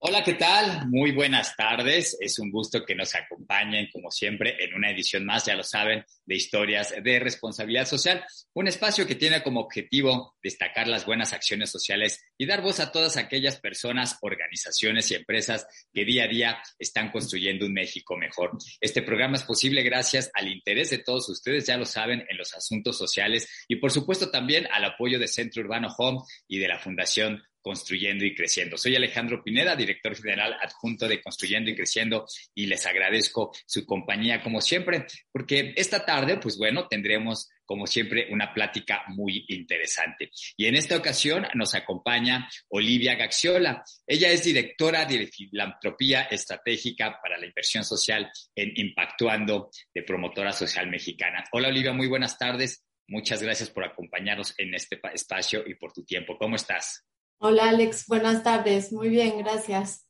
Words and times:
Hola, 0.00 0.22
¿qué 0.22 0.34
tal? 0.34 0.88
Muy 0.90 1.10
buenas 1.10 1.56
tardes. 1.56 2.16
Es 2.20 2.38
un 2.38 2.52
gusto 2.52 2.84
que 2.86 2.94
nos 2.94 3.16
acompañen, 3.16 3.88
como 3.92 4.12
siempre, 4.12 4.56
en 4.64 4.72
una 4.74 4.92
edición 4.92 5.24
más, 5.24 5.46
ya 5.46 5.56
lo 5.56 5.64
saben, 5.64 6.04
de 6.24 6.36
historias 6.36 6.94
de 7.02 7.18
responsabilidad 7.18 7.84
social. 7.84 8.24
Un 8.54 8.68
espacio 8.68 9.08
que 9.08 9.16
tiene 9.16 9.42
como 9.42 9.58
objetivo 9.58 10.36
destacar 10.40 10.86
las 10.86 11.04
buenas 11.04 11.32
acciones 11.32 11.70
sociales 11.70 12.24
y 12.38 12.46
dar 12.46 12.62
voz 12.62 12.78
a 12.78 12.92
todas 12.92 13.16
aquellas 13.16 13.58
personas, 13.58 14.18
organizaciones 14.20 15.10
y 15.10 15.16
empresas 15.16 15.66
que 15.92 16.04
día 16.04 16.24
a 16.24 16.28
día 16.28 16.62
están 16.78 17.10
construyendo 17.10 17.66
un 17.66 17.72
México 17.72 18.16
mejor. 18.16 18.52
Este 18.80 19.02
programa 19.02 19.34
es 19.34 19.42
posible 19.42 19.82
gracias 19.82 20.30
al 20.34 20.46
interés 20.46 20.90
de 20.90 20.98
todos 20.98 21.28
ustedes, 21.28 21.66
ya 21.66 21.76
lo 21.76 21.86
saben, 21.86 22.24
en 22.28 22.38
los 22.38 22.54
asuntos 22.54 22.96
sociales 22.96 23.48
y, 23.66 23.76
por 23.76 23.90
supuesto, 23.90 24.30
también 24.30 24.68
al 24.70 24.84
apoyo 24.84 25.18
de 25.18 25.26
Centro 25.26 25.60
Urbano 25.62 25.88
Home 25.98 26.20
y 26.46 26.60
de 26.60 26.68
la 26.68 26.78
Fundación 26.78 27.42
Construyendo 27.68 28.24
y 28.24 28.34
Creciendo. 28.34 28.78
Soy 28.78 28.96
Alejandro 28.96 29.44
Pineda, 29.44 29.76
director 29.76 30.16
general 30.16 30.56
adjunto 30.58 31.06
de 31.06 31.20
Construyendo 31.20 31.68
y 31.68 31.76
Creciendo, 31.76 32.24
y 32.54 32.64
les 32.64 32.86
agradezco 32.86 33.52
su 33.66 33.84
compañía 33.84 34.42
como 34.42 34.62
siempre, 34.62 35.04
porque 35.30 35.74
esta 35.76 36.02
tarde, 36.02 36.38
pues 36.38 36.56
bueno, 36.56 36.88
tendremos 36.88 37.50
como 37.66 37.86
siempre 37.86 38.28
una 38.30 38.54
plática 38.54 39.02
muy 39.08 39.44
interesante. 39.48 40.30
Y 40.56 40.64
en 40.64 40.76
esta 40.76 40.96
ocasión 40.96 41.46
nos 41.52 41.74
acompaña 41.74 42.48
Olivia 42.70 43.16
Gaxiola. 43.16 43.84
Ella 44.06 44.30
es 44.30 44.44
directora 44.44 45.04
de 45.04 45.26
filantropía 45.26 46.22
estratégica 46.22 47.18
para 47.20 47.36
la 47.36 47.44
inversión 47.44 47.84
social 47.84 48.30
en 48.54 48.72
Impactuando 48.76 49.68
de 49.92 50.04
Promotora 50.04 50.52
Social 50.52 50.88
Mexicana. 50.88 51.44
Hola 51.52 51.68
Olivia, 51.68 51.92
muy 51.92 52.06
buenas 52.06 52.38
tardes. 52.38 52.86
Muchas 53.08 53.42
gracias 53.42 53.68
por 53.68 53.84
acompañarnos 53.84 54.54
en 54.56 54.74
este 54.74 54.98
espacio 55.12 55.64
y 55.66 55.74
por 55.74 55.92
tu 55.92 56.02
tiempo. 56.06 56.38
¿Cómo 56.38 56.56
estás? 56.56 57.04
Hola 57.40 57.68
Alex, 57.68 58.06
buenas 58.08 58.42
tardes. 58.42 58.92
Muy 58.92 59.10
bien, 59.10 59.38
gracias. 59.38 60.08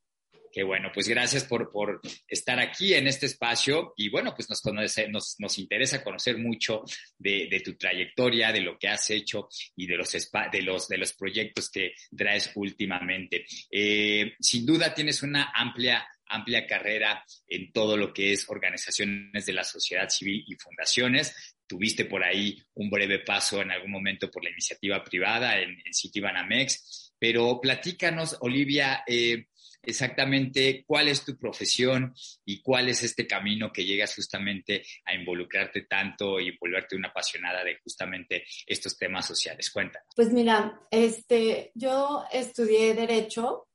Qué 0.51 0.63
bueno, 0.63 0.91
pues 0.95 1.07
gracias 1.09 1.45
por, 1.45 1.71
por 1.71 2.01
estar 2.27 2.59
aquí 2.59 2.95
en 2.95 3.07
este 3.07 3.27
espacio 3.27 3.93
y 3.99 4.09
bueno, 4.09 4.33
pues 4.35 4.49
nos, 4.49 4.63
conoce, 4.63 5.07
nos, 5.09 5.37
nos 5.39 5.59
interesa 5.59 6.03
conocer 6.03 6.39
mucho 6.39 6.85
de, 7.19 7.47
de, 7.51 7.61
tu 7.61 7.77
trayectoria, 7.77 8.51
de 8.51 8.63
lo 8.63 8.79
que 8.79 8.89
has 8.89 9.11
hecho 9.11 9.51
y 9.77 9.87
de 9.87 9.99
los, 9.99 10.11
de 10.11 10.63
los, 10.63 10.89
de 10.89 10.97
los 10.97 11.13
proyectos 11.13 11.71
que 11.71 11.93
traes 12.17 12.51
últimamente. 12.55 13.45
Eh, 13.71 14.33
sin 14.41 14.65
duda 14.65 14.95
tienes 14.95 15.23
una 15.23 15.53
amplia 15.55 16.09
amplia 16.31 16.67
carrera 16.67 17.25
en 17.47 17.73
todo 17.73 17.97
lo 17.97 18.13
que 18.13 18.33
es 18.33 18.49
organizaciones 18.49 19.47
de 19.47 19.53
la 19.53 19.65
sociedad 19.65 20.09
civil 20.09 20.45
y 20.47 20.57
fundaciones. 20.57 21.57
Tuviste 21.67 22.05
por 22.05 22.23
ahí 22.23 22.59
un 22.75 22.91
breve 22.91 23.21
paso 23.21 23.63
en 23.63 23.71
algún 23.71 23.91
momento 23.91 24.31
por 24.31 24.45
la 24.45 24.51
iniciativa 24.51 25.03
privada 25.05 25.59
en, 25.59 25.71
en 25.71 25.95
Citibanamex 25.95 27.08
pero 27.19 27.61
platícanos, 27.61 28.37
Olivia, 28.41 29.03
eh, 29.07 29.47
exactamente 29.83 30.85
cuál 30.87 31.09
es 31.09 31.25
tu 31.25 31.37
profesión 31.39 32.15
y 32.45 32.61
cuál 32.63 32.89
es 32.89 33.03
este 33.03 33.27
camino 33.27 33.73
que 33.73 33.85
llegas 33.85 34.15
justamente 34.15 34.85
a 35.05 35.15
involucrarte 35.15 35.83
tanto 35.83 36.39
y 36.41 36.57
volverte 36.59 36.97
una 36.97 37.09
apasionada 37.09 37.65
de 37.65 37.79
justamente 37.83 38.45
estos 38.67 38.97
temas 38.97 39.27
sociales. 39.27 39.71
Cuéntanos. 39.71 40.09
Pues 40.15 40.33
mira, 40.33 40.81
este, 40.91 41.73
yo 41.75 42.25
estudié 42.33 42.95
Derecho, 42.95 43.69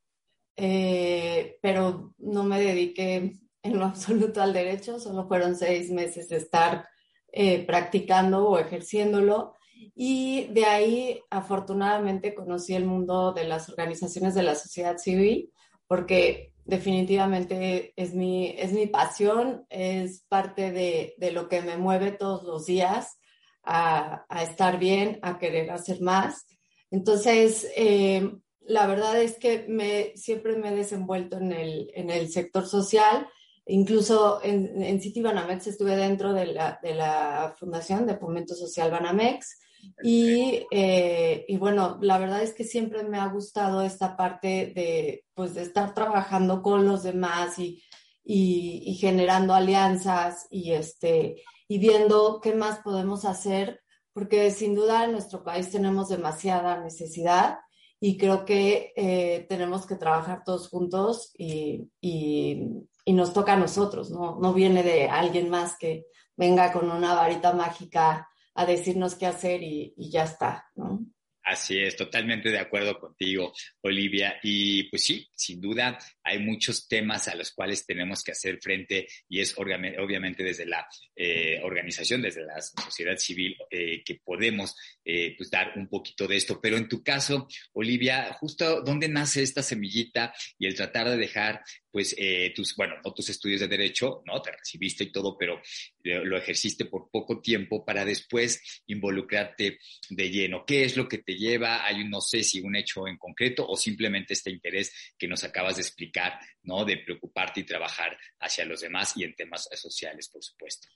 eh, 0.56 1.58
pero 1.60 2.14
no 2.18 2.44
me 2.44 2.60
dediqué 2.60 3.32
en 3.62 3.78
lo 3.78 3.84
absoluto 3.86 4.40
al 4.40 4.52
derecho, 4.52 5.00
solo 5.00 5.26
fueron 5.26 5.56
seis 5.56 5.90
meses 5.90 6.28
de 6.28 6.36
estar 6.36 6.86
eh, 7.32 7.64
practicando 7.66 8.48
o 8.48 8.58
ejerciéndolo. 8.58 9.56
Y 9.94 10.46
de 10.52 10.64
ahí, 10.64 11.20
afortunadamente, 11.30 12.34
conocí 12.34 12.74
el 12.74 12.84
mundo 12.84 13.32
de 13.32 13.44
las 13.44 13.68
organizaciones 13.68 14.34
de 14.34 14.42
la 14.42 14.54
sociedad 14.54 14.98
civil, 14.98 15.50
porque 15.86 16.52
definitivamente 16.64 17.92
es 17.96 18.14
mi, 18.14 18.54
es 18.58 18.72
mi 18.72 18.86
pasión, 18.86 19.66
es 19.68 20.24
parte 20.28 20.72
de, 20.72 21.14
de 21.18 21.32
lo 21.32 21.48
que 21.48 21.60
me 21.62 21.76
mueve 21.76 22.12
todos 22.12 22.44
los 22.44 22.66
días 22.66 23.18
a, 23.62 24.24
a, 24.28 24.42
estar 24.42 24.78
bien, 24.78 25.18
a 25.22 25.38
querer 25.38 25.70
hacer 25.70 26.00
más. 26.00 26.46
Entonces, 26.90 27.66
eh, 27.76 28.30
la 28.60 28.86
verdad 28.86 29.20
es 29.20 29.38
que 29.38 29.66
me, 29.68 30.12
siempre 30.16 30.56
me 30.56 30.68
he 30.68 30.76
desenvuelto 30.76 31.36
en 31.38 31.52
el, 31.52 31.90
en 31.94 32.10
el 32.10 32.30
sector 32.30 32.66
social. 32.66 33.28
Incluso 33.66 34.40
en, 34.42 34.82
en 34.82 35.00
City 35.00 35.22
Banamex 35.22 35.66
estuve 35.66 35.96
dentro 35.96 36.32
de 36.32 36.46
la, 36.46 36.78
de 36.82 36.94
la 36.94 37.54
Fundación 37.58 38.06
de 38.06 38.16
Fomento 38.16 38.54
Social 38.54 38.90
Banamex 38.90 39.60
y, 40.02 40.66
eh, 40.70 41.44
y, 41.48 41.56
bueno, 41.56 41.98
la 42.00 42.18
verdad 42.18 42.42
es 42.42 42.52
que 42.52 42.64
siempre 42.64 43.04
me 43.04 43.18
ha 43.18 43.28
gustado 43.28 43.82
esta 43.82 44.16
parte 44.16 44.72
de, 44.74 45.24
pues, 45.34 45.54
de 45.54 45.62
estar 45.62 45.94
trabajando 45.94 46.62
con 46.62 46.86
los 46.86 47.02
demás 47.02 47.58
y, 47.58 47.82
y, 48.24 48.94
generando 48.94 49.54
alianzas 49.54 50.46
y, 50.50 50.72
este, 50.72 51.42
y 51.68 51.78
viendo 51.78 52.40
qué 52.42 52.54
más 52.54 52.80
podemos 52.80 53.24
hacer, 53.24 53.82
porque 54.12 54.50
sin 54.50 54.74
duda 54.74 55.04
en 55.04 55.12
nuestro 55.12 55.44
país 55.44 55.70
tenemos 55.70 56.08
demasiada 56.08 56.80
necesidad 56.80 57.58
y 58.00 58.16
creo 58.18 58.44
que 58.44 58.92
eh, 58.96 59.46
tenemos 59.48 59.86
que 59.86 59.96
trabajar 59.96 60.42
todos 60.44 60.68
juntos 60.68 61.32
y, 61.36 61.90
y, 62.00 62.68
y, 63.04 63.12
nos 63.12 63.32
toca 63.32 63.54
a 63.54 63.58
nosotros, 63.58 64.10
¿no? 64.10 64.38
No 64.40 64.52
viene 64.52 64.82
de 64.82 65.08
alguien 65.08 65.48
más 65.48 65.76
que 65.78 66.06
venga 66.36 66.72
con 66.72 66.90
una 66.90 67.14
varita 67.14 67.52
mágica 67.52 68.28
a 68.54 68.66
decirnos 68.66 69.14
qué 69.16 69.26
hacer 69.26 69.62
y, 69.62 69.94
ya 69.96 70.24
está, 70.24 70.70
¿no? 70.76 71.00
Así 71.46 71.78
es, 71.78 71.94
totalmente 71.94 72.48
de 72.48 72.58
acuerdo 72.58 72.98
contigo, 72.98 73.52
Olivia. 73.82 74.40
Y 74.42 74.84
pues 74.84 75.04
sí, 75.04 75.28
sin 75.36 75.60
duda 75.60 75.98
hay 76.22 76.38
muchos 76.38 76.88
temas 76.88 77.28
a 77.28 77.34
los 77.34 77.52
cuales 77.52 77.84
tenemos 77.84 78.24
que 78.24 78.32
hacer 78.32 78.58
frente 78.62 79.06
y 79.28 79.40
es 79.40 79.54
obviamente 79.58 80.42
desde 80.42 80.64
la 80.64 80.88
eh, 81.14 81.60
organización, 81.62 82.22
desde 82.22 82.46
la 82.46 82.62
sociedad 82.62 83.18
civil, 83.18 83.58
eh, 83.70 84.02
que 84.02 84.20
podemos 84.24 84.74
eh, 85.04 85.34
pues 85.36 85.50
dar 85.50 85.74
un 85.76 85.86
poquito 85.86 86.26
de 86.26 86.36
esto. 86.36 86.58
Pero 86.62 86.78
en 86.78 86.88
tu 86.88 87.02
caso, 87.02 87.46
Olivia, 87.74 88.32
justo 88.40 88.80
dónde 88.80 89.10
nace 89.10 89.42
esta 89.42 89.62
semillita 89.62 90.32
y 90.58 90.66
el 90.66 90.74
tratar 90.74 91.10
de 91.10 91.18
dejar 91.18 91.62
pues 91.94 92.12
eh, 92.18 92.52
tus, 92.56 92.74
bueno, 92.74 92.96
no 93.04 93.14
tus 93.14 93.28
estudios 93.28 93.60
de 93.60 93.68
derecho, 93.68 94.24
¿no? 94.26 94.42
Te 94.42 94.50
recibiste 94.50 95.04
y 95.04 95.12
todo, 95.12 95.38
pero 95.38 95.62
lo 96.02 96.36
ejerciste 96.36 96.86
por 96.86 97.08
poco 97.08 97.40
tiempo 97.40 97.84
para 97.84 98.04
después 98.04 98.82
involucrarte 98.88 99.78
de 100.10 100.28
lleno. 100.28 100.64
¿Qué 100.66 100.82
es 100.82 100.96
lo 100.96 101.06
que 101.06 101.18
te 101.18 101.36
lleva? 101.36 101.86
Hay, 101.86 102.02
no 102.08 102.20
sé 102.20 102.42
si 102.42 102.60
un 102.60 102.74
hecho 102.74 103.06
en 103.06 103.16
concreto 103.16 103.64
o 103.64 103.76
simplemente 103.76 104.32
este 104.32 104.50
interés 104.50 104.92
que 105.16 105.28
nos 105.28 105.44
acabas 105.44 105.76
de 105.76 105.82
explicar, 105.82 106.36
¿no? 106.64 106.84
De 106.84 106.96
preocuparte 106.96 107.60
y 107.60 107.64
trabajar 107.64 108.18
hacia 108.40 108.64
los 108.64 108.80
demás 108.80 109.16
y 109.16 109.22
en 109.22 109.36
temas 109.36 109.68
sociales, 109.76 110.28
por 110.28 110.42
supuesto. 110.42 110.88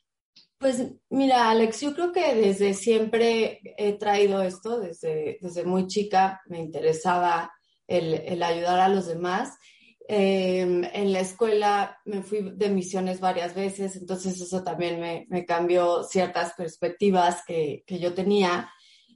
Pues 0.58 0.82
mira, 1.10 1.48
Alex, 1.48 1.81
yo 1.81 1.94
creo 1.94 2.12
que 2.12 2.34
desde 2.34 2.75
siempre 2.75 3.60
he 3.76 3.92
traído 3.92 4.42
esto, 4.42 4.81
desde, 4.81 5.38
desde 5.41 5.62
muy 5.62 5.87
chica 5.87 6.42
me 6.47 6.58
interesaba 6.58 7.53
el, 7.87 8.14
el 8.14 8.42
ayudar 8.42 8.81
a 8.81 8.88
los 8.88 9.06
demás 9.06 9.56
eh, 10.10 10.60
en 10.62 11.12
la 11.12 11.20
escuela 11.20 12.00
me 12.06 12.22
fui 12.22 12.40
de 12.40 12.70
misiones 12.70 13.20
varias 13.20 13.55
veces, 13.55 13.94
entonces 13.94 14.40
eso 14.40 14.64
también 14.64 14.99
me, 14.99 15.26
me 15.28 15.44
cambió 15.44 16.02
ciertas 16.02 16.55
perspectivas 16.55 17.44
que, 17.46 17.84
que, 17.87 17.99
yo 17.99 18.14
tenía. 18.14 18.70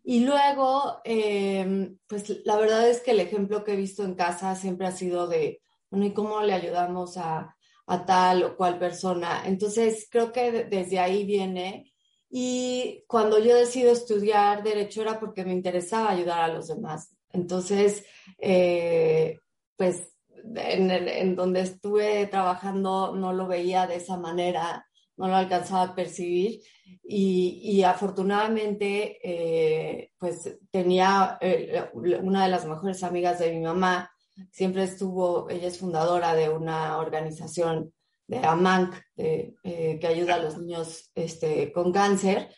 Y 0.04 0.20
luego, 0.20 1.00
eh, 1.04 1.94
pues 2.06 2.44
la 2.44 2.58
verdad 2.58 2.90
es 2.90 3.00
que 3.00 3.12
el 3.12 3.20
ejemplo 3.20 3.64
que 3.64 3.72
he 3.72 3.76
visto 3.76 4.04
en 4.04 4.14
casa 4.14 4.54
siempre 4.54 4.86
ha 4.86 4.92
sido 4.92 5.28
de, 5.28 5.62
bueno, 5.88 6.04
¿y 6.04 6.12
cómo 6.12 6.42
le 6.42 6.52
ayudamos 6.52 7.16
a, 7.16 7.56
a 7.86 8.04
tal 8.04 8.42
o 8.42 8.56
cual 8.56 8.78
persona? 8.78 9.44
Entonces, 9.46 10.06
creo 10.10 10.30
que 10.30 10.64
desde 10.64 10.98
ahí 10.98 11.24
viene. 11.24 11.94
Y 12.28 13.04
cuando 13.06 13.38
yo 13.38 13.56
decido 13.56 13.92
estudiar 13.92 14.62
derecho 14.62 15.00
era 15.00 15.18
porque 15.18 15.44
me 15.44 15.52
interesaba 15.52 16.10
ayudar 16.10 16.40
a 16.42 16.48
los 16.54 16.68
demás. 16.68 17.16
Entonces, 17.30 18.04
eh, 18.38 19.38
pues 19.76 20.11
en, 20.54 20.90
el, 20.90 21.08
en, 21.08 21.36
donde 21.36 21.60
estuve 21.60 22.26
trabajando 22.26 23.14
no 23.14 23.32
lo 23.32 23.46
veía 23.46 23.86
de 23.86 23.96
esa 23.96 24.16
manera, 24.16 24.86
no 25.16 25.28
lo 25.28 25.36
alcanzaba 25.36 25.82
a 25.82 25.94
percibir 25.94 26.60
y, 27.02 27.60
y 27.62 27.82
afortunadamente 27.82 29.18
eh, 29.22 30.12
pues 30.18 30.58
tenía 30.70 31.38
eh, 31.40 31.90
una 31.92 32.44
de 32.44 32.50
las 32.50 32.66
mejores 32.66 33.02
amigas 33.02 33.38
de 33.38 33.52
mi 33.52 33.60
mamá 33.60 34.12
siempre 34.50 34.84
estuvo, 34.84 35.48
ella 35.50 35.68
es 35.68 35.78
fundadora 35.78 36.34
de 36.34 36.48
una 36.48 36.98
organización 36.98 37.92
de 38.26 38.38
AMANC, 38.38 38.94
eh, 39.16 39.54
que 39.62 40.06
ayuda 40.06 40.36
a 40.36 40.38
los 40.38 40.58
niños 40.58 41.10
este, 41.14 41.72
con 41.72 41.92
cáncer. 41.92 42.48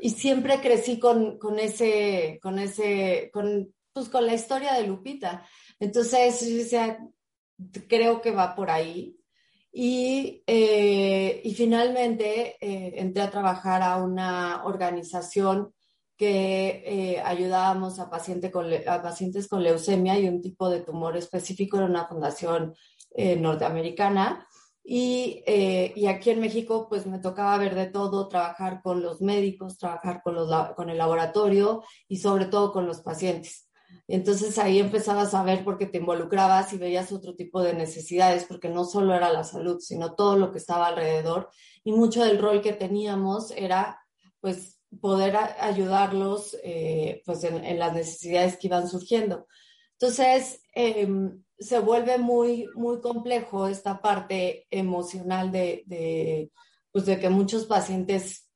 Y 0.00 0.10
siempre 0.10 0.60
crecí 0.60 0.98
con, 0.98 1.38
con 1.38 1.58
ese, 1.58 2.38
con 2.42 2.58
ese, 2.58 3.30
con, 3.32 3.74
pues 3.92 4.08
con 4.08 4.24
la 4.24 4.34
historia 4.34 4.74
de 4.74 4.86
Lupita. 4.86 5.44
Entonces, 5.78 6.40
creo 7.88 8.20
que 8.20 8.30
va 8.30 8.54
por 8.54 8.70
ahí. 8.70 9.16
Y, 9.72 10.42
eh, 10.46 11.40
y 11.44 11.54
finalmente 11.54 12.56
eh, 12.60 12.94
entré 12.96 13.22
a 13.22 13.30
trabajar 13.30 13.82
a 13.82 14.02
una 14.02 14.64
organización 14.64 15.72
que 16.16 16.82
eh, 16.84 17.20
ayudábamos 17.24 17.98
a, 17.98 18.10
paciente 18.10 18.50
con, 18.50 18.66
a 18.86 19.02
pacientes 19.02 19.48
con 19.48 19.62
leucemia 19.62 20.18
y 20.18 20.28
un 20.28 20.42
tipo 20.42 20.68
de 20.68 20.80
tumor 20.80 21.16
específico 21.16 21.78
en 21.78 21.84
una 21.84 22.06
fundación 22.06 22.74
norteamericana. 23.16 24.46
Y, 24.84 25.42
y, 25.46 26.06
aquí 26.06 26.30
en 26.30 26.40
México, 26.40 26.86
pues 26.88 27.06
me 27.06 27.18
tocaba 27.18 27.58
ver 27.58 27.74
de 27.74 27.86
todo, 27.86 28.28
trabajar 28.28 28.80
con 28.82 29.02
los 29.02 29.20
médicos, 29.20 29.78
trabajar 29.78 30.22
con, 30.22 30.34
los, 30.34 30.48
con 30.74 30.90
el 30.90 30.98
laboratorio 30.98 31.82
y 32.08 32.18
sobre 32.18 32.46
todo 32.46 32.72
con 32.72 32.86
los 32.86 33.00
pacientes. 33.00 33.69
Entonces 34.08 34.58
ahí 34.58 34.80
empezabas 34.80 35.34
a 35.34 35.44
ver 35.44 35.62
porque 35.64 35.86
te 35.86 35.98
involucrabas 35.98 36.72
y 36.72 36.78
veías 36.78 37.12
otro 37.12 37.36
tipo 37.36 37.62
de 37.62 37.74
necesidades, 37.74 38.44
porque 38.44 38.68
no 38.68 38.84
solo 38.84 39.14
era 39.14 39.32
la 39.32 39.44
salud, 39.44 39.78
sino 39.78 40.14
todo 40.14 40.36
lo 40.36 40.50
que 40.50 40.58
estaba 40.58 40.88
alrededor. 40.88 41.48
Y 41.84 41.92
mucho 41.92 42.24
del 42.24 42.38
rol 42.38 42.60
que 42.60 42.72
teníamos 42.72 43.52
era, 43.52 44.00
pues, 44.40 44.80
poder 45.00 45.36
ayudarlos 45.60 46.56
eh, 46.64 47.22
pues 47.24 47.44
en, 47.44 47.78
las 47.78 47.94
necesidades 47.94 48.56
que 48.56 48.66
iban 48.66 48.88
surgiendo. 48.88 49.46
Entonces, 49.92 50.62
em, 50.74 51.44
se 51.58 51.78
vuelve 51.78 52.18
muy, 52.18 52.66
muy 52.74 53.00
complejo 53.00 53.68
esta 53.68 54.00
parte 54.00 54.66
emocional 54.70 55.52
de, 55.52 55.84
de, 55.86 56.50
pues 56.90 57.06
de 57.06 57.20
que 57.20 57.28
muchos 57.28 57.66
pacientes, 57.66 58.48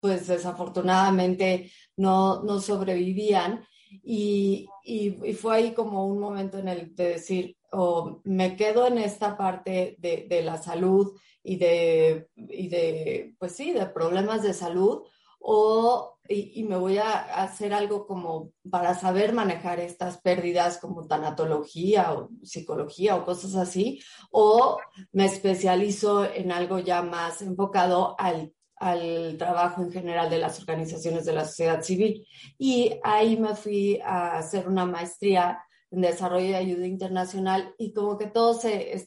pues 0.00 0.28
desafortunadamente, 0.28 1.70
no, 1.96 2.42
no 2.42 2.60
sobrevivían 2.60 3.66
y, 4.02 4.68
y, 4.84 5.32
fue 5.34 5.56
ahí 5.56 5.74
como 5.74 6.06
un 6.06 6.18
momento 6.18 6.58
en 6.58 6.68
el 6.68 6.94
de 6.94 7.08
decir, 7.08 7.56
o 7.70 8.20
me 8.24 8.56
quedo 8.56 8.86
en 8.86 8.98
esta 8.98 9.36
parte 9.36 9.96
de, 9.98 10.26
de 10.28 10.42
la 10.42 10.58
salud 10.58 11.18
y 11.42 11.56
de, 11.56 12.28
y 12.36 12.68
de, 12.68 13.34
pues 13.38 13.52
sí, 13.52 13.72
de 13.72 13.86
problemas 13.86 14.42
de 14.42 14.54
salud, 14.54 15.02
o 15.38 16.18
y, 16.28 16.60
y, 16.60 16.64
me 16.64 16.76
voy 16.76 16.98
a 16.98 17.42
hacer 17.42 17.74
algo 17.74 18.06
como 18.06 18.52
para 18.70 18.94
saber 18.94 19.32
manejar 19.32 19.80
estas 19.80 20.20
pérdidas 20.20 20.78
como 20.78 21.06
tanatología 21.06 22.12
o 22.12 22.30
psicología 22.44 23.16
o 23.16 23.24
cosas 23.24 23.56
así, 23.56 24.00
o 24.30 24.78
me 25.10 25.26
especializo 25.26 26.24
en 26.24 26.52
algo 26.52 26.78
ya 26.78 27.02
más 27.02 27.42
enfocado 27.42 28.14
al 28.18 28.52
al 28.82 29.36
trabajo 29.38 29.80
en 29.80 29.92
general 29.92 30.28
de 30.28 30.38
las 30.38 30.58
organizaciones 30.58 31.24
de 31.24 31.32
la 31.32 31.44
sociedad 31.44 31.82
civil. 31.82 32.26
Y 32.58 32.94
ahí 33.04 33.36
me 33.36 33.54
fui 33.54 34.00
a 34.04 34.38
hacer 34.38 34.68
una 34.68 34.84
maestría 34.84 35.62
en 35.92 36.00
desarrollo 36.00 36.48
de 36.48 36.56
ayuda 36.56 36.86
internacional 36.86 37.74
y 37.78 37.92
como 37.92 38.18
que 38.18 38.26
todo 38.26 38.54
se 38.54 38.98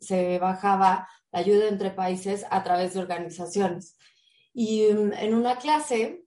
se 0.00 0.38
bajaba 0.38 1.08
la 1.32 1.38
ayuda 1.38 1.68
entre 1.68 1.90
países 1.90 2.44
a 2.50 2.62
través 2.62 2.92
de 2.92 3.00
organizaciones. 3.00 3.96
Y 4.52 4.88
mm, 4.92 5.14
en 5.14 5.34
una 5.34 5.56
clase 5.56 6.24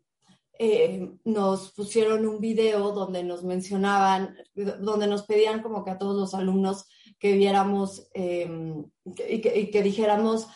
eh, 0.57 1.11
nos 1.23 1.71
pusieron 1.73 2.25
un 2.25 2.39
video 2.39 2.93
donde 2.93 3.23
nos 3.23 3.43
mencionaban, 3.43 4.35
donde 4.55 5.05
nos 5.05 5.23
pedían 5.27 5.61
como 5.61 5.83
que 5.83 5.91
a 5.91 5.99
todos 5.99 6.15
los 6.15 6.33
alumnos 6.33 6.87
que 7.19 7.33
viéramos 7.33 8.09
y, 8.15 9.41
que, 9.41 9.59
y, 9.59 9.69
que, 9.69 9.83
dijéramos 9.83 10.47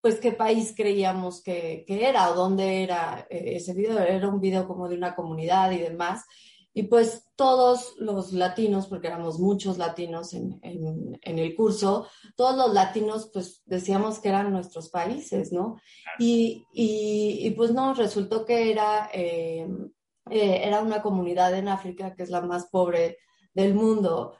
pues 0.00 0.20
qué 0.20 0.32
país 0.32 0.74
creíamos 0.76 1.42
que, 1.42 1.84
que 1.86 2.08
era 2.08 2.30
o 2.30 2.34
dónde 2.34 2.82
era 2.82 3.26
eh, 3.30 3.56
ese 3.56 3.74
video. 3.74 3.98
Era 3.98 4.28
un 4.28 4.40
video 4.40 4.66
como 4.66 4.88
de 4.88 4.96
una 4.96 5.14
comunidad 5.14 5.72
y 5.72 5.78
demás. 5.78 6.24
Y 6.72 6.84
pues 6.84 7.24
todos 7.36 7.94
los 7.98 8.34
latinos, 8.34 8.86
porque 8.86 9.06
éramos 9.06 9.38
muchos 9.38 9.78
latinos 9.78 10.34
en, 10.34 10.58
en, 10.62 11.18
en, 11.22 11.38
el 11.38 11.56
curso, 11.56 12.06
todos 12.36 12.54
los 12.54 12.74
latinos 12.74 13.30
pues 13.32 13.62
decíamos 13.64 14.18
que 14.18 14.28
eran 14.28 14.52
nuestros 14.52 14.90
países, 14.90 15.52
¿no? 15.52 15.80
Y, 16.18 16.66
y, 16.74 17.46
y 17.46 17.50
pues 17.52 17.72
no, 17.72 17.94
resultó 17.94 18.44
que 18.44 18.70
era, 18.70 19.08
eh, 19.14 19.66
eh, 20.30 20.60
era 20.64 20.82
una 20.82 21.00
comunidad 21.00 21.54
en 21.54 21.68
África 21.68 22.14
que 22.14 22.24
es 22.24 22.28
la 22.28 22.42
más 22.42 22.66
pobre 22.66 23.16
del 23.54 23.74
mundo. 23.74 24.34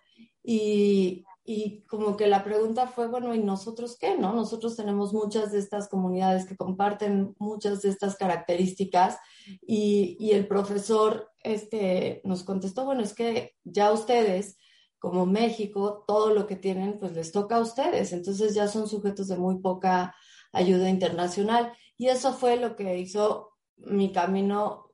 Y, 0.45 1.26
y 1.47 1.83
como 1.83 2.17
que 2.17 2.27
la 2.27 2.43
pregunta 2.43 2.89
fue, 2.89 3.07
bueno, 3.07 3.35
¿y 3.35 3.39
nosotros 3.39 3.97
qué? 3.99 4.19
¿No? 4.19 4.33
Nosotros 4.33 4.75
tenemos 4.75 5.13
muchas 5.13 5.53
de 5.53 5.61
estas 5.61 5.89
comunidades 5.89 6.45
que 6.45 6.57
comparten 6.57 7.35
muchas 7.39 7.83
de 7.83 7.91
estas 7.91 8.17
características 8.17 9.19
y, 9.63 10.17
y 10.19 10.33
el 10.33 10.49
profesor 10.49 11.31
este, 11.45 12.21
nos 12.25 12.43
contestó, 12.43 12.85
bueno, 12.85 13.03
es 13.03 13.15
que 13.15 13.55
ya 13.63 13.93
ustedes, 13.93 14.59
como 14.99 15.25
México, 15.25 16.05
todo 16.09 16.35
lo 16.35 16.49
que 16.49 16.57
tienen, 16.57 16.99
pues 16.99 17.13
les 17.13 17.31
toca 17.31 17.57
a 17.57 17.61
ustedes, 17.61 18.13
entonces 18.13 18.53
ya 18.55 18.67
son 18.67 18.89
sujetos 18.89 19.29
de 19.29 19.37
muy 19.37 19.61
poca 19.61 20.17
ayuda 20.53 20.91
internacional. 20.91 21.73
Y 21.97 22.09
eso 22.09 22.33
fue 22.33 22.57
lo 22.57 22.75
que 22.75 22.99
hizo 22.99 23.53
mi 23.77 24.11
camino 24.11 24.87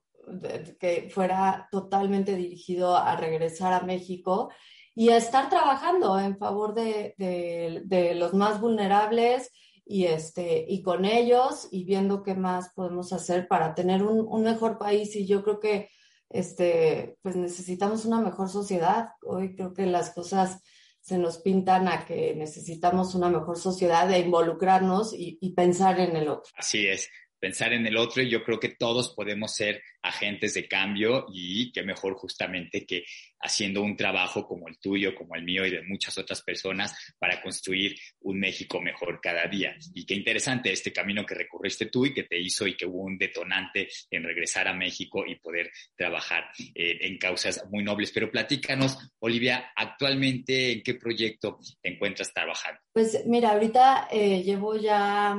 que 0.78 1.10
fuera 1.12 1.68
totalmente 1.72 2.36
dirigido 2.36 2.96
a 2.96 3.16
regresar 3.16 3.72
a 3.72 3.84
México 3.84 4.50
y 4.94 5.08
a 5.08 5.16
estar 5.16 5.48
trabajando 5.48 6.18
en 6.18 6.36
favor 6.36 6.74
de, 6.74 7.14
de, 7.16 8.14
los 8.14 8.34
más 8.34 8.60
vulnerables 8.60 9.50
y, 9.84 10.04
este, 10.04 10.64
y 10.68 10.82
con 10.82 11.04
ellos 11.04 11.68
y 11.70 11.84
viendo 11.84 12.22
qué 12.22 12.34
más 12.34 12.70
podemos 12.74 13.12
hacer 13.12 13.48
para 13.48 13.74
tener 13.74 14.02
un, 14.02 14.26
un 14.28 14.42
mejor 14.42 14.78
país. 14.78 15.16
Y 15.16 15.26
yo 15.26 15.42
creo 15.42 15.60
que 15.60 15.88
este, 16.28 17.16
pues 17.22 17.36
necesitamos 17.36 18.04
una 18.04 18.20
mejor 18.20 18.48
sociedad. 18.48 19.10
Hoy 19.22 19.54
creo 19.54 19.72
que 19.72 19.86
las 19.86 20.10
cosas 20.10 20.62
se 21.00 21.18
nos 21.18 21.38
pintan 21.38 21.88
a 21.88 22.04
que 22.04 22.34
necesitamos 22.36 23.14
una 23.14 23.28
mejor 23.28 23.58
sociedad 23.58 24.06
de 24.06 24.20
involucrarnos 24.20 25.12
y 25.16 25.52
pensar 25.54 25.98
en 25.98 26.16
el 26.16 26.28
otro. 26.28 26.52
Así 26.56 26.86
es 26.86 27.08
pensar 27.42 27.72
en 27.72 27.84
el 27.84 27.96
otro 27.96 28.22
y 28.22 28.30
yo 28.30 28.44
creo 28.44 28.60
que 28.60 28.68
todos 28.68 29.12
podemos 29.16 29.52
ser 29.52 29.82
agentes 30.00 30.54
de 30.54 30.68
cambio 30.68 31.26
y 31.34 31.72
qué 31.72 31.82
mejor 31.82 32.14
justamente 32.14 32.86
que 32.86 33.04
haciendo 33.40 33.82
un 33.82 33.96
trabajo 33.96 34.46
como 34.46 34.68
el 34.68 34.78
tuyo, 34.78 35.12
como 35.16 35.34
el 35.34 35.42
mío 35.42 35.66
y 35.66 35.70
de 35.70 35.82
muchas 35.82 36.16
otras 36.18 36.40
personas 36.42 36.94
para 37.18 37.42
construir 37.42 37.96
un 38.20 38.38
México 38.38 38.80
mejor 38.80 39.18
cada 39.20 39.48
día. 39.48 39.74
Y 39.92 40.06
qué 40.06 40.14
interesante 40.14 40.70
este 40.70 40.92
camino 40.92 41.26
que 41.26 41.34
recorriste 41.34 41.86
tú 41.86 42.06
y 42.06 42.14
que 42.14 42.22
te 42.22 42.40
hizo 42.40 42.64
y 42.64 42.76
que 42.76 42.86
hubo 42.86 43.02
un 43.02 43.18
detonante 43.18 43.88
en 44.08 44.22
regresar 44.22 44.68
a 44.68 44.72
México 44.72 45.24
y 45.26 45.34
poder 45.34 45.68
trabajar 45.96 46.44
eh, 46.76 46.98
en 47.00 47.18
causas 47.18 47.64
muy 47.72 47.82
nobles. 47.82 48.12
Pero 48.12 48.30
platícanos, 48.30 48.96
Olivia, 49.18 49.72
actualmente 49.74 50.74
en 50.74 50.82
qué 50.84 50.94
proyecto 50.94 51.58
te 51.80 51.92
encuentras 51.92 52.32
trabajando. 52.32 52.78
Pues 52.92 53.24
mira, 53.26 53.50
ahorita 53.50 54.06
eh, 54.12 54.44
llevo 54.44 54.76
ya 54.76 55.36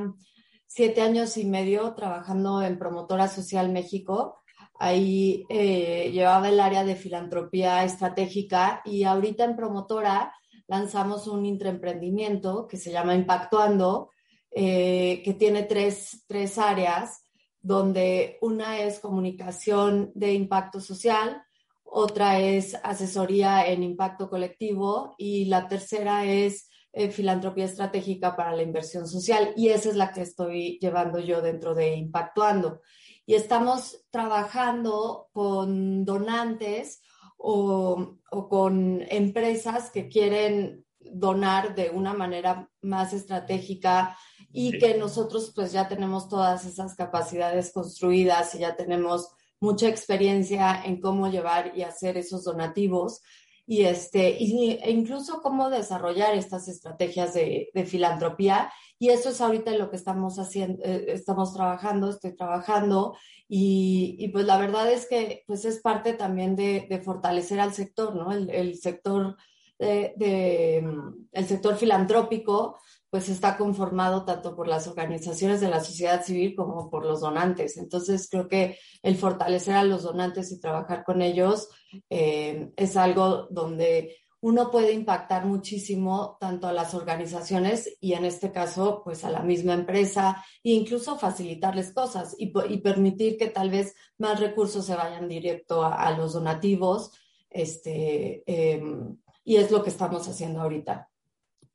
siete 0.74 1.02
años 1.02 1.36
y 1.36 1.44
medio 1.44 1.94
trabajando 1.94 2.60
en 2.60 2.80
Promotora 2.80 3.28
Social 3.28 3.70
México. 3.70 4.40
Ahí 4.76 5.46
eh, 5.48 6.10
llevaba 6.12 6.48
el 6.48 6.58
área 6.58 6.84
de 6.84 6.96
filantropía 6.96 7.84
estratégica 7.84 8.82
y 8.84 9.04
ahorita 9.04 9.44
en 9.44 9.54
Promotora 9.54 10.34
lanzamos 10.66 11.28
un 11.28 11.46
intraemprendimiento 11.46 12.66
que 12.66 12.76
se 12.76 12.90
llama 12.90 13.14
Impactuando, 13.14 14.10
eh, 14.50 15.22
que 15.24 15.34
tiene 15.34 15.62
tres, 15.62 16.24
tres 16.26 16.58
áreas, 16.58 17.22
donde 17.60 18.38
una 18.40 18.80
es 18.80 18.98
comunicación 18.98 20.10
de 20.16 20.32
impacto 20.34 20.80
social, 20.80 21.40
otra 21.84 22.40
es 22.40 22.74
asesoría 22.82 23.64
en 23.68 23.84
impacto 23.84 24.28
colectivo 24.28 25.14
y 25.18 25.44
la 25.44 25.68
tercera 25.68 26.24
es 26.24 26.68
eh, 26.96 27.10
filantropía 27.10 27.64
estratégica 27.64 28.36
para 28.36 28.54
la 28.54 28.62
inversión 28.62 29.08
social 29.08 29.52
y 29.56 29.70
esa 29.70 29.88
es 29.88 29.96
la 29.96 30.12
que 30.12 30.20
estoy 30.20 30.78
llevando 30.80 31.18
yo 31.18 31.42
dentro 31.42 31.74
de 31.74 31.96
Impactuando. 31.96 32.82
Y 33.26 33.34
estamos 33.34 34.04
trabajando 34.10 35.28
con 35.32 36.04
donantes 36.04 37.02
o, 37.36 38.18
o 38.30 38.48
con 38.48 39.02
empresas 39.08 39.90
que 39.90 40.08
quieren 40.08 40.84
donar 41.00 41.74
de 41.74 41.90
una 41.90 42.14
manera 42.14 42.70
más 42.80 43.12
estratégica 43.12 44.16
y 44.52 44.78
que 44.78 44.96
nosotros 44.96 45.52
pues 45.52 45.72
ya 45.72 45.88
tenemos 45.88 46.28
todas 46.28 46.64
esas 46.64 46.94
capacidades 46.94 47.72
construidas 47.72 48.54
y 48.54 48.60
ya 48.60 48.76
tenemos 48.76 49.30
mucha 49.58 49.88
experiencia 49.88 50.80
en 50.84 51.00
cómo 51.00 51.28
llevar 51.28 51.72
y 51.76 51.82
hacer 51.82 52.16
esos 52.18 52.44
donativos 52.44 53.20
y 53.66 53.84
este, 53.84 54.36
y, 54.38 54.78
e 54.82 54.90
incluso 54.90 55.40
cómo 55.40 55.70
desarrollar 55.70 56.34
estas 56.34 56.68
estrategias 56.68 57.34
de, 57.34 57.70
de, 57.72 57.86
filantropía. 57.86 58.72
Y 58.98 59.08
eso 59.08 59.30
es 59.30 59.40
ahorita 59.40 59.72
lo 59.72 59.90
que 59.90 59.96
estamos 59.96 60.38
haciendo, 60.38 60.82
eh, 60.84 61.06
estamos 61.08 61.54
trabajando, 61.54 62.10
estoy 62.10 62.36
trabajando, 62.36 63.16
y, 63.48 64.16
y, 64.18 64.28
pues 64.28 64.46
la 64.46 64.58
verdad 64.58 64.90
es 64.90 65.06
que 65.06 65.44
pues 65.46 65.64
es 65.64 65.80
parte 65.80 66.12
también 66.14 66.56
de, 66.56 66.86
de 66.88 67.00
fortalecer 67.00 67.60
al 67.60 67.74
sector, 67.74 68.14
¿no? 68.14 68.32
El, 68.32 68.76
sector 68.76 69.36
de, 69.78 70.82
mm, 70.82 71.28
el 71.32 71.46
sector 71.46 71.76
filantrópico, 71.76 72.78
pues 73.14 73.28
está 73.28 73.56
conformado 73.56 74.24
tanto 74.24 74.56
por 74.56 74.66
las 74.66 74.88
organizaciones 74.88 75.60
de 75.60 75.68
la 75.68 75.78
sociedad 75.78 76.24
civil 76.24 76.56
como 76.56 76.90
por 76.90 77.06
los 77.06 77.20
donantes. 77.20 77.76
Entonces, 77.76 78.26
creo 78.28 78.48
que 78.48 78.76
el 79.04 79.14
fortalecer 79.16 79.76
a 79.76 79.84
los 79.84 80.02
donantes 80.02 80.50
y 80.50 80.58
trabajar 80.58 81.04
con 81.04 81.22
ellos 81.22 81.68
eh, 82.10 82.72
es 82.74 82.96
algo 82.96 83.46
donde 83.50 84.16
uno 84.40 84.68
puede 84.68 84.92
impactar 84.92 85.46
muchísimo 85.46 86.36
tanto 86.40 86.66
a 86.66 86.72
las 86.72 86.92
organizaciones 86.92 87.96
y 88.00 88.14
en 88.14 88.24
este 88.24 88.50
caso, 88.50 89.02
pues 89.04 89.22
a 89.22 89.30
la 89.30 89.42
misma 89.42 89.74
empresa 89.74 90.44
e 90.64 90.72
incluso 90.72 91.16
facilitarles 91.16 91.92
cosas 91.92 92.34
y, 92.36 92.48
permitir 92.78 93.38
que 93.38 93.46
tal 93.46 93.70
vez 93.70 93.94
más 94.18 94.40
recursos 94.40 94.86
se 94.86 94.96
vayan 94.96 95.28
directo 95.28 95.84
a, 95.84 96.10
los 96.18 96.32
donativos. 96.32 97.12
Este, 97.48 98.42
em, 98.44 99.16
y 99.44 99.54
es 99.54 99.70
lo 99.70 99.84
que 99.84 99.90
estamos 99.90 100.26
haciendo 100.26 100.62
ahorita. 100.62 101.08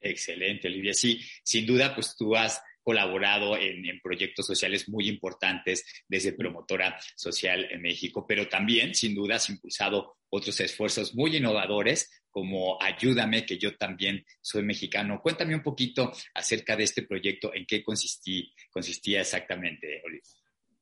Excelente, 0.02 0.68
Olivia. 0.68 0.94
Sí, 0.94 1.20
sin 1.44 1.66
duda, 1.66 1.94
pues 1.94 2.16
tú 2.18 2.36
has 2.36 2.62
colaborado 2.82 3.56
en, 3.58 4.00
proyectos 4.02 4.48
sociales 4.48 4.90
muy 4.90 5.08
importantes 5.08 5.86
desde 6.08 6.34
Promotora 6.34 7.00
Social 7.16 7.68
en 7.70 7.82
México, 7.82 8.26
pero 8.28 8.48
también, 8.48 8.96
sin 8.96 9.14
duda, 9.14 9.36
has 9.36 9.50
impulsado 9.50 10.18
otros 10.30 10.60
esfuerzos 10.60 11.14
muy 11.14 11.36
innovadores 11.36 12.10
como 12.32 12.82
Ayúdame, 12.82 13.46
que 13.46 13.58
yo 13.58 13.76
también 13.78 14.26
soy 14.42 14.64
mexicano. 14.64 15.20
Cuéntame 15.22 15.54
un 15.54 15.62
poquito 15.62 16.12
acerca 16.34 16.76
de 16.76 16.86
este 16.86 17.04
proyecto, 17.04 17.54
en 17.54 17.66
qué 17.68 17.84
consistí, 17.84 18.52
consistía 18.72 19.22
exactamente, 19.22 20.02
Olivia. 20.04 20.24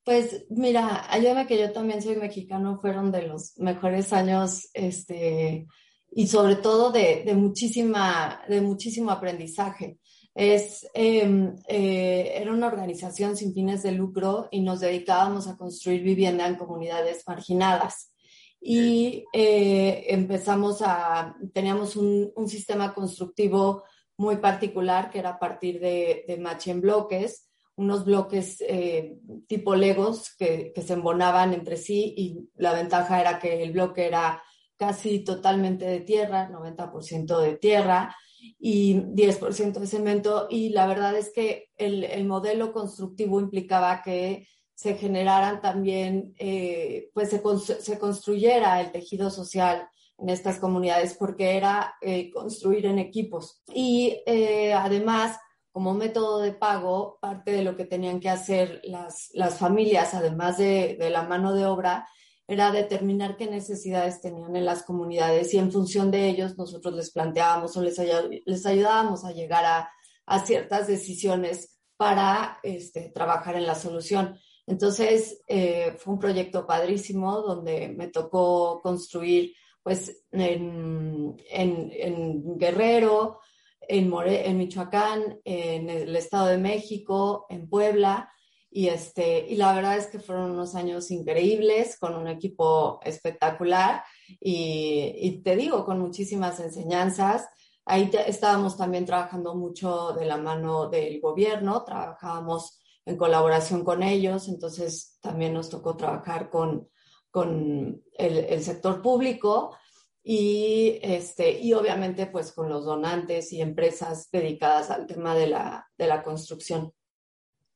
Pues 0.03 0.45
mira, 0.49 1.11
Ayúdame, 1.11 1.45
que 1.47 1.59
yo 1.59 1.73
también 1.73 2.01
soy 2.01 2.15
mexicano, 2.15 2.79
fueron 2.79 3.11
de 3.11 3.23
los 3.23 3.57
mejores 3.57 4.13
años, 4.13 4.69
este, 4.73 5.65
y 6.11 6.27
sobre 6.27 6.55
todo 6.55 6.91
de, 6.91 7.23
de, 7.25 7.35
muchísima, 7.35 8.41
de 8.47 8.61
muchísimo 8.61 9.11
aprendizaje. 9.11 9.99
Es, 10.33 10.87
em, 10.93 11.55
eh, 11.67 12.33
era 12.35 12.51
una 12.51 12.67
organización 12.67 13.35
sin 13.35 13.53
fines 13.53 13.81
de 13.83 13.91
lucro 13.91 14.47
y 14.51 14.61
nos 14.61 14.79
dedicábamos 14.81 15.47
a 15.47 15.57
construir 15.57 16.03
vivienda 16.03 16.47
en 16.47 16.55
comunidades 16.55 17.23
marginadas. 17.27 18.13
Y 18.61 19.25
eh, 19.33 20.05
empezamos 20.09 20.81
a, 20.81 21.35
teníamos 21.53 21.95
un, 21.95 22.31
un, 22.35 22.47
sistema 22.47 22.93
constructivo 22.93 23.83
muy 24.17 24.37
particular 24.37 25.09
que 25.09 25.19
era 25.19 25.31
a 25.31 25.39
partir 25.39 25.79
de, 25.79 26.25
de 26.27 26.37
match 26.37 26.67
en 26.67 26.81
bloques, 26.81 27.49
unos 27.75 28.05
bloques 28.05 28.57
eh, 28.61 29.15
tipo 29.47 29.75
legos 29.75 30.35
que, 30.37 30.71
que 30.73 30.81
se 30.81 30.93
embonaban 30.93 31.53
entre 31.53 31.77
sí 31.77 32.13
y 32.17 32.49
la 32.55 32.73
ventaja 32.73 33.21
era 33.21 33.39
que 33.39 33.61
el 33.61 33.71
bloque 33.71 34.07
era 34.07 34.41
casi 34.77 35.19
totalmente 35.19 35.85
de 35.85 35.99
tierra, 35.99 36.49
90% 36.49 37.39
de 37.39 37.55
tierra 37.57 38.15
y 38.59 38.95
10% 38.95 39.79
de 39.79 39.87
cemento. 39.87 40.47
Y 40.49 40.69
la 40.69 40.87
verdad 40.87 41.15
es 41.15 41.31
que 41.33 41.69
el, 41.77 42.03
el, 42.03 42.25
modelo 42.25 42.71
constructivo 42.71 43.39
implicaba 43.39 44.01
que 44.03 44.47
se 44.73 44.95
generaran 44.95 45.59
también, 45.59 46.35
eh, 46.37 47.09
pues 47.13 47.29
se, 47.29 47.41
se, 47.81 47.97
construyera 47.99 48.79
el 48.79 48.91
tejido 48.91 49.31
social 49.31 49.89
en 50.19 50.29
estas 50.29 50.59
comunidades 50.59 51.15
porque 51.15 51.57
era 51.57 51.95
eh, 52.01 52.29
construir 52.31 52.85
en 52.85 52.99
equipos. 52.99 53.63
Y 53.73 54.21
eh, 54.27 54.73
además, 54.73 55.39
como 55.71 55.95
método 55.95 56.39
de 56.39 56.53
pago, 56.53 57.17
parte 57.19 57.51
de 57.51 57.63
lo 57.63 57.75
que 57.75 57.85
tenían 57.85 58.19
que 58.19 58.29
hacer 58.29 58.81
las, 58.83 59.29
las 59.33 59.57
familias, 59.57 60.13
además 60.13 60.59
de, 60.59 60.95
de 60.99 61.09
la 61.09 61.23
mano 61.23 61.53
de 61.53 61.65
obra, 61.65 62.07
era 62.47 62.71
determinar 62.71 63.35
qué 63.35 63.47
necesidades 63.47 64.21
tenían 64.21 64.55
en 64.55 64.65
las 64.65 64.83
comunidades 64.83 65.53
y 65.53 65.57
en 65.57 65.71
función 65.71 66.09
de 66.11 66.29
ellos 66.29 66.57
nosotros 66.57 66.93
les 66.95 67.11
planteábamos 67.11 67.75
o 67.75 67.81
les, 67.81 67.99
les 68.45 68.65
ayudábamos 68.65 69.25
a 69.25 69.33
llegar 69.33 69.65
a, 69.65 69.91
a 70.25 70.45
ciertas 70.45 70.87
decisiones 70.87 71.77
para 71.97 72.59
este, 72.63 73.09
trabajar 73.09 73.55
en 73.55 73.65
la 73.65 73.75
solución. 73.75 74.39
Entonces, 74.65 75.41
eh, 75.47 75.95
fue 75.97 76.13
un 76.13 76.19
proyecto 76.19 76.65
padrísimo 76.65 77.41
donde 77.41 77.89
me 77.89 78.07
tocó 78.07 78.81
construir 78.81 79.53
pues 79.81 80.25
en, 80.31 81.37
en, 81.49 81.91
en 81.93 82.57
Guerrero, 82.57 83.39
en, 83.79 84.09
More, 84.09 84.47
en 84.47 84.57
Michoacán, 84.57 85.39
en 85.45 85.89
el 85.89 86.15
Estado 86.15 86.47
de 86.47 86.57
México, 86.57 87.45
en 87.49 87.69
Puebla, 87.69 88.29
y, 88.77 88.89
este, 88.89 89.43
y 89.49 89.55
la 89.55 89.73
verdad 89.73 89.97
es 89.97 90.05
que 90.05 90.19
fueron 90.19 90.51
unos 90.51 90.75
años 90.75 91.09
increíbles 91.09 91.97
con 91.97 92.13
un 92.13 92.27
equipo 92.27 92.99
espectacular 93.03 94.03
y, 94.39 95.41
te 95.43 95.55
digo, 95.55 95.83
con 95.83 95.99
muchísimas 95.99 96.59
enseñanzas. 96.59 97.47
Ahí 97.85 98.11
estábamos 98.27 98.77
también 98.77 99.03
trabajando 99.03 99.55
mucho 99.55 100.13
de 100.13 100.27
la 100.27 100.37
mano 100.37 100.89
del 100.89 101.19
gobierno, 101.19 101.83
trabajábamos 101.85 102.79
en 103.03 103.17
colaboración 103.17 103.83
con 103.83 104.03
ellos, 104.03 104.47
entonces 104.47 105.17
también 105.21 105.55
nos 105.55 105.71
tocó 105.71 105.97
trabajar 105.97 106.51
con, 106.51 106.87
con 107.31 108.03
el, 108.13 108.37
el, 108.37 108.63
sector 108.63 109.01
público 109.01 109.75
y, 110.21 110.99
este, 111.01 111.59
y 111.59 111.73
obviamente 111.73 112.27
pues 112.27 112.51
con 112.51 112.69
los 112.69 112.85
donantes 112.85 113.51
y 113.53 113.59
empresas 113.59 114.29
dedicadas 114.29 114.91
al 114.91 115.07
tema 115.07 115.33
de 115.33 115.47
la, 115.47 115.87
de 115.97 116.05
la 116.05 116.21
construcción. 116.21 116.93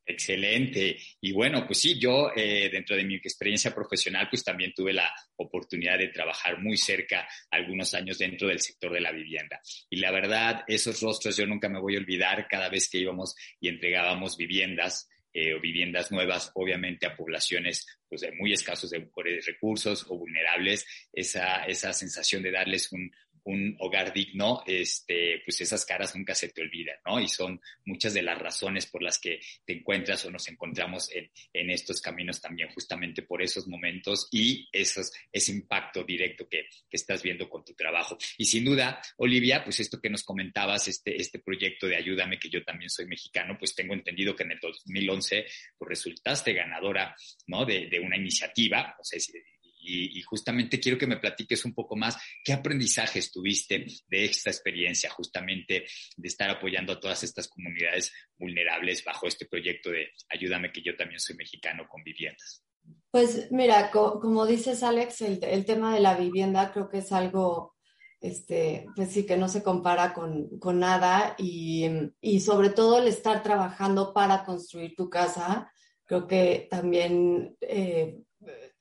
Excelente. 0.05 0.97
Y 1.21 1.31
bueno, 1.31 1.65
pues 1.65 1.79
sí, 1.79 1.99
yo 1.99 2.31
eh, 2.35 2.69
dentro 2.71 2.95
de 2.95 3.03
mi 3.03 3.15
experiencia 3.15 3.73
profesional, 3.73 4.27
pues 4.29 4.43
también 4.43 4.73
tuve 4.73 4.93
la 4.93 5.13
oportunidad 5.35 5.97
de 5.97 6.09
trabajar 6.09 6.59
muy 6.59 6.77
cerca 6.77 7.27
algunos 7.51 7.93
años 7.93 8.17
dentro 8.17 8.47
del 8.47 8.59
sector 8.59 8.91
de 8.91 9.01
la 9.01 9.11
vivienda. 9.11 9.61
Y 9.89 9.97
la 9.97 10.11
verdad, 10.11 10.63
esos 10.67 11.01
rostros 11.01 11.37
yo 11.37 11.45
nunca 11.45 11.69
me 11.69 11.79
voy 11.79 11.95
a 11.95 11.99
olvidar 11.99 12.47
cada 12.49 12.69
vez 12.69 12.89
que 12.89 12.97
íbamos 12.97 13.35
y 13.59 13.69
entregábamos 13.69 14.37
viviendas. 14.37 15.07
Eh, 15.33 15.53
o 15.53 15.61
viviendas 15.61 16.11
nuevas, 16.11 16.51
obviamente 16.55 17.05
a 17.05 17.15
poblaciones 17.15 17.87
pues, 18.09 18.19
de 18.19 18.33
muy 18.33 18.51
escasos 18.51 18.89
de 18.89 19.09
recursos 19.47 20.05
o 20.09 20.17
vulnerables, 20.17 20.85
esa, 21.13 21.63
esa 21.63 21.93
sensación 21.93 22.43
de 22.43 22.51
darles 22.51 22.91
un, 22.91 23.09
un 23.43 23.75
hogar 23.79 24.13
digno, 24.13 24.63
este, 24.65 25.41
pues 25.45 25.61
esas 25.61 25.85
caras 25.85 26.15
nunca 26.15 26.35
se 26.35 26.49
te 26.49 26.61
olvidan, 26.61 26.97
¿no? 27.05 27.19
Y 27.19 27.27
son 27.27 27.59
muchas 27.85 28.13
de 28.13 28.21
las 28.21 28.37
razones 28.37 28.85
por 28.85 29.01
las 29.01 29.19
que 29.19 29.39
te 29.65 29.73
encuentras 29.73 30.25
o 30.25 30.31
nos 30.31 30.47
encontramos 30.47 31.09
en, 31.11 31.29
estos 31.71 32.01
caminos 32.01 32.41
también, 32.41 32.69
justamente 32.73 33.21
por 33.21 33.41
esos 33.41 33.67
momentos 33.67 34.27
y 34.31 34.67
esos, 34.71 35.11
ese 35.31 35.53
impacto 35.53 36.03
directo 36.03 36.47
que, 36.49 36.65
que, 36.89 36.97
estás 36.97 37.23
viendo 37.23 37.49
con 37.49 37.63
tu 37.63 37.73
trabajo. 37.73 38.17
Y 38.37 38.45
sin 38.45 38.65
duda, 38.65 39.01
Olivia, 39.17 39.63
pues 39.63 39.79
esto 39.79 39.99
que 40.01 40.09
nos 40.09 40.23
comentabas, 40.23 40.87
este, 40.87 41.15
este 41.15 41.39
proyecto 41.39 41.87
de 41.87 41.95
Ayúdame, 41.95 42.39
que 42.39 42.49
yo 42.49 42.63
también 42.63 42.89
soy 42.89 43.05
mexicano, 43.05 43.57
pues 43.57 43.73
tengo 43.73 43.93
entendido 43.93 44.35
que 44.35 44.43
en 44.43 44.51
el 44.51 44.59
2011 44.59 45.45
pues 45.77 45.89
resultaste 45.89 46.53
ganadora, 46.53 47.15
¿no? 47.47 47.65
De, 47.65 47.87
de 47.87 47.99
una 47.99 48.17
iniciativa, 48.17 48.95
o 48.99 49.03
sea, 49.03 49.19
y, 49.81 50.21
justamente 50.21 50.79
quiero 50.79 50.97
que 50.97 51.07
me 51.07 51.17
platiques 51.17 51.65
un 51.65 51.73
poco 51.73 51.95
más 51.95 52.17
qué 52.43 52.53
aprendizajes 52.53 53.31
tuviste 53.31 53.85
de 54.07 54.25
esta 54.25 54.49
experiencia, 54.49 55.09
justamente 55.09 55.85
de 56.15 56.27
estar 56.27 56.49
apoyando 56.49 56.93
a 56.93 56.99
todas 56.99 57.23
estas 57.23 57.47
comunidades 57.47 58.13
vulnerables 58.37 59.03
bajo 59.03 59.27
este 59.27 59.45
proyecto 59.45 59.89
de 59.89 60.09
Ayúdame 60.29 60.71
que 60.71 60.81
yo 60.81 60.95
también 60.95 61.19
soy 61.19 61.35
mexicano 61.35 61.87
con 61.89 62.03
viviendas. 62.03 62.63
Pues 63.11 63.51
mira, 63.51 63.91
como 63.91 64.45
dices 64.45 64.83
Alex, 64.83 65.21
el, 65.21 65.65
tema 65.65 65.93
de 65.93 65.99
la 65.99 66.15
vivienda 66.15 66.71
creo 66.71 66.89
que 66.89 66.99
es 66.99 67.11
algo, 67.11 67.75
este, 68.21 68.85
pues 68.95 69.11
sí, 69.11 69.25
que 69.25 69.37
no 69.37 69.49
se 69.49 69.63
compara 69.63 70.13
con, 70.13 70.57
con 70.59 70.79
nada 70.79 71.35
y, 71.37 71.85
y 72.21 72.39
sobre 72.39 72.69
todo 72.69 72.99
el 72.99 73.07
estar 73.07 73.43
trabajando 73.43 74.13
para 74.13 74.45
construir 74.45 74.95
tu 74.95 75.09
casa, 75.09 75.71
creo 76.05 76.27
que 76.27 76.67
también 76.69 77.57
eh, 77.61 78.17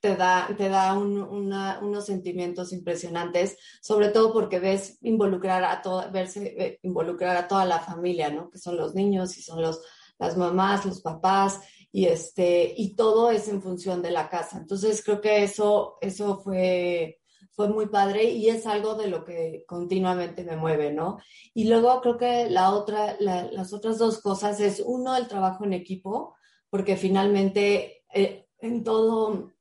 te 0.01 0.15
da, 0.15 0.49
te 0.57 0.67
da 0.67 0.97
unos 0.97 2.05
sentimientos 2.05 2.73
impresionantes, 2.73 3.57
sobre 3.81 4.09
todo 4.09 4.33
porque 4.33 4.59
ves 4.59 4.97
involucrar 5.01 5.63
a 5.63 5.81
toda, 5.81 6.07
verse 6.07 6.55
eh, 6.57 6.79
involucrar 6.81 7.37
a 7.37 7.47
toda 7.47 7.65
la 7.65 7.79
familia, 7.79 8.29
¿no? 8.29 8.49
Que 8.49 8.57
son 8.57 8.77
los 8.77 8.95
niños 8.95 9.37
y 9.37 9.43
son 9.43 9.61
los, 9.61 9.81
las 10.17 10.35
mamás, 10.35 10.85
los 10.85 11.01
papás, 11.01 11.61
y 11.91 12.05
este, 12.05 12.73
y 12.75 12.95
todo 12.95 13.29
es 13.29 13.47
en 13.47 13.61
función 13.61 14.01
de 14.01 14.11
la 14.11 14.27
casa. 14.27 14.57
Entonces 14.57 15.03
creo 15.03 15.21
que 15.21 15.43
eso, 15.43 15.97
eso 16.01 16.39
fue, 16.39 17.19
fue 17.51 17.69
muy 17.69 17.85
padre 17.87 18.23
y 18.23 18.49
es 18.49 18.65
algo 18.65 18.95
de 18.95 19.07
lo 19.07 19.23
que 19.23 19.65
continuamente 19.67 20.43
me 20.43 20.55
mueve, 20.55 20.91
¿no? 20.91 21.19
Y 21.53 21.65
luego 21.65 22.01
creo 22.01 22.17
que 22.17 22.49
la 22.49 22.71
otra, 22.71 23.17
las 23.19 23.71
otras 23.71 23.99
dos 23.99 24.19
cosas 24.19 24.59
es, 24.61 24.81
uno, 24.83 25.15
el 25.15 25.27
trabajo 25.27 25.63
en 25.63 25.73
equipo, 25.73 26.33
porque 26.71 26.97
finalmente 26.97 28.03
eh, 28.11 28.47
en 28.57 28.83
todo 28.83 29.51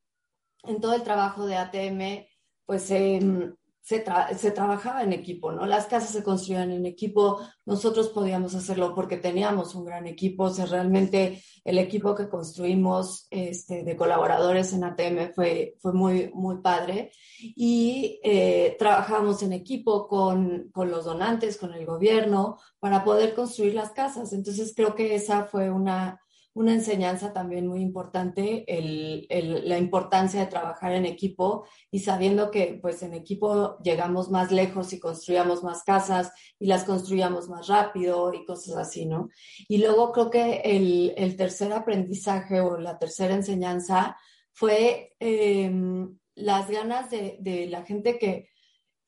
en 0.64 0.80
todo 0.80 0.94
el 0.94 1.02
trabajo 1.02 1.46
de 1.46 1.56
ATM, 1.56 2.26
pues 2.66 2.82
se 2.84 3.20
se, 3.82 4.50
trabajaba 4.52 5.02
en 5.02 5.12
equipo, 5.12 5.50
¿no? 5.50 5.66
Las 5.66 5.86
casas 5.86 6.10
se 6.10 6.22
construían 6.22 6.70
en 6.70 6.86
equipo, 6.86 7.40
nosotros 7.66 8.10
podíamos 8.10 8.54
hacerlo 8.54 8.94
porque 8.94 9.16
teníamos 9.16 9.74
un 9.74 9.84
gran 9.84 10.06
equipo, 10.06 10.44
o 10.44 10.50
sea, 10.50 10.66
realmente 10.66 11.42
el 11.64 11.78
equipo 11.78 12.14
que 12.14 12.28
construimos 12.28 13.26
este, 13.30 13.82
de 13.82 13.96
colaboradores 13.96 14.72
en 14.72 14.84
ATM 14.84 15.32
fue, 15.34 15.74
fue 15.80 15.92
muy, 15.92 16.30
muy 16.34 16.58
padre 16.58 17.10
y 17.40 18.20
eh, 18.22 18.76
trabajamos 18.78 19.42
en 19.42 19.52
equipo 19.52 20.06
con, 20.06 20.70
con 20.72 20.90
los 20.90 21.04
donantes, 21.04 21.56
con 21.56 21.74
el 21.74 21.84
gobierno, 21.84 22.58
para 22.78 23.02
poder 23.02 23.34
construir 23.34 23.74
las 23.74 23.90
casas. 23.90 24.32
Entonces, 24.32 24.72
creo 24.76 24.94
que 24.94 25.16
esa 25.16 25.46
fue 25.46 25.68
una 25.70 26.20
una 26.60 26.74
enseñanza 26.74 27.32
también 27.32 27.66
muy 27.66 27.80
importante, 27.80 28.64
la 28.68 29.78
importancia 29.78 30.40
de 30.40 30.46
trabajar 30.46 30.92
en 30.92 31.06
equipo 31.06 31.66
y 31.90 32.00
sabiendo 32.00 32.50
que 32.50 32.78
pues 32.82 33.02
en 33.02 33.14
equipo 33.14 33.78
llegamos 33.82 34.30
más 34.30 34.52
lejos 34.52 34.92
y 34.92 35.00
construíamos 35.00 35.64
más 35.64 35.82
casas 35.84 36.32
y 36.58 36.66
las 36.66 36.84
construíamos 36.84 37.48
más 37.48 37.66
rápido 37.66 38.34
y 38.34 38.44
cosas 38.44 38.76
así, 38.76 39.06
¿no? 39.06 39.30
Y 39.68 39.78
luego 39.78 40.12
creo 40.12 40.30
que 40.30 40.60
el, 40.64 41.36
tercer 41.36 41.72
aprendizaje 41.72 42.60
o 42.60 42.76
la 42.76 42.98
tercera 42.98 43.34
enseñanza 43.34 44.18
fue 44.52 45.14
em, 45.18 46.18
las 46.34 46.70
ganas 46.70 47.10
de, 47.10 47.68
la 47.70 47.84
gente 47.84 48.18
que, 48.18 48.50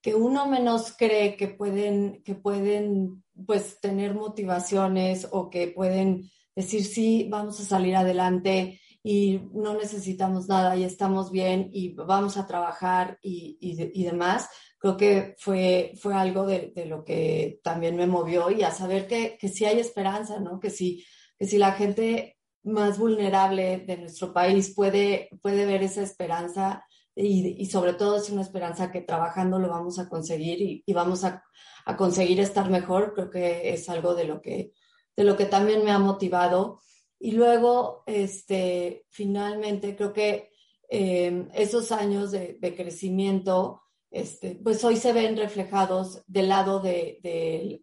que 0.00 0.14
uno 0.14 0.46
menos 0.46 0.96
cree 0.96 1.36
que 1.36 1.48
pueden, 1.48 2.22
que 2.22 2.34
pueden 2.34 3.22
pues 3.46 3.78
tener 3.80 4.14
motivaciones 4.14 5.28
o 5.30 5.50
que 5.50 5.68
pueden 5.68 6.30
decir, 6.54 6.84
sí, 6.84 7.26
vamos 7.30 7.60
a 7.60 7.64
salir 7.64 7.96
adelante 7.96 8.80
y 9.02 9.40
no 9.52 9.74
necesitamos 9.74 10.48
nada 10.48 10.76
y 10.76 10.84
estamos 10.84 11.30
bien 11.30 11.68
y 11.72 11.94
vamos 11.94 12.36
a 12.36 12.46
trabajar 12.46 13.18
y, 13.20 13.58
y, 13.60 14.04
demás, 14.04 14.48
creo 14.78 14.96
que 14.96 15.34
fue, 15.38 15.92
fue 15.96 16.14
algo 16.14 16.46
de, 16.46 16.72
de, 16.74 16.86
lo 16.86 17.04
que 17.04 17.60
también 17.64 17.96
me 17.96 18.06
movió 18.06 18.50
y 18.50 18.62
a 18.62 18.70
saber 18.70 19.08
que, 19.08 19.36
que 19.40 19.48
sí 19.48 19.64
hay 19.64 19.80
esperanza, 19.80 20.38
¿no? 20.38 20.60
Que 20.60 20.70
sí, 20.70 21.04
que 21.36 21.46
si 21.46 21.58
la 21.58 21.72
gente 21.72 22.38
más 22.62 22.98
vulnerable 22.98 23.78
de 23.78 23.96
nuestro 23.96 24.32
país 24.32 24.72
puede, 24.74 25.30
puede 25.42 25.66
ver 25.66 25.82
esa 25.82 26.02
esperanza 26.02 26.84
y, 27.14 27.60
y, 27.60 27.66
sobre 27.66 27.94
todo 27.94 28.16
es 28.16 28.30
una 28.30 28.42
esperanza 28.42 28.90
que 28.90 29.00
trabajando 29.00 29.58
lo 29.58 29.68
vamos 29.68 29.98
a 29.98 30.08
conseguir 30.08 30.62
y, 30.62 30.82
y 30.86 30.92
vamos 30.92 31.24
a, 31.24 31.42
a, 31.84 31.96
conseguir 31.96 32.40
estar 32.40 32.70
mejor, 32.70 33.12
creo 33.14 33.30
que 33.30 33.74
es 33.74 33.88
algo 33.88 34.14
de 34.14 34.24
lo 34.24 34.40
que 34.40 34.72
de 35.16 35.24
lo 35.24 35.36
que 35.36 35.46
también 35.46 35.84
me 35.84 35.90
ha 35.90 35.98
motivado. 35.98 36.80
Y 37.18 37.32
luego, 37.32 38.02
este, 38.06 39.06
finalmente, 39.10 39.96
creo 39.96 40.12
que 40.12 40.50
em, 40.88 41.48
esos 41.54 41.92
años 41.92 42.30
de, 42.32 42.58
crecimiento, 42.76 43.82
este, 44.10 44.58
pues 44.62 44.84
hoy 44.84 44.96
se 44.96 45.12
ven 45.12 45.36
reflejados 45.36 46.22
del 46.26 46.48
lado 46.48 46.80
de, 46.80 47.20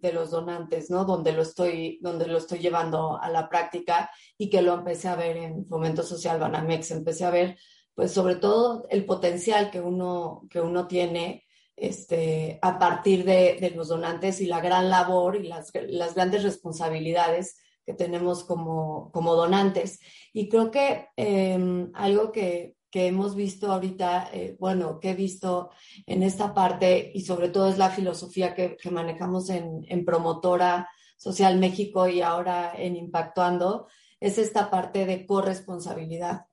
de, 0.01 0.13
los 0.13 0.31
donantes, 0.31 0.89
¿no? 0.89 1.05
Donde 1.05 1.31
lo, 1.31 1.41
estoy, 1.41 1.99
donde 2.01 2.27
lo 2.27 2.37
estoy 2.37 2.59
llevando 2.59 3.19
a 3.19 3.29
la 3.29 3.49
práctica 3.49 4.11
y 4.37 4.49
que 4.49 4.61
lo 4.61 4.73
empecé 4.73 5.07
a 5.07 5.15
ver 5.15 5.37
en 5.37 5.65
Fomento 5.65 6.03
Social 6.03 6.39
Banamex, 6.39 6.91
empecé 6.91 7.25
a 7.25 7.31
ver, 7.31 7.57
pues 7.95 8.11
sobre 8.11 8.35
todo 8.35 8.85
el 8.89 9.05
potencial 9.05 9.71
que 9.71 9.81
uno, 9.81 10.47
que 10.49 10.61
uno 10.61 10.87
tiene 10.87 11.45
este, 11.79 12.59
a 12.61 12.77
partir 12.77 13.23
de, 13.23 13.71
los 13.75 13.87
donantes 13.87 14.41
y 14.41 14.45
la 14.47 14.59
gran 14.59 14.89
labor 14.89 15.35
y 15.37 15.47
las, 15.47 15.71
grandes 15.71 16.43
responsabilidades 16.43 17.57
que 17.85 17.93
tenemos 17.93 18.43
como, 18.43 19.11
donantes. 19.13 19.99
Y 20.33 20.49
creo 20.49 20.71
que 20.71 21.07
em, 21.15 21.91
algo 21.93 22.31
que, 22.31 22.75
hemos 22.91 23.35
visto 23.35 23.71
ahorita, 23.71 24.29
eh, 24.33 24.57
bueno, 24.59 24.99
que 24.99 25.11
he 25.11 25.13
visto 25.13 25.69
en 26.07 26.23
esta 26.23 26.53
parte 26.53 27.11
y 27.13 27.21
sobre 27.21 27.49
todo 27.49 27.69
es 27.69 27.77
la 27.77 27.91
filosofía 27.91 28.55
que, 28.55 28.77
manejamos 28.89 29.49
en, 29.49 30.05
Promotora 30.05 30.89
Social 31.17 31.59
México 31.59 32.07
y 32.07 32.21
ahora 32.21 32.73
en 32.75 32.95
Impactuando, 32.95 33.87
es 34.19 34.37
esta 34.37 34.69
parte 34.69 35.05
de 35.05 35.25
corresponsabilidad, 35.25 36.47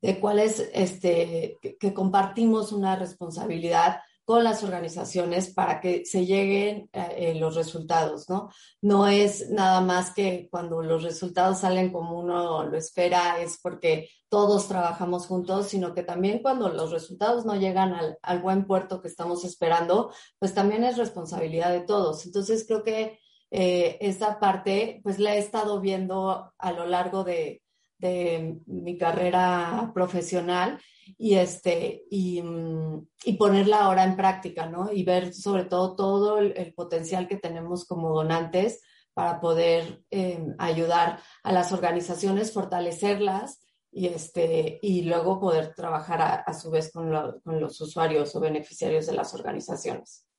de 0.00 0.20
cuál 0.20 0.38
es, 0.38 0.70
este, 0.72 1.58
que 1.78 1.94
compartimos 1.94 2.72
una 2.72 2.94
responsabilidad 2.94 4.00
con 4.30 4.44
las 4.44 4.62
organizaciones 4.62 5.52
para 5.52 5.80
que 5.80 6.06
se 6.06 6.24
lleguen 6.24 6.88
eh, 6.92 7.34
los 7.34 7.56
resultados, 7.56 8.28
¿no? 8.28 8.48
No 8.80 9.08
es 9.08 9.50
nada 9.50 9.80
más 9.80 10.14
que 10.14 10.46
cuando 10.52 10.82
los 10.82 11.02
resultados 11.02 11.58
salen 11.58 11.90
como 11.90 12.16
uno 12.16 12.64
lo 12.64 12.76
espera, 12.76 13.40
es 13.40 13.58
porque 13.60 14.08
todos 14.28 14.68
trabajamos 14.68 15.26
juntos, 15.26 15.66
sino 15.66 15.94
que 15.94 16.04
también 16.04 16.42
cuando 16.42 16.68
los 16.68 16.92
resultados 16.92 17.44
no 17.44 17.56
llegan 17.56 17.92
al, 18.22 18.38
buen 18.40 18.68
puerto 18.68 19.02
que 19.02 19.08
estamos 19.08 19.44
esperando, 19.44 20.12
pues 20.38 20.54
también 20.54 20.84
es 20.84 20.96
responsabilidad 20.96 21.72
de 21.72 21.80
todos. 21.80 22.24
Entonces 22.24 22.64
creo 22.68 22.84
que 22.84 23.18
eh, 23.50 23.98
esa 24.00 24.38
parte, 24.38 25.00
pues 25.02 25.18
la 25.18 25.34
he 25.34 25.38
estado 25.40 25.80
viendo 25.80 26.52
a 26.56 26.70
lo 26.70 26.86
largo 26.86 27.24
de, 27.24 27.59
de 28.00 28.58
mi 28.66 28.96
carrera 28.96 29.90
profesional 29.94 30.80
y, 31.18 31.34
este, 31.34 32.04
y, 32.10 32.42
mm, 32.42 33.06
y, 33.24 33.32
ponerla 33.34 33.84
ahora 33.84 34.04
en 34.04 34.16
práctica, 34.16 34.66
¿no? 34.66 34.90
Y 34.92 35.04
ver 35.04 35.34
sobre 35.34 35.64
todo 35.64 35.94
todo 35.96 36.38
el, 36.38 36.72
potencial 36.74 37.28
que 37.28 37.36
tenemos 37.36 37.84
como 37.84 38.10
donantes 38.14 38.80
para 39.12 39.40
poder 39.40 40.02
em, 40.10 40.54
ayudar 40.58 41.20
a 41.42 41.52
las 41.52 41.72
organizaciones, 41.72 42.52
fortalecerlas 42.52 43.60
y, 43.92 44.06
este, 44.06 44.78
y 44.82 45.02
luego 45.02 45.40
poder 45.40 45.74
trabajar 45.74 46.22
a, 46.22 46.34
a 46.36 46.54
su 46.54 46.70
vez 46.70 46.90
con, 46.92 47.10
con 47.44 47.60
los 47.60 47.80
usuarios 47.80 48.34
o 48.34 48.40
beneficiarios 48.40 49.06
de 49.06 49.14
las 49.14 49.34
organizaciones. 49.34 50.29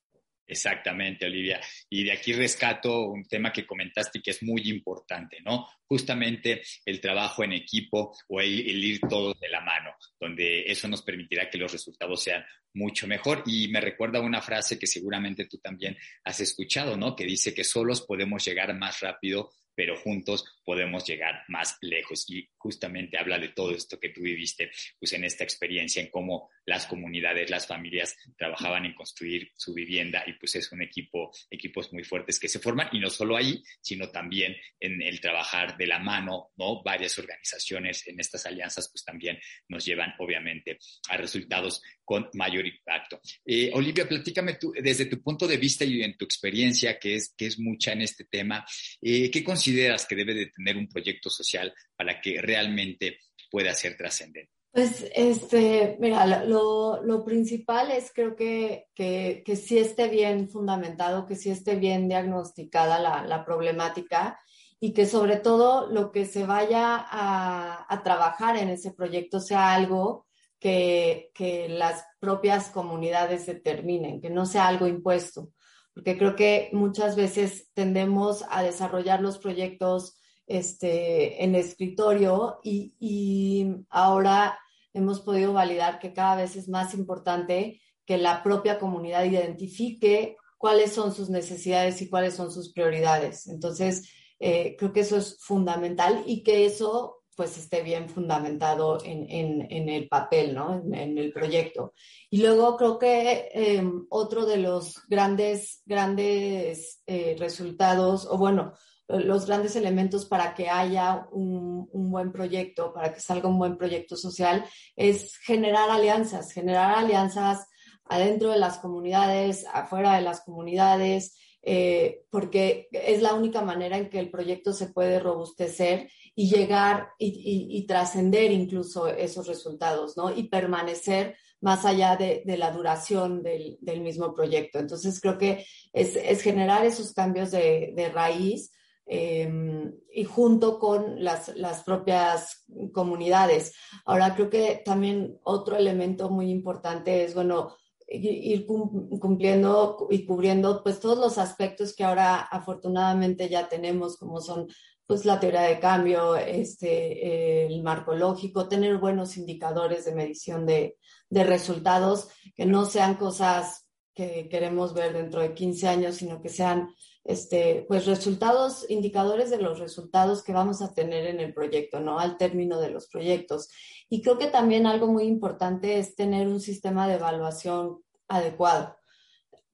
Exactamente, 0.52 1.24
Olivia. 1.24 1.58
Y 1.88 2.04
de 2.04 2.12
aquí 2.12 2.34
rescato 2.34 3.06
un 3.06 3.24
tema 3.24 3.50
que 3.50 3.66
comentaste 3.66 4.20
que 4.20 4.32
es 4.32 4.42
muy 4.42 4.68
importante, 4.68 5.38
¿no? 5.40 5.66
Justamente 5.86 6.60
el 6.84 7.00
trabajo 7.00 7.42
en 7.42 7.54
equipo 7.54 8.14
o 8.28 8.38
el, 8.38 8.84
ir 8.84 9.00
todos 9.00 9.40
de 9.40 9.48
la 9.48 9.62
mano, 9.62 9.92
donde 10.20 10.64
eso 10.70 10.88
nos 10.88 11.00
permitirá 11.00 11.48
que 11.48 11.56
los 11.56 11.72
resultados 11.72 12.22
sean 12.22 12.44
mucho 12.74 13.06
mejor. 13.06 13.44
Y 13.46 13.68
me 13.68 13.80
recuerda 13.80 14.20
una 14.20 14.42
frase 14.42 14.78
que 14.78 14.86
seguramente 14.86 15.46
tú 15.46 15.56
también 15.56 15.96
has 16.22 16.38
escuchado, 16.40 16.98
¿no? 16.98 17.16
Que 17.16 17.24
dice 17.24 17.54
que 17.54 17.64
solos 17.64 18.02
podemos 18.02 18.44
llegar 18.44 18.76
más 18.76 19.00
rápido 19.00 19.52
pero 19.74 19.96
juntos 19.96 20.44
podemos 20.64 21.06
llegar 21.06 21.42
más 21.48 21.76
lejos. 21.80 22.24
Y 22.28 22.48
justamente 22.56 23.18
habla 23.18 23.38
de 23.38 23.48
todo 23.48 23.74
esto 23.74 23.98
que 23.98 24.10
tú 24.10 24.22
viviste, 24.22 24.70
pues 24.98 25.12
en 25.12 25.24
esta 25.24 25.44
experiencia, 25.44 26.02
en 26.02 26.10
cómo 26.10 26.50
las 26.64 26.86
comunidades, 26.86 27.50
las 27.50 27.66
familias 27.66 28.16
trabajaban 28.36 28.86
en 28.86 28.94
construir 28.94 29.50
su 29.56 29.74
vivienda 29.74 30.22
y 30.26 30.34
pues 30.34 30.54
es 30.56 30.70
un 30.72 30.82
equipo, 30.82 31.32
equipos 31.50 31.92
muy 31.92 32.04
fuertes 32.04 32.38
que 32.38 32.48
se 32.48 32.60
forman 32.60 32.88
y 32.92 33.00
no 33.00 33.10
solo 33.10 33.36
ahí, 33.36 33.62
sino 33.80 34.10
también 34.10 34.56
en 34.78 35.02
el 35.02 35.20
trabajar 35.20 35.76
de 35.76 35.86
la 35.86 35.98
mano, 35.98 36.52
¿no? 36.56 36.82
Varias 36.82 37.18
organizaciones 37.18 38.06
en 38.06 38.20
estas 38.20 38.46
alianzas 38.46 38.88
pues 38.90 39.04
también 39.04 39.38
nos 39.68 39.84
llevan 39.84 40.14
obviamente 40.18 40.78
a 41.08 41.16
resultados 41.16 41.82
con 42.04 42.28
mayor 42.34 42.66
impacto. 42.66 43.20
Eh, 43.44 43.70
Olivia, 43.74 44.08
platícame 44.08 44.54
tú, 44.54 44.72
desde 44.80 45.06
tu 45.06 45.22
punto 45.22 45.46
de 45.46 45.56
vista 45.56 45.84
y 45.84 46.02
en 46.02 46.16
tu 46.16 46.24
experiencia, 46.24 46.98
que 46.98 47.14
es, 47.14 47.34
que 47.36 47.46
es 47.46 47.58
mucha 47.58 47.92
en 47.92 48.02
este 48.02 48.24
tema, 48.24 48.64
eh, 49.00 49.30
¿qué 49.30 49.42
consideras 49.62 50.06
que 50.06 50.16
debe 50.16 50.34
de 50.34 50.46
tener 50.46 50.76
un 50.76 50.88
proyecto 50.88 51.30
social 51.30 51.72
para 51.96 52.20
que 52.20 52.40
realmente 52.40 53.18
pueda 53.48 53.72
ser 53.74 53.96
trascendente? 53.96 54.50
Pues, 54.72 55.06
este, 55.14 55.96
mira, 56.00 56.26
lo, 56.46 57.02
lo 57.02 57.24
principal 57.24 57.92
es 57.92 58.10
creo 58.12 58.34
que, 58.34 58.86
que, 58.94 59.42
que, 59.44 59.54
sí 59.54 59.78
esté 59.78 60.08
bien 60.08 60.48
fundamentado, 60.48 61.26
que 61.26 61.36
sí 61.36 61.50
esté 61.50 61.76
bien 61.76 62.08
diagnosticada 62.08 62.98
la, 62.98 63.24
la 63.24 63.44
problemática 63.44 64.40
y 64.80 64.92
que 64.94 65.06
sobre 65.06 65.36
todo 65.36 65.88
lo 65.92 66.10
que 66.10 66.24
se 66.24 66.44
vaya 66.44 66.96
a, 66.96 67.86
a 67.86 68.02
trabajar 68.02 68.56
en 68.56 68.70
ese 68.70 68.92
proyecto 68.92 69.40
sea 69.40 69.74
algo 69.74 70.26
que, 70.58 71.30
que, 71.34 71.68
las 71.68 72.04
propias 72.18 72.70
comunidades 72.70 73.46
determinen, 73.46 74.20
que 74.20 74.30
no 74.30 74.46
sea 74.46 74.66
algo 74.66 74.86
impuesto, 74.86 75.50
porque 75.94 76.16
creo 76.16 76.36
que 76.36 76.70
muchas 76.72 77.16
veces 77.16 77.70
tendemos 77.74 78.44
a 78.50 78.62
desarrollar 78.62 79.20
los 79.20 79.38
proyectos 79.38 80.16
este, 80.46 81.44
en 81.44 81.54
escritorio 81.54 82.60
y, 82.62 82.94
y 82.98 83.66
ahora 83.90 84.58
hemos 84.92 85.20
podido 85.20 85.52
validar 85.52 85.98
que 85.98 86.12
cada 86.12 86.36
vez 86.36 86.56
es 86.56 86.68
más 86.68 86.94
importante 86.94 87.80
que 88.04 88.18
la 88.18 88.42
propia 88.42 88.78
comunidad 88.78 89.24
identifique 89.24 90.36
cuáles 90.58 90.92
son 90.92 91.14
sus 91.14 91.30
necesidades 91.30 92.00
y 92.02 92.08
cuáles 92.08 92.34
son 92.34 92.50
sus 92.50 92.72
prioridades. 92.72 93.46
Entonces, 93.48 94.08
eh, 94.38 94.76
creo 94.78 94.92
que 94.92 95.00
eso 95.00 95.16
es 95.16 95.38
fundamental 95.40 96.22
y 96.26 96.42
que 96.42 96.66
eso 96.66 97.21
pues 97.42 97.58
esté 97.58 97.82
bien 97.82 98.08
fundamentado 98.08 98.98
en, 99.04 99.26
en, 99.68 99.88
el 99.88 100.06
papel, 100.06 100.54
¿no? 100.54 100.80
En, 100.92 101.18
el 101.18 101.32
proyecto. 101.32 101.92
Y 102.30 102.40
luego 102.40 102.76
creo 102.76 103.00
que 103.00 103.48
em, 103.52 104.06
otro 104.10 104.46
de 104.46 104.58
los 104.58 105.02
grandes, 105.08 105.82
grandes 105.84 107.02
eh, 107.04 107.34
resultados, 107.40 108.28
o 108.30 108.38
bueno, 108.38 108.74
los 109.08 109.46
grandes 109.46 109.74
elementos 109.74 110.24
para 110.24 110.54
que 110.54 110.70
haya 110.70 111.26
un, 111.32 111.88
buen 111.92 112.30
proyecto, 112.30 112.92
para 112.92 113.12
que 113.12 113.18
salga 113.18 113.48
un 113.48 113.58
buen 113.58 113.76
proyecto 113.76 114.16
social, 114.16 114.64
es 114.94 115.36
generar 115.38 115.90
alianzas, 115.90 116.52
generar 116.52 116.94
alianzas 116.94 117.66
adentro 118.04 118.50
de 118.50 118.60
las 118.60 118.78
comunidades, 118.78 119.66
afuera 119.74 120.14
de 120.14 120.22
las 120.22 120.42
comunidades, 120.42 121.36
eh, 121.64 122.24
porque 122.28 122.88
es 122.90 123.22
la 123.22 123.34
única 123.34 123.62
manera 123.62 123.96
en 123.96 124.10
que 124.10 124.18
el 124.18 124.30
proyecto 124.30 124.72
se 124.72 124.88
puede 124.88 125.20
robustecer 125.20 126.10
y 126.34 126.50
llegar 126.50 127.10
y, 127.18 127.86
trascender 127.86 128.50
incluso 128.50 129.06
esos 129.06 129.46
resultados, 129.46 130.16
¿no? 130.16 130.34
Y 130.34 130.48
permanecer 130.48 131.36
más 131.60 131.84
allá 131.84 132.16
de, 132.16 132.42
la 132.56 132.72
duración 132.72 133.42
del, 133.42 133.78
mismo 134.00 134.34
proyecto. 134.34 134.80
Entonces, 134.80 135.20
creo 135.20 135.38
que 135.38 135.64
es, 135.92 136.42
generar 136.42 136.84
esos 136.84 137.12
cambios 137.12 137.52
de, 137.52 138.10
raíz 138.12 138.72
em, 139.06 139.92
y 140.12 140.24
junto 140.24 140.80
con 140.80 141.22
las, 141.22 141.54
las, 141.56 141.84
propias 141.84 142.64
comunidades. 142.92 143.72
Ahora, 144.04 144.34
creo 144.34 144.50
que 144.50 144.82
también 144.84 145.38
otro 145.44 145.76
elemento 145.76 146.28
muy 146.30 146.50
importante 146.50 147.22
es, 147.24 147.34
bueno, 147.34 147.76
ir 148.12 148.66
cumpliendo 148.66 150.06
y 150.10 150.26
cubriendo 150.26 150.82
pues 150.82 151.00
todos 151.00 151.18
los 151.18 151.38
aspectos 151.38 151.94
que 151.94 152.04
ahora 152.04 152.40
afortunadamente 152.40 153.48
ya 153.48 153.68
tenemos, 153.68 154.16
como 154.16 154.40
son 154.40 154.68
pues 155.06 155.24
la 155.24 155.40
teoría 155.40 155.62
de 155.62 155.80
cambio, 155.80 156.36
este, 156.36 157.66
el 157.66 157.82
marco 157.82 158.14
lógico, 158.14 158.68
tener 158.68 158.98
buenos 158.98 159.36
indicadores 159.36 160.04
de 160.04 160.14
medición 160.14 160.64
de, 160.64 160.96
de 161.28 161.44
resultados, 161.44 162.28
que 162.54 162.66
no 162.66 162.86
sean 162.86 163.16
cosas 163.16 163.86
que 164.14 164.48
queremos 164.48 164.94
ver 164.94 165.12
dentro 165.12 165.40
de 165.40 165.54
15 165.54 165.88
años, 165.88 166.16
sino 166.16 166.40
que 166.40 166.48
sean 166.48 166.88
este, 167.24 167.84
pues 167.88 168.06
resultados, 168.06 168.84
indicadores 168.88 169.50
de 169.50 169.58
los 169.58 169.78
resultados 169.78 170.42
que 170.42 170.52
vamos 170.52 170.82
a 170.82 170.92
tener 170.92 171.26
en 171.26 171.40
el 171.40 171.54
proyecto, 171.54 172.00
¿no? 172.00 172.18
Al 172.18 172.36
término 172.36 172.80
de 172.80 172.90
los 172.90 173.08
proyectos. 173.08 173.70
Y 174.08 174.22
creo 174.22 174.38
que 174.38 174.48
también 174.48 174.86
algo 174.86 175.06
muy 175.06 175.24
importante 175.24 175.98
es 175.98 176.14
tener 176.14 176.48
un 176.48 176.60
sistema 176.60 177.06
de 177.06 177.14
evaluación 177.14 178.01
adecuado 178.28 178.96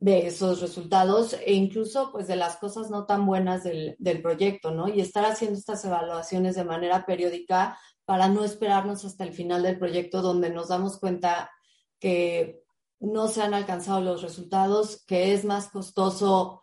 de 0.00 0.26
esos 0.28 0.60
resultados 0.60 1.34
e 1.44 1.54
incluso 1.54 2.12
pues 2.12 2.28
de 2.28 2.36
las 2.36 2.56
cosas 2.56 2.88
no 2.88 3.04
tan 3.04 3.26
buenas 3.26 3.64
del, 3.64 3.96
del 3.98 4.22
proyecto, 4.22 4.70
¿no? 4.70 4.88
Y 4.88 5.00
estar 5.00 5.24
haciendo 5.24 5.58
estas 5.58 5.84
evaluaciones 5.84 6.54
de 6.54 6.64
manera 6.64 7.04
periódica 7.04 7.78
para 8.04 8.28
no 8.28 8.44
esperarnos 8.44 9.04
hasta 9.04 9.24
el 9.24 9.32
final 9.32 9.62
del 9.62 9.78
proyecto 9.78 10.22
donde 10.22 10.50
nos 10.50 10.68
damos 10.68 10.98
cuenta 10.98 11.50
que 11.98 12.62
no 13.00 13.28
se 13.28 13.42
han 13.42 13.54
alcanzado 13.54 14.00
los 14.00 14.22
resultados, 14.22 15.04
que 15.06 15.34
es 15.34 15.44
más 15.44 15.68
costoso 15.68 16.62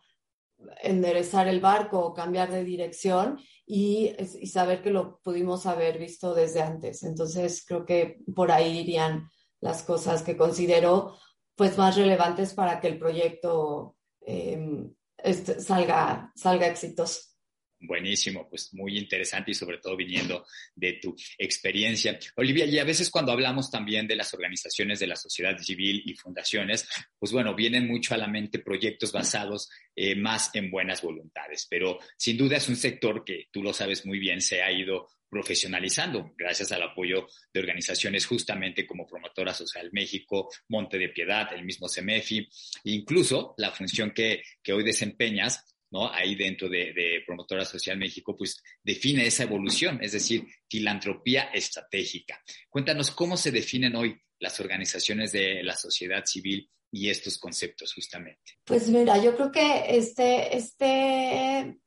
enderezar 0.82 1.48
el 1.48 1.60
barco 1.60 2.00
o 2.00 2.14
cambiar 2.14 2.52
de 2.52 2.64
dirección 2.64 3.40
y, 3.66 4.16
saber 4.46 4.82
que 4.82 4.90
lo 4.90 5.20
pudimos 5.22 5.66
haber 5.66 6.00
visto 6.00 6.34
desde 6.34 6.62
antes. 6.62 7.04
Entonces, 7.04 7.64
creo 7.66 7.86
que 7.86 8.20
por 8.36 8.52
ahí 8.52 8.80
irían 8.80 9.30
las 9.60 9.84
cosas 9.84 10.22
que 10.22 10.38
considero 10.38 11.18
pues 11.56 11.78
más 11.78 11.96
relevantes 11.96 12.54
para 12.54 12.80
que 12.80 12.88
el 12.88 13.00
proyecto 13.00 13.96
em, 14.22 14.94
este, 15.18 15.60
salga, 15.60 16.32
salga 16.36 16.68
exitoso. 16.68 17.36
Buenísimo, 17.78 18.48
pues 18.50 18.74
muy 18.74 18.98
interesante 18.98 19.52
y 19.52 19.54
sobre 19.54 19.78
todo 19.78 19.96
viniendo 19.96 20.46
de 20.76 20.94
tu 20.94 21.16
experiencia. 21.38 22.18
Olivia, 22.38 22.66
y 22.66 22.80
a 22.80 22.84
veces 22.84 23.10
cuando 23.10 23.32
hablamos 23.32 23.70
también 23.70 24.08
de 24.08 24.16
las 24.16 24.34
organizaciones 24.34 25.00
de 25.00 25.08
la 25.08 25.16
sociedad 25.16 25.58
civil 25.58 26.02
y 26.06 26.16
fundaciones, 26.16 26.88
pues 27.20 27.32
bueno, 27.32 27.54
vienen 27.54 27.88
mucho 27.88 28.16
a 28.16 28.18
la 28.18 28.28
mente 28.28 28.60
proyectos 28.60 29.12
basados 29.12 29.70
eh, 29.96 30.16
más 30.16 30.50
en 30.56 30.72
buenas 30.72 31.02
voluntades, 31.02 31.68
pero 31.70 32.00
sin 32.18 32.38
duda 32.38 32.58
es 32.58 32.70
un 32.70 32.78
sector 32.78 33.24
que 33.24 33.50
tú 33.52 33.62
lo 33.62 33.74
sabes 33.74 34.06
muy 34.06 34.20
bien, 34.20 34.42
se 34.42 34.64
ha 34.64 34.72
ido 34.72 35.10
profesionalizando 35.36 36.32
gracias 36.38 36.72
al 36.72 36.82
apoyo 36.82 37.28
de 37.54 37.60
organizaciones 37.60 38.26
justamente 38.26 38.88
como 38.88 39.06
Promotora 39.06 39.54
Social 39.54 39.90
México, 39.92 40.50
Monte 40.70 40.98
de 40.98 41.10
Piedad, 41.10 41.52
el 41.54 41.66
mismo 41.66 41.90
CEMEFI, 41.90 42.48
incluso 42.86 43.54
la 43.58 43.70
función 43.72 44.12
que, 44.12 44.44
que 44.64 44.72
hoy 44.72 44.86
desempeñas 44.86 45.66
¿no? 45.92 46.10
Ahí 46.10 46.36
dentro 46.36 46.70
de, 46.70 47.22
Promotora 47.26 47.66
Social 47.66 47.98
México, 47.98 48.34
pues 48.38 48.64
define 48.82 49.28
esa 49.28 49.44
evolución, 49.44 50.00
es 50.02 50.14
decir, 50.14 50.46
filantropía 50.70 51.50
estratégica. 51.54 52.42
Cuéntanos 52.70 53.12
cómo 53.12 53.36
se 53.36 53.52
definen 53.52 53.96
hoy 53.98 54.18
las 54.40 54.58
organizaciones 54.62 55.34
de 55.34 55.64
la 55.64 55.76
sociedad 55.76 56.24
civil 56.26 56.70
y 56.92 57.10
estos 57.10 57.38
conceptos 57.38 57.94
justamente. 57.94 58.54
Pues 58.64 58.88
mira, 58.88 59.22
yo 59.22 59.36
creo 59.36 59.52
que 59.52 59.84
este, 59.90 60.56
este 60.56 61.78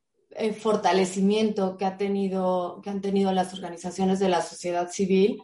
fortalecimiento 0.59 1.77
que, 1.77 1.85
ha 1.85 1.97
tenido, 1.97 2.81
que 2.83 2.89
han 2.89 3.01
tenido 3.01 3.31
las 3.31 3.53
organizaciones 3.53 4.19
de 4.19 4.29
la 4.29 4.41
sociedad 4.41 4.89
civil 4.91 5.41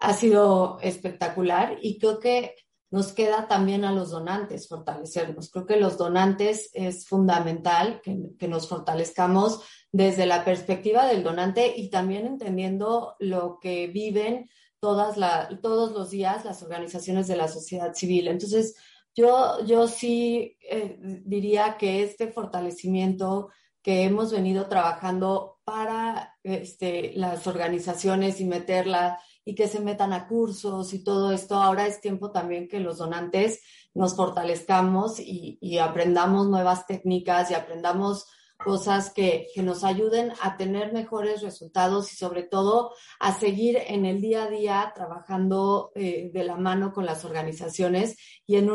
ha 0.00 0.12
sido 0.12 0.78
espectacular 0.80 1.78
y 1.82 1.98
creo 1.98 2.20
que 2.20 2.54
nos 2.90 3.12
queda 3.12 3.48
también 3.48 3.84
a 3.84 3.92
los 3.92 4.10
donantes 4.10 4.68
fortalecernos. 4.68 5.50
Creo 5.50 5.66
que 5.66 5.76
los 5.76 5.98
donantes 5.98 6.70
es 6.72 7.06
fundamental 7.06 8.00
que, 8.02 8.48
nos 8.48 8.68
fortalezcamos 8.68 9.60
desde 9.92 10.26
la 10.26 10.44
perspectiva 10.44 11.06
del 11.06 11.22
donante 11.22 11.74
y 11.76 11.90
también 11.90 12.26
entendiendo 12.26 13.14
lo 13.18 13.58
que 13.60 13.88
viven 13.88 14.48
todas 14.80 15.16
todos 15.60 15.92
los 15.92 16.10
días 16.10 16.44
las 16.44 16.62
organizaciones 16.62 17.26
de 17.26 17.36
la 17.36 17.48
sociedad 17.48 17.92
civil. 17.94 18.28
Entonces, 18.28 18.76
yo, 19.14 19.64
yo 19.66 19.88
sí 19.88 20.56
eh, 20.70 20.96
diría 21.24 21.76
que 21.76 22.02
este 22.02 22.28
fortalecimiento 22.28 23.50
que 23.82 24.04
hemos 24.04 24.32
venido 24.32 24.68
trabajando 24.68 25.58
para 25.64 26.36
este, 26.42 27.12
las 27.14 27.46
organizaciones 27.46 28.40
y 28.40 28.44
meterla 28.44 29.20
y 29.44 29.54
que 29.54 29.68
se 29.68 29.80
metan 29.80 30.12
a 30.12 30.28
cursos 30.28 30.92
y 30.92 31.02
todo 31.02 31.32
esto. 31.32 31.56
Ahora 31.56 31.86
es 31.86 32.00
tiempo 32.00 32.30
también 32.30 32.68
que 32.68 32.80
los 32.80 32.98
donantes 32.98 33.60
nos 33.94 34.14
fortalezcamos 34.14 35.18
y, 35.20 35.78
aprendamos 35.78 36.48
nuevas 36.48 36.86
técnicas 36.86 37.50
y 37.50 37.54
aprendamos 37.54 38.26
cosas 38.56 39.12
que, 39.12 39.46
nos 39.56 39.84
ayuden 39.84 40.32
a 40.42 40.56
tener 40.56 40.92
mejores 40.92 41.42
resultados 41.42 42.12
y 42.12 42.16
sobre 42.16 42.42
todo 42.42 42.92
a 43.20 43.38
seguir 43.38 43.78
en 43.86 44.04
el 44.04 44.20
día 44.20 44.44
a 44.44 44.50
día 44.50 44.92
trabajando 44.94 45.92
eh, 45.94 46.30
de 46.32 46.44
la 46.44 46.56
mano 46.56 46.92
con 46.92 47.06
las 47.06 47.24
organizaciones 47.24 48.16
y 48.46 48.56
en, 48.56 48.70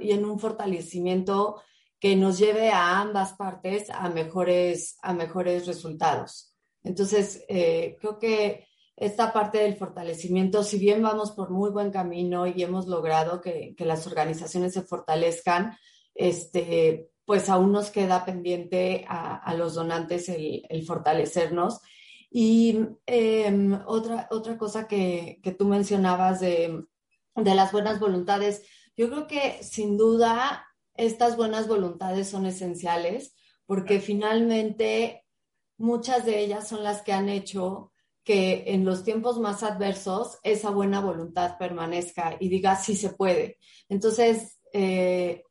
y 0.00 0.12
en 0.12 0.24
un 0.24 0.38
fortalecimiento 0.38 1.62
que 2.00 2.16
nos 2.16 2.38
lleve 2.38 2.70
a 2.70 3.00
ambas 3.00 3.32
partes 3.34 3.90
a 3.90 4.08
mejores, 4.08 4.98
a 5.02 5.12
mejores 5.12 5.66
resultados. 5.66 6.54
Entonces, 6.84 7.44
eh, 7.48 7.96
creo 8.00 8.18
que 8.18 8.66
esta 8.96 9.32
parte 9.32 9.58
del 9.58 9.76
fortalecimiento, 9.76 10.62
si 10.62 10.78
bien 10.78 11.02
vamos 11.02 11.32
por 11.32 11.50
muy 11.50 11.70
buen 11.70 11.90
camino 11.90 12.46
y 12.46 12.62
hemos 12.62 12.86
logrado 12.86 13.40
que, 13.40 13.74
las 13.78 14.06
organizaciones 14.06 14.74
se 14.74 14.82
fortalezcan, 14.82 15.76
este, 16.14 17.10
pues 17.24 17.48
aún 17.48 17.72
nos 17.72 17.90
queda 17.90 18.24
pendiente 18.24 19.04
a, 19.08 19.54
los 19.54 19.74
donantes 19.74 20.28
el, 20.28 20.84
fortalecernos. 20.86 21.80
Y 22.30 22.80
em, 23.06 23.80
otra, 23.86 24.28
otra 24.30 24.58
cosa 24.58 24.88
que, 24.88 25.40
tú 25.58 25.66
mencionabas 25.66 26.40
de, 26.40 26.84
de 27.36 27.54
las 27.54 27.70
buenas 27.70 28.00
voluntades, 28.00 28.64
yo 28.96 29.08
creo 29.10 29.26
que 29.28 29.62
sin 29.62 29.96
duda 29.96 30.67
estas 30.98 31.36
buenas 31.36 31.68
voluntades 31.68 32.28
son 32.28 32.44
esenciales 32.44 33.34
porque 33.64 34.00
finalmente 34.00 35.24
muchas 35.78 36.26
de 36.26 36.40
ellas 36.40 36.68
son 36.68 36.82
las 36.82 37.02
que 37.02 37.12
han 37.12 37.28
hecho 37.28 37.92
que 38.24 38.64
en 38.66 38.84
los 38.84 39.04
tiempos 39.04 39.38
más 39.38 39.62
adversos 39.62 40.38
esa 40.42 40.68
buena 40.70 41.00
voluntad 41.00 41.56
permanezca 41.56 42.36
y 42.38 42.50
diga 42.50 42.76
sí 42.76 42.94
se 42.94 43.10
puede. 43.10 43.56
Entonces, 43.88 44.60
eh, 44.74 45.44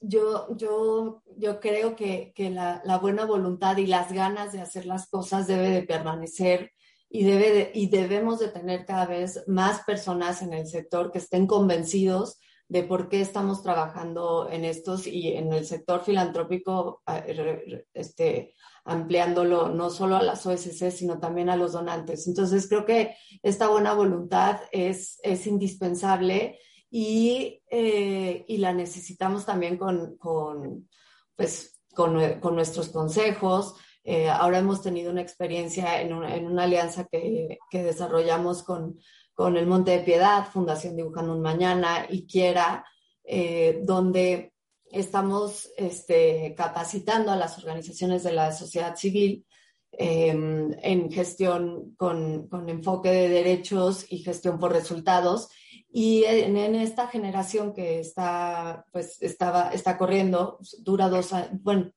yo, 0.00 0.54
yo, 0.56 1.22
yo 1.36 1.60
creo 1.60 1.96
que, 1.96 2.32
la, 2.36 2.98
buena 2.98 3.24
voluntad 3.24 3.76
y 3.78 3.86
las 3.86 4.12
ganas 4.12 4.52
de 4.52 4.60
hacer 4.60 4.86
las 4.86 5.08
cosas 5.08 5.46
debe 5.46 5.70
de 5.70 5.82
permanecer 5.82 6.72
y, 7.08 7.24
debe 7.24 7.72
y 7.74 7.88
debemos 7.88 8.38
de 8.38 8.48
tener 8.48 8.86
cada 8.86 9.06
vez 9.06 9.42
más 9.46 9.82
personas 9.84 10.42
en 10.42 10.52
el 10.52 10.66
sector 10.66 11.10
que 11.10 11.18
estén 11.18 11.46
convencidos 11.46 12.38
de 12.70 12.84
por 12.84 13.08
qué 13.08 13.20
estamos 13.20 13.64
trabajando 13.64 14.48
en 14.48 14.64
estos 14.64 15.04
y 15.08 15.32
en 15.32 15.52
el 15.52 15.66
sector 15.66 16.04
filantrópico, 16.04 17.02
eh, 17.08 17.84
este, 17.92 18.54
ampliándolo 18.84 19.70
no 19.70 19.90
solo 19.90 20.14
a 20.14 20.22
las 20.22 20.46
OSC, 20.46 20.92
sino 20.92 21.18
también 21.18 21.50
a 21.50 21.56
los 21.56 21.72
donantes. 21.72 22.28
Entonces, 22.28 22.68
creo 22.68 22.86
que 22.86 23.16
esta 23.42 23.66
buena 23.66 23.92
voluntad 23.92 24.60
es, 24.70 25.18
es 25.24 25.48
indispensable 25.48 26.60
y, 26.88 27.60
eh, 27.72 28.44
y, 28.46 28.58
la 28.58 28.72
necesitamos 28.72 29.44
también 29.44 29.76
con, 29.76 30.16
con 30.16 30.88
pues, 31.34 31.82
con, 31.92 32.38
con, 32.38 32.54
nuestros 32.54 32.90
consejos. 32.90 33.74
Eh, 34.04 34.28
ahora 34.30 34.58
hemos 34.58 34.80
tenido 34.80 35.10
una 35.10 35.22
experiencia 35.22 36.00
en 36.00 36.12
una, 36.14 36.36
en 36.36 36.46
una 36.46 36.62
alianza 36.64 37.08
que, 37.10 37.58
que 37.68 37.82
desarrollamos 37.82 38.62
con, 38.62 39.00
con 39.40 39.56
el 39.56 39.66
Monte 39.66 39.92
de 39.92 40.00
Piedad, 40.00 40.46
Fundación 40.52 40.96
Dibujando 40.96 41.32
un 41.32 41.40
Mañana 41.40 42.04
y 42.10 42.26
Quiera, 42.26 42.84
eh, 43.24 43.80
donde 43.84 44.52
estamos 44.92 45.70
este, 45.78 46.54
capacitando 46.54 47.32
a 47.32 47.36
las 47.36 47.56
organizaciones 47.56 48.22
de 48.22 48.32
la 48.32 48.52
sociedad 48.52 48.96
civil 48.96 49.46
em, 49.92 50.76
en 50.82 51.10
gestión 51.10 51.94
con, 51.96 52.50
enfoque 52.68 53.10
de 53.10 53.30
derechos 53.30 54.04
y 54.10 54.18
gestión 54.18 54.58
por 54.58 54.72
resultados. 54.72 55.48
Y 55.90 56.24
en, 56.24 56.74
esta 56.74 57.08
generación 57.08 57.72
que 57.72 57.98
está, 57.98 58.84
pues, 58.92 59.22
estaba, 59.22 59.70
está 59.70 59.96
corriendo, 59.96 60.58
dura 60.80 61.08
dos 61.08 61.32
años, 61.32 61.62
bueno, 61.62 61.92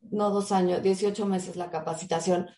no 0.00 0.30
dos 0.30 0.52
años, 0.52 0.82
18 0.82 1.26
meses 1.26 1.56
la 1.56 1.70
capacitación. 1.70 2.48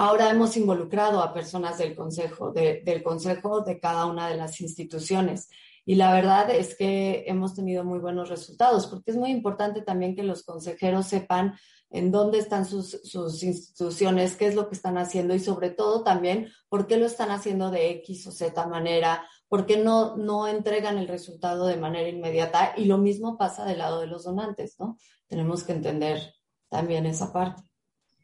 Ahora 0.00 0.30
hemos 0.30 0.56
involucrado 0.56 1.20
a 1.20 1.34
personas 1.34 1.76
del 1.78 1.96
consejo, 1.96 2.52
del 2.52 3.02
consejo 3.02 3.62
de 3.62 3.80
cada 3.80 4.06
una 4.06 4.28
de 4.28 4.36
las 4.36 4.60
instituciones. 4.60 5.48
Y 5.84 5.96
la 5.96 6.12
verdad 6.12 6.50
es 6.50 6.76
que 6.76 7.24
hemos 7.26 7.56
tenido 7.56 7.82
muy 7.82 7.98
buenos 7.98 8.28
resultados, 8.28 8.86
porque 8.86 9.10
es 9.10 9.16
muy 9.16 9.32
importante 9.32 9.82
también 9.82 10.14
que 10.14 10.22
los 10.22 10.44
consejeros 10.44 11.06
sepan 11.06 11.58
en 11.90 12.12
dónde 12.12 12.38
están 12.38 12.64
sus, 12.64 12.94
instituciones, 13.42 14.36
qué 14.36 14.46
es 14.46 14.54
lo 14.54 14.68
que 14.68 14.76
están 14.76 14.98
haciendo 14.98 15.34
y 15.34 15.40
sobre 15.40 15.70
todo 15.70 16.04
también 16.04 16.46
por 16.68 16.86
qué 16.86 16.96
lo 16.96 17.06
están 17.06 17.32
haciendo 17.32 17.72
de 17.72 17.90
X 17.90 18.28
o 18.28 18.30
Z 18.30 18.68
manera, 18.68 19.26
por 19.48 19.66
qué 19.66 19.78
no 19.78 20.46
entregan 20.46 20.98
el 20.98 21.08
resultado 21.08 21.66
de 21.66 21.76
manera 21.76 22.08
inmediata. 22.08 22.72
Y 22.76 22.84
lo 22.84 22.98
mismo 22.98 23.36
pasa 23.36 23.64
del 23.64 23.78
lado 23.78 23.98
de 23.98 24.06
los 24.06 24.22
donantes, 24.22 24.76
¿no? 24.78 24.96
Tenemos 25.26 25.64
que 25.64 25.72
entender 25.72 26.34
también 26.68 27.04
esa 27.04 27.32
parte. 27.32 27.67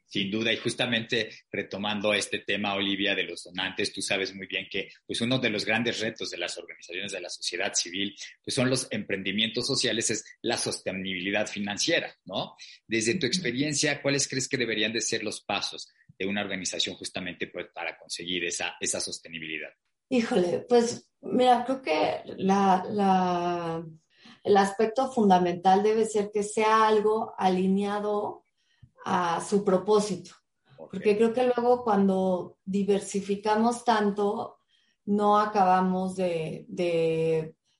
Sin 0.06 0.30
duda, 0.30 0.52
y 0.52 0.56
justamente 0.58 1.30
retomando 1.50 2.14
este 2.14 2.40
tema, 2.40 2.74
Olivia, 2.74 3.14
de 3.14 3.24
los 3.24 3.42
donantes, 3.42 3.92
tú 3.92 4.00
sabes 4.00 4.34
muy 4.34 4.46
bien 4.46 4.68
que 4.70 4.88
pues 5.06 5.20
uno 5.20 5.38
de 5.38 5.50
los 5.50 5.64
grandes 5.64 6.00
retos 6.00 6.30
de 6.30 6.38
las 6.38 6.56
organizaciones 6.56 7.12
de 7.12 7.20
la 7.20 7.28
sociedad 7.28 7.74
civil 7.74 8.14
pues 8.44 8.54
son 8.54 8.70
los 8.70 8.86
emprendimientos 8.90 9.66
sociales, 9.66 10.10
es 10.10 10.24
la 10.42 10.56
sostenibilidad 10.56 11.46
financiera, 11.46 12.14
¿no? 12.26 12.54
Desde 12.86 13.14
tu 13.14 13.26
experiencia, 13.26 14.00
¿cuáles 14.02 14.28
crees 14.28 14.48
que 14.48 14.56
deberían 14.56 14.92
de 14.92 15.00
ser 15.00 15.24
los 15.24 15.40
pasos 15.40 15.92
de 16.18 16.26
una 16.26 16.42
organización 16.42 16.96
justamente 16.96 17.48
pues, 17.48 17.66
para 17.74 17.98
conseguir 17.98 18.44
esa, 18.44 18.76
esa 18.80 19.00
sostenibilidad? 19.00 19.70
Híjole, 20.10 20.64
pues 20.68 21.10
mira, 21.22 21.64
creo 21.64 21.82
que 21.82 22.20
la, 22.36 22.84
la, 22.90 23.84
el 24.44 24.56
aspecto 24.56 25.10
fundamental 25.10 25.82
debe 25.82 26.04
ser 26.04 26.30
que 26.32 26.42
sea 26.42 26.86
algo 26.86 27.34
alineado 27.38 28.43
a 29.04 29.40
su 29.40 29.64
propósito. 29.64 30.30
Porque 30.76 31.16
creo 31.16 31.32
que 31.32 31.44
luego 31.44 31.82
cuando 31.84 32.58
diversificamos 32.64 33.84
tanto, 33.84 34.58
no 35.06 35.38
acabamos 35.38 36.16
de, 36.16 36.66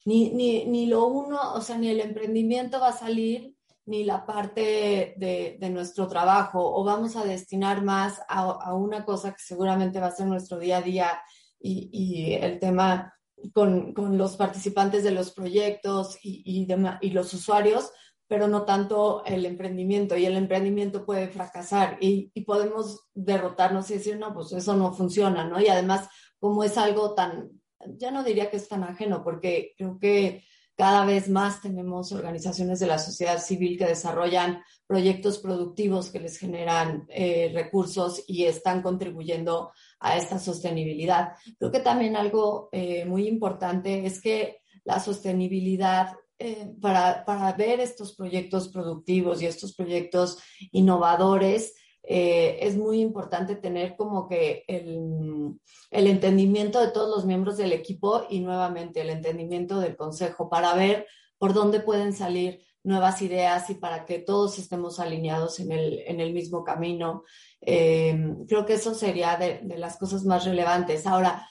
ni, 0.04 0.30
ni, 0.30 0.66
ni, 0.66 0.87
lo 0.87 1.06
uno, 1.06 1.54
o 1.54 1.60
sea, 1.60 1.78
ni 1.78 1.88
el 1.88 2.00
emprendimiento 2.00 2.80
va 2.80 2.88
a 2.88 2.96
salir, 2.96 3.54
ni 3.87 4.04
la 4.04 4.24
parte 4.24 5.14
de, 5.18 5.58
de 5.60 5.70
nuestro 5.70 6.08
trabajo, 6.08 6.74
o 6.74 6.84
vamos 6.84 7.16
a 7.16 7.24
destinar 7.24 7.82
más 7.82 8.20
a, 8.28 8.42
a, 8.42 8.74
una 8.74 9.04
cosa 9.04 9.32
que 9.32 9.42
seguramente 9.42 10.00
va 10.00 10.06
a 10.06 10.12
ser 10.16 10.26
nuestro 10.26 10.58
día 10.58 10.78
a 10.78 10.82
día 10.82 11.22
y, 11.60 11.90
y 11.92 12.34
el 12.34 12.58
tema 12.58 13.14
con, 13.52 13.92
con, 13.92 14.16
los 14.16 14.37
participantes 14.37 15.04
de 15.04 15.10
los 15.10 15.32
proyectos 15.32 16.16
y, 16.22 16.42
y, 16.44 16.66
y 17.00 17.10
los 17.10 17.34
usuarios, 17.34 17.90
pero 18.26 18.48
no 18.48 18.64
tanto 18.64 19.24
el 19.24 19.46
emprendimiento. 19.46 20.16
Y 20.16 20.26
el 20.26 20.37
emprendimiento 20.37 21.04
puede 21.04 21.28
fracasar 21.28 21.98
y, 22.00 22.30
podemos 22.44 23.08
derrotarnos 23.14 23.90
y 23.90 23.94
decir, 23.94 24.18
no, 24.18 24.34
pues 24.34 24.52
eso 24.52 24.74
no 24.76 24.92
funciona, 24.92 25.44
¿no? 25.44 25.60
Y 25.60 25.68
además, 25.68 26.08
como 26.38 26.64
es 26.64 26.76
algo 26.78 27.14
tan, 27.14 27.50
ya 27.98 28.10
no 28.10 28.22
diría 28.24 28.50
que 28.50 28.56
es 28.56 28.68
tan 28.68 28.84
ajeno, 28.84 29.22
porque 29.22 29.74
creo 29.76 29.98
que 29.98 30.44
cada 30.76 31.04
vez 31.04 31.28
más 31.28 31.62
tenemos 31.62 32.10
organizaciones 32.12 32.80
de 32.80 32.87
la 32.87 32.98
sociedad 32.98 33.38
civil 33.40 33.78
que 33.78 33.87
desarrollan 33.87 34.62
proyectos 34.87 35.38
productivos 35.38 36.10
que 36.10 36.20
les 36.20 36.37
generan 36.37 37.06
eh, 37.08 37.50
recursos 37.54 38.24
y 38.26 38.44
están 38.44 38.82
contribuyendo 38.82 39.72
a 40.00 40.16
esta 40.16 40.38
sostenibilidad. 40.38 41.34
Creo 41.58 41.70
que 41.70 41.80
también 41.80 42.16
algo 42.16 42.68
eh, 42.72 43.04
muy 43.04 43.28
importante 43.28 44.04
es 44.04 44.20
que 44.20 44.58
la 44.84 45.00
sostenibilidad 45.00 46.16
eh, 46.38 46.73
para, 46.81 47.25
para, 47.25 47.53
ver 47.53 47.81
estos 47.81 48.14
proyectos 48.14 48.68
productivos 48.68 49.40
y 49.40 49.47
estos 49.47 49.75
proyectos 49.75 50.38
innovadores, 50.73 51.75
eh, 52.03 52.59
es 52.61 52.77
muy 52.77 53.01
importante 53.01 53.57
tener 53.57 53.97
como 53.97 54.29
que 54.29 54.64
el, 54.68 55.55
el, 55.90 56.07
entendimiento 56.07 56.81
de 56.81 56.90
todos 56.90 57.09
los 57.09 57.25
miembros 57.25 57.57
del 57.57 57.73
equipo 57.73 58.25
y 58.29 58.40
nuevamente 58.40 59.01
el 59.01 59.11
entendimiento 59.11 59.81
del 59.81 59.97
consejo 59.97 60.51
para 60.51 60.75
ver 60.75 61.07
por 61.38 61.55
dónde 61.55 61.81
pueden 61.81 62.12
salir 62.12 62.61
nuevas 62.83 63.23
ideas 63.23 63.70
y 63.70 63.77
para 63.77 64.05
que 64.05 64.18
todos 64.18 64.59
estemos 64.59 65.01
alineados 65.01 65.61
en 65.61 65.73
el, 65.73 66.01
en 66.07 66.20
el 66.20 66.35
mismo 66.35 66.62
camino. 66.62 67.25
Eh, 67.62 68.35
creo 68.47 68.66
que 68.66 68.75
eso 68.75 68.94
sería 68.94 69.37
de, 69.37 69.61
de 69.62 69.79
las 69.79 69.97
cosas 69.97 70.25
más 70.25 70.44
relevantes. 70.44 71.07
Ahora, 71.07 71.49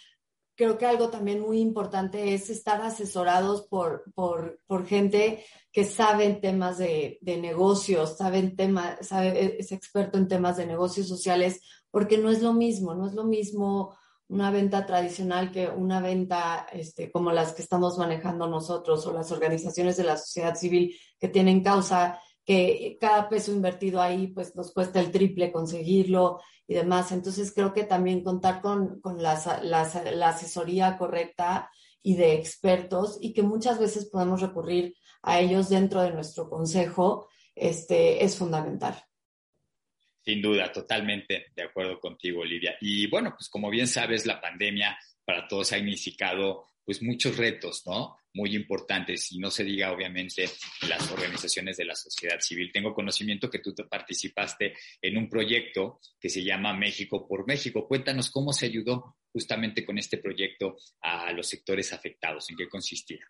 creo 0.56 0.78
que 0.78 0.86
algo 0.86 1.10
también 1.10 1.42
muy 1.42 1.60
importante 1.60 2.34
es 2.34 2.50
estar 2.50 2.82
asesorados 2.82 3.68
por, 3.68 4.04
por, 4.14 4.60
por 4.68 4.86
gente 4.86 5.44
que 5.72 5.84
sabe 5.84 6.34
temas 6.34 6.78
de, 6.78 7.18
de 7.22 7.38
negocios, 7.38 8.18
sabe, 8.18 8.42
tema, 8.52 8.98
es 9.00 9.72
experto 9.72 10.18
en 10.18 10.28
temas 10.28 10.58
de 10.58 10.68
negocios 10.68 11.08
sociales, 11.08 11.62
porque 11.90 12.18
no 12.18 12.30
es 12.30 12.42
lo 12.42 12.54
mismo, 12.54 12.94
no 12.94 13.08
es 13.08 13.14
lo 13.14 13.24
mismo 13.24 13.96
una 14.28 14.52
venta 14.52 14.86
tradicional 14.86 15.52
que 15.52 15.68
una 15.68 16.00
venta 16.02 16.66
este, 16.72 17.12
como 17.12 17.32
las 17.32 17.54
que 17.54 17.62
estamos 17.62 17.98
manejando 17.98 18.48
nosotros 18.48 19.06
o 19.06 19.14
las 19.14 19.32
organizaciones 19.32 19.98
de 19.98 20.04
la 20.04 20.18
sociedad 20.18 20.56
civil 20.56 20.96
que 21.20 21.28
tienen 21.28 21.64
causa 21.64 22.20
que 22.46 22.98
cada 23.00 23.30
peso 23.30 23.52
invertido 23.52 24.02
ahí 24.02 24.28
pues 24.28 24.56
nos 24.56 24.74
cuesta 24.74 25.00
el 25.00 25.12
triple 25.12 25.52
conseguirlo 25.52 26.42
y 26.68 26.74
demás. 26.74 27.12
Entonces 27.12 27.54
creo 27.54 27.74
que 27.74 27.84
también 27.84 28.24
contar 28.24 28.62
con, 28.62 29.00
con 29.02 29.22
la, 29.22 29.34
asesoría 29.34 30.98
correcta 30.98 31.70
y 32.02 32.16
de 32.16 32.34
expertos 32.34 33.18
y 33.22 33.34
que 33.34 33.44
muchas 33.44 33.80
veces 33.80 34.10
podemos 34.10 34.42
recurrir 34.42 34.96
a 35.22 35.40
ellos 35.40 35.70
dentro 35.70 36.02
de 36.02 36.12
nuestro 36.12 36.50
consejo 36.50 37.30
este, 37.56 38.24
es 38.24 38.38
fundamental. 38.38 39.02
Sin 40.22 40.42
duda, 40.42 40.72
totalmente 40.72 41.48
de 41.56 41.64
acuerdo 41.64 42.00
contigo, 42.00 42.42
Olivia. 42.42 42.76
Y 42.80 43.08
bueno, 43.08 43.34
pues 43.38 43.50
como 43.50 43.70
bien 43.70 43.88
sabes, 43.88 44.26
la 44.26 44.40
pandemia 44.40 44.98
para 45.26 45.48
todos 45.48 45.72
ha 45.74 45.78
iniciado 45.78 46.66
pues 46.86 47.02
muchos 47.02 47.38
retos, 47.38 47.84
¿no? 47.86 48.18
Muy 48.34 48.56
importantes 48.56 49.32
y 49.32 49.40
no 49.40 49.52
se 49.52 49.64
diga 49.64 49.92
obviamente 49.92 50.44
en 50.82 50.90
las 50.90 51.12
organizaciones 51.12 51.78
de 51.78 51.86
la 51.86 51.96
sociedad 51.96 52.40
civil. 52.40 52.72
Tengo 52.74 52.94
conocimiento 52.94 53.50
que 53.50 53.60
tú 53.60 53.74
participaste 53.90 54.74
en 55.02 55.18
un 55.18 55.30
proyecto 55.30 56.00
que 56.20 56.30
se 56.30 56.44
llama 56.44 56.74
México 56.74 57.28
por 57.28 57.48
México. 57.48 57.88
Cuéntanos 57.88 58.32
cómo 58.32 58.52
se 58.52 58.66
ayudó 58.66 59.18
justamente 59.32 59.86
con 59.86 59.98
este 59.98 60.18
proyecto 60.18 60.78
a 61.02 61.32
los 61.32 61.48
sectores 61.48 61.94
afectados, 61.94 62.50
en 62.50 62.58
qué 62.58 62.68
consistía. 62.68 63.26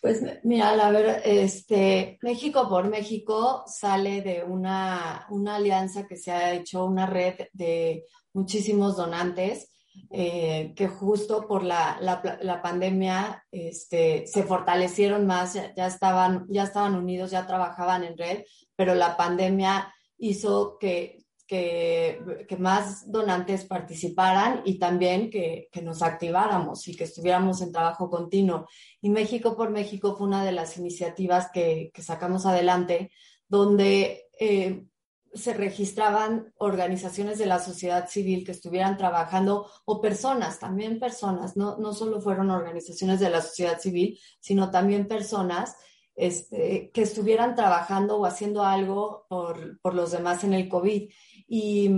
Pues 0.00 0.22
mira, 0.44 0.76
la 0.76 0.90
verdad, 0.90 1.22
este, 1.24 2.18
México 2.22 2.68
por 2.68 2.88
México 2.88 3.64
sale 3.66 4.20
de 4.22 4.44
una, 4.44 5.26
una 5.30 5.56
alianza 5.56 6.06
que 6.06 6.16
se 6.16 6.30
ha 6.30 6.54
hecho, 6.54 6.84
una 6.84 7.06
red 7.06 7.34
de 7.52 8.04
muchísimos 8.34 8.96
donantes 8.96 9.70
eh, 10.10 10.72
que 10.76 10.88
justo 10.88 11.46
por 11.46 11.62
la, 11.62 11.98
la, 12.00 12.62
pandemia 12.62 13.44
este, 13.50 14.26
se 14.26 14.42
fortalecieron 14.44 15.26
más, 15.26 15.54
ya, 15.54 15.86
estaban, 15.86 16.46
ya 16.48 16.62
estaban 16.62 16.94
unidos, 16.94 17.32
ya 17.32 17.46
trabajaban 17.46 18.04
en 18.04 18.16
red, 18.16 18.44
pero 18.76 18.94
la 18.94 19.16
pandemia 19.16 19.92
hizo 20.18 20.78
que, 20.78 21.24
que, 21.46 22.20
que 22.48 22.56
más 22.56 23.10
donantes 23.10 23.64
participaran 23.64 24.62
y 24.64 24.78
también 24.78 25.28
que, 25.28 25.68
que, 25.72 25.82
nos 25.82 26.02
activáramos 26.02 26.86
y 26.88 26.96
que 26.96 27.04
estuviéramos 27.04 27.60
en 27.62 27.72
trabajo 27.72 28.08
continuo. 28.08 28.66
Y 29.00 29.10
México 29.10 29.56
por 29.56 29.70
México 29.70 30.16
fue 30.16 30.26
una 30.26 30.44
de 30.44 30.52
las 30.52 30.76
iniciativas 30.76 31.50
que, 31.52 31.90
que 31.92 32.02
sacamos 32.02 32.46
adelante, 32.46 33.10
donde 33.48 34.26
eh, 34.38 34.84
se 35.34 35.54
registraban 35.54 36.52
organizaciones 36.58 37.38
de 37.38 37.46
la 37.46 37.58
sociedad 37.58 38.08
civil 38.08 38.44
que 38.44 38.52
estuvieran 38.52 38.96
trabajando 38.96 39.70
o 39.84 40.00
personas, 40.00 40.58
también 40.58 40.98
personas, 40.98 41.56
no, 41.56 41.76
no 41.76 41.92
solo 41.92 42.20
fueron 42.20 42.50
organizaciones 42.50 43.20
de 43.20 43.30
la 43.30 43.42
sociedad 43.42 43.78
civil, 43.78 44.18
sino 44.40 44.70
también 44.70 45.08
personas 45.08 45.76
este, 46.16 46.90
que 46.94 47.02
estuvieran 47.02 47.54
trabajando 47.54 48.16
o 48.16 48.24
haciendo 48.24 48.64
algo 48.64 49.26
por, 49.28 49.78
por 49.80 49.94
los 49.94 50.12
demás 50.12 50.44
en 50.44 50.54
el 50.54 50.68
COVID. 50.68 51.10
Y, 51.48 51.90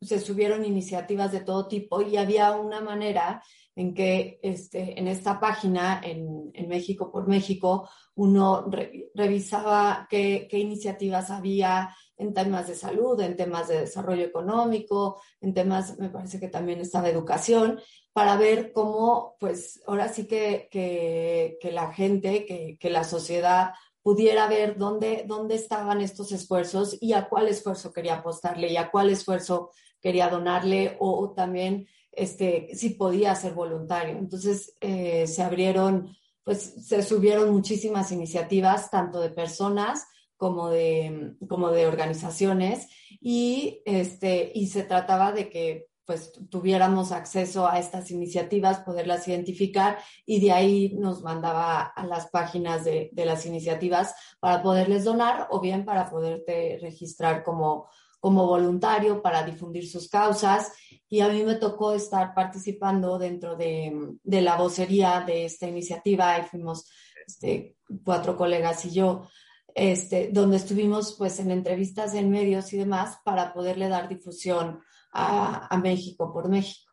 se 0.00 0.20
subieron 0.20 0.64
iniciativas 0.64 1.32
de 1.32 1.40
todo 1.40 1.66
tipo 1.66 2.02
y 2.02 2.18
había 2.18 2.52
una 2.52 2.80
manera 2.80 3.42
en 3.74 3.94
que 3.94 4.38
este, 4.42 4.98
en 4.98 5.08
esta 5.08 5.40
página, 5.40 6.00
en, 6.04 6.50
en 6.52 6.68
México 6.68 7.10
por 7.10 7.26
México, 7.26 7.88
uno 8.14 8.66
re, 8.68 9.10
revisaba 9.14 10.06
qué, 10.10 10.46
qué 10.48 10.58
iniciativas 10.58 11.30
había, 11.30 11.94
en 12.16 12.32
temas 12.32 12.68
de 12.68 12.74
salud, 12.74 13.20
en 13.20 13.36
temas 13.36 13.68
de 13.68 13.80
desarrollo 13.80 14.24
económico, 14.24 15.20
en 15.40 15.54
temas, 15.54 15.98
me 15.98 16.10
parece 16.10 16.38
que 16.38 16.48
también 16.48 16.80
está 16.80 17.02
de 17.02 17.10
educación, 17.10 17.80
para 18.12 18.36
ver 18.36 18.72
cómo, 18.72 19.36
pues 19.40 19.82
ahora 19.86 20.08
sí 20.08 20.26
que, 20.26 20.68
que, 20.70 21.58
que 21.60 21.72
la 21.72 21.92
gente, 21.92 22.46
que, 22.46 22.76
que, 22.78 22.90
la 22.90 23.02
sociedad 23.02 23.72
pudiera 24.04 24.46
ver 24.48 24.76
dónde, 24.76 25.24
dónde 25.26 25.54
estaban 25.54 26.02
estos 26.02 26.30
esfuerzos 26.30 26.98
y 27.00 27.14
a 27.14 27.26
cuál 27.26 27.48
esfuerzo 27.48 27.90
quería 27.90 28.16
apostarle 28.16 28.70
y 28.70 28.76
a 28.76 28.90
cuál 28.90 29.08
esfuerzo 29.08 29.70
quería 29.98 30.28
donarle 30.28 30.98
o, 31.00 31.32
también 31.32 31.88
este, 32.12 32.68
si 32.74 32.90
podía 32.90 33.34
ser 33.34 33.54
voluntario. 33.54 34.18
Entonces 34.18 34.76
eh, 34.82 35.26
se 35.26 35.42
abrieron, 35.42 36.14
pues 36.42 36.86
se 36.86 37.02
subieron 37.02 37.50
muchísimas 37.50 38.12
iniciativas, 38.12 38.90
tanto 38.90 39.20
de 39.20 39.30
personas 39.30 40.06
como 40.36 40.68
de, 40.68 41.36
como 41.48 41.70
de 41.70 41.86
organizaciones, 41.86 42.88
y, 43.22 43.80
este, 43.86 44.52
y 44.54 44.66
se 44.66 44.82
trataba 44.82 45.32
de 45.32 45.48
que 45.48 45.86
pues 46.06 46.32
tuviéramos 46.50 47.12
acceso 47.12 47.66
a 47.66 47.78
estas 47.78 48.10
iniciativas, 48.10 48.80
poderlas 48.80 49.26
identificar 49.28 49.98
y 50.26 50.40
de 50.40 50.52
ahí 50.52 50.94
nos 50.98 51.22
mandaba 51.22 51.82
a 51.82 52.06
las 52.06 52.28
páginas 52.28 52.84
de, 52.84 53.10
de, 53.12 53.24
las 53.24 53.46
iniciativas 53.46 54.14
para 54.40 54.62
poderles 54.62 55.04
donar 55.04 55.48
o 55.50 55.60
bien 55.60 55.84
para 55.84 56.10
poderte 56.10 56.78
registrar 56.80 57.42
como, 57.42 57.88
como 58.20 58.46
voluntario 58.46 59.22
para 59.22 59.42
difundir 59.42 59.88
sus 59.88 60.08
causas. 60.08 60.72
Y 61.08 61.20
a 61.20 61.28
mí 61.28 61.44
me 61.44 61.56
tocó 61.56 61.92
estar 61.92 62.34
participando 62.34 63.18
dentro 63.18 63.56
de, 63.56 64.16
de 64.22 64.40
la 64.42 64.56
vocería 64.56 65.22
de 65.26 65.44
esta 65.46 65.66
iniciativa 65.66 66.38
y 66.38 66.42
fuimos 66.42 66.90
este, 67.26 67.76
cuatro 68.04 68.36
colegas 68.36 68.84
y 68.84 68.92
yo. 68.92 69.28
Este, 69.74 70.30
donde 70.32 70.58
estuvimos 70.58 71.16
pues 71.18 71.40
en 71.40 71.50
entrevistas 71.50 72.14
en 72.14 72.30
medios 72.30 72.72
y 72.72 72.78
demás 72.78 73.18
para 73.24 73.52
poderle 73.52 73.88
dar 73.88 74.08
difusión 74.08 74.80
a, 75.14 75.80
México 75.82 76.32
por 76.32 76.48
México. 76.48 76.92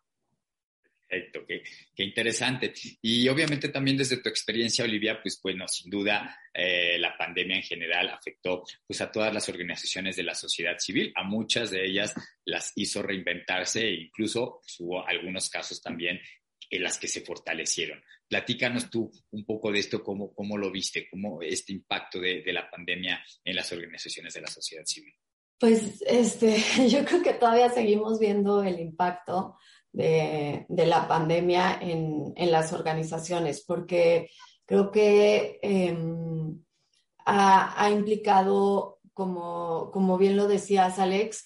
Perfecto, 1.08 1.46
qué, 1.46 1.64
qué, 1.94 2.04
interesante. 2.04 2.74
Y 3.02 3.28
obviamente 3.28 3.68
también 3.68 3.98
desde 3.98 4.18
tu 4.18 4.30
experiencia, 4.30 4.86
Olivia, 4.86 5.22
pues 5.22 5.40
bueno, 5.44 5.68
sin 5.68 5.90
duda 5.90 6.40
eh, 6.54 6.98
la 7.00 7.18
pandemia 7.18 7.58
en 7.58 7.64
general 7.64 8.10
afectó 8.10 8.64
pues 8.88 9.02
a 9.02 9.12
todas 9.12 9.34
las 9.34 9.50
organizaciones 9.50 10.16
de 10.16 10.24
la 10.24 10.36
sociedad 10.36 10.78
civil, 10.78 11.12
a 11.16 11.24
muchas 11.24 11.70
de 11.70 11.86
ellas 11.86 12.14
las 12.46 12.72
hizo 12.76 13.02
reinventarse 13.02 13.88
e 13.88 14.04
incluso 14.04 14.60
pues, 14.62 14.80
hubo 14.80 15.06
algunos 15.06 15.50
casos 15.50 15.82
también 15.82 16.22
en 16.70 16.84
las 16.84 16.98
que 16.98 17.10
se 17.10 17.22
fortalecieron. 17.22 18.02
Platícanos 18.30 18.90
tú 18.90 19.12
un 19.32 19.46
poco 19.46 19.70
de 19.74 19.80
esto, 19.80 20.02
cómo, 20.02 20.34
cómo 20.34 20.58
lo 20.58 20.72
viste, 20.72 21.10
cómo 21.10 21.42
este 21.42 21.74
impacto 21.74 22.22
de, 22.22 22.42
de 22.42 22.54
la 22.54 22.70
pandemia 22.70 23.22
en 23.44 23.56
las 23.58 23.70
organizaciones 23.74 24.34
de 24.34 24.42
la 24.42 24.48
sociedad 24.48 24.86
civil. 24.86 25.14
Pues 25.62 26.02
este, 26.08 26.58
yo 26.90 27.06
creo 27.06 27.22
que 27.22 27.36
todavía 27.36 27.70
seguimos 27.70 28.18
viendo 28.18 28.64
el 28.64 28.80
impacto 28.80 29.58
de, 29.94 30.66
la 30.70 31.08
pandemia 31.08 31.78
en, 31.80 32.34
las 32.52 32.74
organizaciones, 32.74 33.64
porque 33.64 34.32
creo 34.66 34.90
que 34.90 35.60
em, 35.62 36.60
ha, 37.26 37.90
implicado, 37.92 39.00
como, 39.14 40.18
bien 40.18 40.36
lo 40.36 40.48
decías, 40.48 40.98
Alex, 40.98 41.46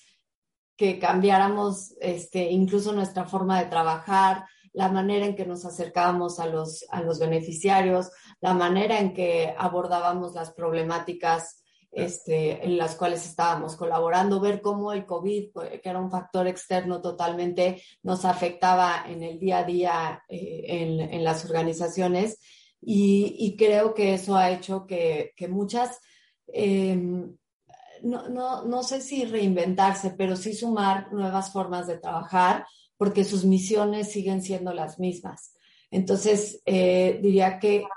que 0.78 0.98
cambiáramos 0.98 1.94
este, 2.00 2.50
incluso 2.52 2.94
nuestra 2.94 3.26
forma 3.26 3.60
de 3.60 3.70
trabajar, 3.70 4.46
la 4.72 4.88
manera 4.88 5.26
en 5.26 5.36
que 5.36 5.46
nos 5.46 5.66
acercábamos 5.66 6.40
a 6.40 6.48
los 6.48 7.20
beneficiarios, 7.20 8.12
la 8.40 8.54
manera 8.54 8.98
en 8.98 9.14
que 9.14 9.54
abordábamos 9.58 10.34
las 10.36 10.54
problemáticas 10.54 11.65
este, 11.96 12.66
en 12.66 12.78
las 12.78 12.96
cuales 12.96 13.26
estábamos 13.26 13.78
colaborando, 13.78 14.42
ver 14.42 14.62
cómo 14.62 14.92
el 14.92 15.06
COVID, 15.06 15.52
pues, 15.54 15.82
que 15.82 15.90
era 15.90 16.00
un 16.00 16.12
factor 16.12 16.46
externo 16.46 17.02
totalmente, 17.02 17.82
nos 18.04 18.26
afectaba 18.26 19.06
en 19.08 19.24
el 19.24 19.40
día 19.40 19.60
a 19.60 19.64
día 19.64 20.24
eh, 20.28 21.08
en, 21.10 21.24
las 21.24 21.46
organizaciones. 21.46 22.40
Y, 22.82 23.56
creo 23.58 23.94
que 23.94 24.14
eso 24.14 24.36
ha 24.36 24.52
hecho 24.52 24.86
que, 24.86 25.34
muchas, 25.50 26.02
em, 26.48 27.36
no, 28.04 28.66
no, 28.66 28.84
sé 28.84 29.00
si 29.02 29.24
reinventarse, 29.24 30.12
pero 30.12 30.36
sí 30.36 30.54
sumar 30.54 31.12
nuevas 31.14 31.52
formas 31.52 31.88
de 31.88 31.98
trabajar, 31.98 32.68
porque 32.98 33.24
sus 33.24 33.46
misiones 33.46 34.12
siguen 34.12 34.42
siendo 34.42 34.74
las 34.74 35.00
mismas. 35.00 35.55
Entonces, 35.96 36.62
eh, 36.66 37.20
diría 37.22 37.58
que, 37.58 37.88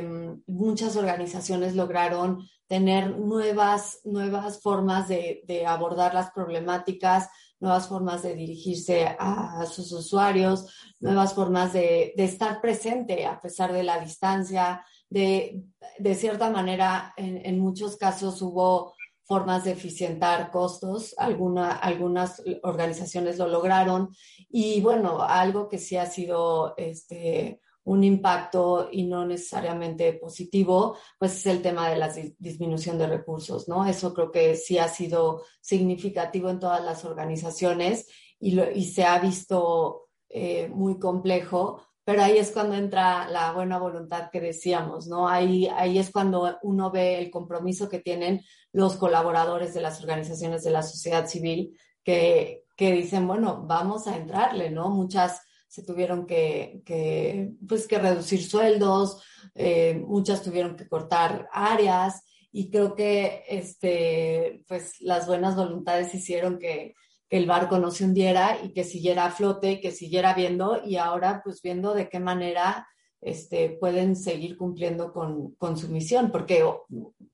mm, 0.00 0.42
muchas 0.46 0.94
organizaciones 0.94 1.74
lograron 1.74 2.48
tener 2.68 3.18
nuevas, 3.18 4.00
nuevas 4.04 4.62
formas 4.62 5.08
de, 5.08 5.42
de, 5.44 5.66
abordar 5.66 6.14
las 6.14 6.30
problemáticas, 6.30 7.28
nuevas 7.58 7.88
formas 7.88 8.22
de 8.22 8.36
dirigirse 8.36 9.16
a, 9.18 9.66
sus 9.66 9.90
usuarios, 9.90 10.72
nuevas 11.00 11.34
formas 11.34 11.72
de, 11.72 12.14
de, 12.16 12.24
estar 12.24 12.60
presente 12.60 13.26
a 13.26 13.40
pesar 13.40 13.72
de 13.72 13.82
la 13.82 13.98
distancia. 13.98 14.84
De, 15.10 15.64
de 15.98 16.14
cierta 16.14 16.50
manera, 16.50 17.12
en, 17.16 17.44
en, 17.44 17.58
muchos 17.58 17.96
casos 17.96 18.40
hubo 18.40 18.94
formas 19.28 19.64
de 19.64 19.72
eficientar 19.72 20.50
costos, 20.50 21.14
Alguna, 21.18 21.72
algunas 21.72 22.42
organizaciones 22.62 23.36
lo 23.38 23.46
lograron. 23.46 24.08
Y 24.48 24.80
bueno, 24.80 25.22
algo 25.22 25.68
que 25.68 25.76
sí 25.78 25.98
ha 25.98 26.06
sido 26.06 26.74
este, 26.78 27.60
un 27.84 28.04
impacto 28.04 28.88
y 28.90 29.04
no 29.04 29.26
necesariamente 29.26 30.14
positivo, 30.14 30.96
pues 31.18 31.36
es 31.36 31.46
el 31.46 31.60
tema 31.60 31.90
de 31.90 31.96
la 31.96 32.10
disminución 32.38 32.96
de 32.98 33.06
recursos, 33.06 33.68
¿no? 33.68 33.84
Eso 33.86 34.14
creo 34.14 34.32
que 34.32 34.56
sí 34.56 34.78
ha 34.78 34.88
sido 34.88 35.42
significativo 35.60 36.48
en 36.48 36.58
todas 36.58 36.82
las 36.82 37.04
organizaciones 37.04 38.08
y, 38.40 38.58
y 38.60 38.84
se 38.86 39.04
ha 39.04 39.18
visto 39.18 40.08
eh, 40.30 40.68
muy 40.68 40.98
complejo, 40.98 41.82
pero 42.08 42.22
ahí 42.22 42.38
es 42.38 42.52
cuando 42.52 42.74
entra 42.74 43.28
la 43.28 43.52
buena 43.52 43.78
voluntad 43.78 44.30
que 44.30 44.40
decíamos, 44.40 45.08
¿no? 45.08 45.28
Ahí, 45.28 45.66
ahí 45.66 45.98
es 45.98 46.10
cuando 46.10 46.56
uno 46.62 46.90
ve 46.90 47.18
el 47.18 47.30
compromiso 47.30 47.90
que 47.90 47.98
tienen 47.98 48.40
los 48.72 48.96
colaboradores 48.96 49.74
de 49.74 49.82
las 49.82 50.00
organizaciones 50.00 50.64
de 50.64 50.70
la 50.70 50.82
sociedad 50.82 51.26
civil 51.26 51.78
que, 52.02 52.64
que 52.78 52.92
dicen, 52.92 53.28
bueno, 53.28 53.62
vamos 53.66 54.06
a 54.06 54.16
entrarle, 54.16 54.70
¿no? 54.70 54.88
Muchas 54.88 55.42
se 55.68 55.82
tuvieron 55.82 56.24
que, 56.24 56.80
que, 56.86 57.50
pues, 57.68 57.86
que 57.86 57.98
reducir 57.98 58.42
sueldos, 58.42 59.22
eh, 59.54 60.02
muchas 60.06 60.42
tuvieron 60.42 60.76
que 60.76 60.88
cortar 60.88 61.46
áreas 61.52 62.22
y 62.50 62.70
creo 62.70 62.94
que 62.94 63.44
este, 63.50 64.64
pues, 64.66 64.98
las 65.00 65.26
buenas 65.26 65.56
voluntades 65.56 66.14
hicieron 66.14 66.58
que, 66.58 66.94
que 67.28 67.36
el 67.36 67.46
barco 67.46 67.78
no 67.78 67.90
se 67.90 68.04
hundiera 68.04 68.58
y 68.62 68.72
que 68.72 68.84
siguiera 68.84 69.26
a 69.26 69.30
flote, 69.30 69.80
que 69.80 69.90
siguiera 69.90 70.34
viendo 70.34 70.80
y 70.84 70.96
ahora 70.96 71.42
pues 71.44 71.60
viendo 71.62 71.94
de 71.94 72.08
qué 72.08 72.20
manera 72.20 72.88
este, 73.20 73.70
pueden 73.70 74.16
seguir 74.16 74.56
cumpliendo 74.56 75.12
con, 75.12 75.52
con 75.56 75.76
su 75.76 75.88
misión, 75.88 76.30
porque 76.30 76.64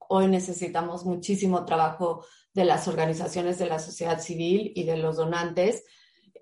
hoy 0.09 0.27
necesitamos 0.27 1.05
muchísimo 1.05 1.65
trabajo 1.65 2.25
de 2.53 2.65
las 2.65 2.89
organizaciones 2.89 3.59
de 3.59 3.67
la 3.67 3.79
sociedad 3.79 4.21
civil 4.21 4.73
y 4.75 4.85
de 4.85 4.97
los 4.97 5.17
donantes 5.17 5.85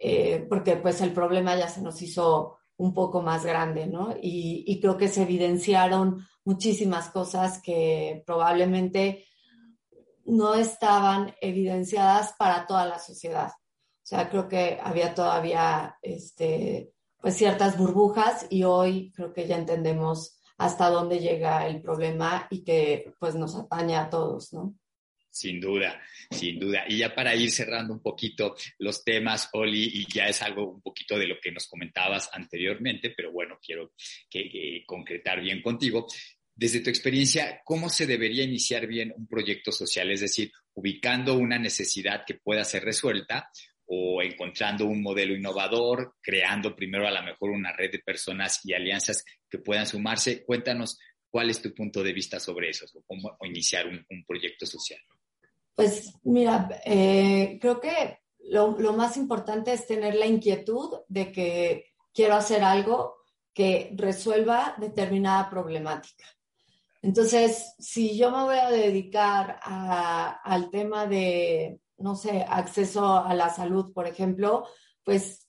eh, 0.05 0.45
porque 0.49 0.75
pues 0.75 1.01
el 1.01 1.13
problema 1.13 1.57
ya 1.57 1.69
se 1.69 1.81
nos 1.81 2.03
hizo 2.03 2.59
un 2.77 2.93
poco 2.93 3.23
más 3.23 3.47
grande, 3.47 3.87
¿no? 3.87 4.17
Y, 4.21 4.81
creo 4.81 4.97
que 4.97 5.07
se 5.07 5.23
evidenciaron 5.23 6.27
muchísimas 6.45 7.09
cosas 7.11 7.63
que 7.63 8.25
probablemente 8.27 9.25
no 10.25 10.55
estaban 10.55 11.35
evidenciadas 11.41 12.35
para 12.39 12.67
toda 12.67 12.87
la 12.87 12.99
sociedad. 12.99 13.49
O 13.49 14.05
sea, 14.05 14.29
creo 14.29 14.49
que 14.49 14.79
había 14.83 15.15
todavía 15.15 15.97
este, 16.03 16.93
pues 17.21 17.37
ciertas 17.37 17.79
burbujas 17.79 18.47
y 18.51 18.65
hoy 18.65 19.13
creo 19.15 19.33
que 19.33 19.47
ya 19.47 19.57
entendemos 19.57 20.39
hasta 20.59 20.91
dónde 20.91 21.19
llega 21.19 21.67
el 21.67 21.81
problema 21.81 22.47
y 22.51 22.65
que 22.65 23.13
pues 23.19 23.35
nos 23.35 23.57
atañe 23.57 23.97
a 23.97 24.11
todos, 24.11 24.53
¿no? 24.53 24.77
Sin 25.33 25.61
duda, 25.61 25.99
sin 26.31 26.61
duda. 26.61 26.85
Y 26.87 26.99
ya 26.99 27.15
para 27.15 27.35
ir 27.35 27.51
cerrando 27.51 27.95
un 27.95 28.03
poquito 28.03 28.55
los 28.79 29.03
temas, 29.03 29.49
Oli, 29.55 29.85
y 29.85 30.07
ya 30.13 30.27
es 30.27 30.43
algo 30.43 30.71
un 30.71 30.83
poquito 30.83 31.19
de 31.19 31.27
lo 31.27 31.37
que 31.41 31.51
nos 31.51 31.69
comentabas 31.69 32.29
anteriormente, 32.35 33.15
pero 33.17 33.33
bueno, 33.33 33.59
quiero 33.65 33.93
que, 34.29 34.85
concretar 34.87 35.41
bien 35.41 35.63
contigo. 35.63 36.07
Desde 36.63 36.79
tu 36.79 36.91
experiencia, 36.91 37.61
¿cómo 37.65 37.89
se 37.89 38.07
debería 38.07 38.45
iniciar 38.45 38.87
bien 38.87 39.13
un 39.17 39.27
proyecto 39.27 39.73
social? 39.73 40.13
Es 40.13 40.21
decir, 40.21 40.53
ubicando 40.75 41.35
una 41.35 41.59
necesidad 41.59 42.23
que 42.25 42.35
pueda 42.35 42.63
ser 42.63 42.85
resuelta 42.85 43.51
o 43.87 44.23
encontrando 44.23 44.87
un 44.87 45.03
modelo 45.03 45.35
innovador, 45.35 46.15
creando 46.23 46.77
primero 46.77 47.09
a 47.09 47.11
lo 47.11 47.21
mejor 47.25 47.51
una 47.51 47.73
red 47.73 47.91
de 47.91 47.99
personas 47.99 48.61
y 48.65 48.75
alianzas 48.75 49.25
que 49.51 49.59
puedan 49.59 49.89
sumarse. 49.89 50.45
Cuéntanos 50.45 51.01
cuál 51.29 51.51
es 51.51 51.61
tu 51.61 51.75
punto 51.75 52.01
de 52.01 52.13
vista 52.13 52.39
sobre 52.39 52.71
eso, 52.71 52.87
o 52.95 53.03
cómo 53.03 53.37
iniciar 53.43 53.89
un 53.89 54.25
proyecto 54.25 54.65
social. 54.65 55.01
Pues 55.75 56.13
mira, 56.23 56.69
eh, 56.85 57.59
creo 57.61 57.81
que 57.81 58.19
lo, 58.39 58.77
más 58.93 59.17
importante 59.17 59.73
es 59.73 59.85
tener 59.89 60.15
la 60.15 60.27
inquietud 60.27 61.01
de 61.09 61.33
que 61.33 61.87
quiero 62.15 62.35
hacer 62.35 62.63
algo 62.63 63.17
que 63.53 63.91
resuelva 63.97 64.77
determinada 64.79 65.51
problemática. 65.51 66.25
Entonces, 67.03 67.75
si 67.79 68.17
yo 68.17 68.31
me 68.31 68.45
voy 68.45 68.57
a 68.57 68.71
dedicar 68.71 69.59
al 69.65 70.71
tema 70.71 71.07
de, 71.07 71.81
no 71.99 72.15
sé, 72.15 72.45
acceso 72.49 73.17
a 73.17 73.35
la 73.35 73.51
salud, 73.51 73.93
por 73.93 74.07
ejemplo, 74.07 74.67
pues 75.05 75.49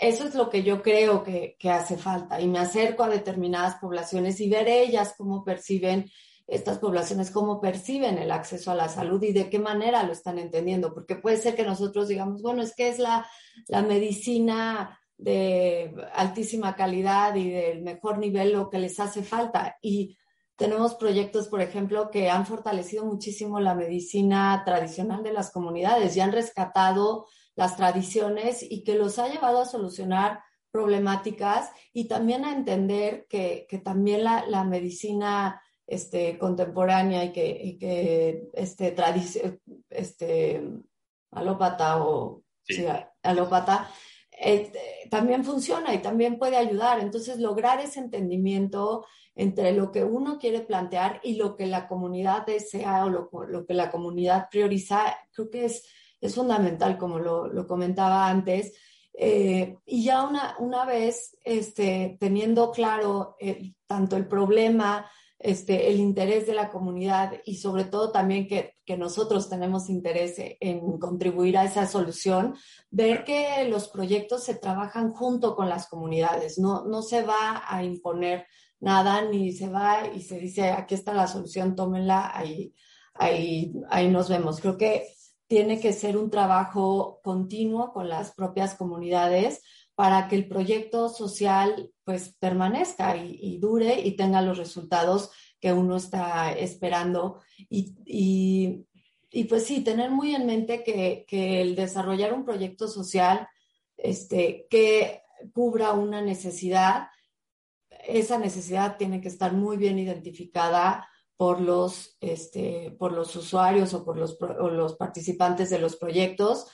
eso 0.00 0.26
es 0.26 0.34
lo 0.34 0.48
que 0.48 0.62
yo 0.62 0.82
creo 0.82 1.22
que, 1.22 1.56
que 1.58 1.70
hace 1.70 1.96
falta 1.96 2.40
y 2.40 2.48
me 2.48 2.58
acerco 2.58 3.02
a 3.02 3.08
determinadas 3.08 3.76
poblaciones 3.76 4.40
y 4.40 4.50
ver 4.50 4.68
ellas 4.68 5.14
cómo 5.16 5.44
perciben 5.44 6.10
estas 6.46 6.78
poblaciones 6.78 7.30
cómo 7.30 7.60
perciben 7.60 8.18
el 8.18 8.30
acceso 8.32 8.72
a 8.72 8.74
la 8.74 8.88
salud 8.88 9.22
y 9.22 9.32
de 9.32 9.48
qué 9.48 9.58
manera 9.58 10.02
lo 10.02 10.12
están 10.12 10.38
entendiendo, 10.38 10.92
porque 10.92 11.14
puede 11.14 11.36
ser 11.36 11.54
que 11.54 11.62
nosotros 11.62 12.08
digamos, 12.08 12.42
bueno, 12.42 12.62
es 12.62 12.74
que 12.74 12.88
es 12.88 12.98
la, 12.98 13.26
la 13.68 13.82
medicina 13.82 14.98
de 15.16 15.94
altísima 16.14 16.74
calidad 16.74 17.34
y 17.36 17.50
del 17.50 17.82
mejor 17.82 18.18
nivel 18.18 18.52
lo 18.52 18.68
que 18.68 18.78
les 18.78 18.98
hace 18.98 19.22
falta. 19.22 19.76
Y 19.80 20.16
tenemos 20.60 20.94
proyectos, 20.94 21.48
por 21.48 21.62
ejemplo, 21.62 22.10
que 22.10 22.28
han 22.28 22.44
fortalecido 22.44 23.06
muchísimo 23.06 23.60
la 23.60 23.74
medicina 23.74 24.62
tradicional 24.66 25.22
de 25.22 25.32
las 25.32 25.50
comunidades 25.50 26.14
y 26.14 26.20
han 26.20 26.32
rescatado 26.32 27.26
las 27.56 27.78
tradiciones 27.78 28.62
y 28.62 28.84
que 28.84 28.94
los 28.94 29.18
ha 29.18 29.28
llevado 29.28 29.62
a 29.62 29.64
solucionar 29.64 30.40
problemáticas 30.70 31.70
y 31.94 32.08
también 32.08 32.44
a 32.44 32.52
entender 32.52 33.26
que, 33.26 33.66
también 33.82 34.22
la, 34.22 34.64
medicina 34.64 35.62
este, 35.86 36.36
contemporánea 36.36 37.24
y 37.24 37.32
que, 37.32 37.78
que 37.80 38.50
este, 38.52 38.94
este, 39.88 40.62
alópata 41.30 42.04
o 42.04 42.42
alópata 43.22 43.90
eh, 44.42 44.70
también 45.10 45.42
funciona 45.42 45.94
y 45.94 46.02
también 46.02 46.38
puede 46.38 46.58
ayudar. 46.58 47.00
Entonces, 47.00 47.38
lograr 47.38 47.80
ese 47.80 48.00
entendimiento 48.00 49.06
entre 49.34 49.72
lo 49.72 49.90
que 49.90 50.04
uno 50.04 50.38
quiere 50.38 50.60
plantear 50.60 51.20
y 51.22 51.34
lo 51.34 51.56
que 51.56 51.66
la 51.66 51.88
comunidad 51.88 52.46
desea 52.46 53.04
o 53.04 53.08
lo, 53.08 53.30
lo 53.48 53.66
que 53.66 53.74
la 53.74 53.90
comunidad 53.90 54.48
prioriza, 54.50 55.16
creo 55.32 55.50
que 55.50 55.64
es, 55.66 55.84
es 56.20 56.34
fundamental, 56.34 56.98
como 56.98 57.18
lo, 57.18 57.46
lo 57.48 57.66
comentaba 57.66 58.28
antes. 58.28 58.74
Eh, 59.12 59.76
y 59.86 60.04
ya 60.04 60.22
una, 60.22 60.56
una 60.58 60.84
vez 60.84 61.36
este, 61.44 62.16
teniendo 62.20 62.70
claro 62.70 63.36
eh, 63.40 63.74
tanto 63.86 64.16
el 64.16 64.26
problema, 64.26 65.10
este, 65.38 65.90
el 65.90 65.98
interés 65.98 66.46
de 66.46 66.54
la 66.54 66.68
comunidad 66.68 67.32
y 67.46 67.56
sobre 67.56 67.84
todo 67.84 68.12
también 68.12 68.46
que, 68.46 68.76
que, 68.84 68.98
nosotros 68.98 69.48
tenemos 69.48 69.88
interés 69.88 70.34
en 70.38 70.98
contribuir 70.98 71.56
a 71.56 71.64
esa 71.64 71.86
solución, 71.86 72.54
ver 72.90 73.24
que 73.24 73.64
los 73.68 73.88
proyectos 73.88 74.44
se 74.44 74.54
trabajan 74.54 75.12
junto 75.14 75.56
con 75.56 75.70
las 75.70 75.88
comunidades, 75.88 76.58
no, 76.58 76.84
no 76.84 77.00
se 77.00 77.22
va 77.22 77.62
a 77.66 77.82
imponer 77.82 78.46
nada 78.80 79.22
ni 79.22 79.52
se 79.52 79.68
va 79.68 80.08
y 80.08 80.22
se 80.22 80.38
dice 80.38 80.70
aquí 80.70 80.94
está 80.94 81.14
la 81.14 81.26
solución, 81.26 81.76
tómenla, 81.76 82.36
ahí, 82.36 82.74
ahí, 83.14 83.72
ahí 83.88 84.08
nos 84.08 84.28
vemos. 84.28 84.60
Creo 84.60 84.76
que 84.76 85.06
tiene 85.46 85.80
que 85.80 85.92
ser 85.92 86.16
un 86.16 86.30
trabajo 86.30 87.20
continuo 87.22 87.92
con 87.92 88.08
las 88.08 88.32
propias 88.32 88.74
comunidades 88.74 89.62
para 89.96 90.28
que 90.28 90.36
el 90.36 90.48
proyecto 90.48 91.08
social 91.08 91.90
pues 92.04 92.34
permanezca 92.38 93.16
y, 93.16 93.58
dure 93.58 94.00
y 94.00 94.12
tenga 94.12 94.42
los 94.42 94.56
resultados 94.56 95.30
que 95.60 95.72
uno 95.72 95.96
está 95.96 96.52
esperando. 96.52 97.40
Y, 97.58 98.86
pues 99.48 99.66
sí, 99.66 99.82
tener 99.82 100.10
muy 100.10 100.34
en 100.34 100.46
mente 100.46 100.82
que, 100.82 101.26
el 101.60 101.76
desarrollar 101.76 102.32
un 102.32 102.44
proyecto 102.44 102.88
social 102.88 103.46
este, 103.96 104.66
que 104.70 105.22
cubra 105.52 105.92
una 105.92 106.22
necesidad, 106.22 107.08
esa 108.06 108.38
necesidad 108.38 108.96
tiene 108.96 109.20
que 109.20 109.28
estar 109.28 109.52
muy 109.52 109.76
bien 109.76 109.98
identificada 109.98 111.08
por 111.36 111.60
los, 111.60 112.18
este, 112.20 112.94
por 112.98 113.12
los 113.12 113.34
usuarios 113.34 113.94
o 113.94 114.04
por 114.04 114.18
los, 114.18 114.36
los 114.40 114.96
participantes 114.96 115.70
de 115.70 115.78
los 115.78 115.96
proyectos 115.96 116.66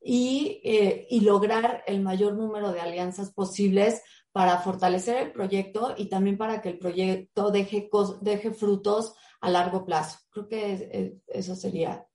y, 0.00 0.60
eh, 0.64 1.06
y, 1.08 1.20
lograr 1.20 1.84
el 1.86 2.00
mayor 2.02 2.34
número 2.34 2.72
de 2.72 2.80
alianzas 2.80 3.32
posibles 3.32 4.02
para 4.32 4.58
fortalecer 4.58 5.18
el 5.18 5.32
proyecto 5.32 5.94
y 5.96 6.08
también 6.08 6.36
para 6.36 6.60
que 6.60 6.70
el 6.70 6.78
proyecto 6.78 7.52
deje, 7.52 7.88
deje 8.20 8.50
frutos 8.50 9.14
a 9.40 9.50
largo 9.50 9.84
plazo. 9.84 10.18
Creo 10.30 10.48
que 10.48 11.20
eso 11.28 11.54
sería 11.54 12.07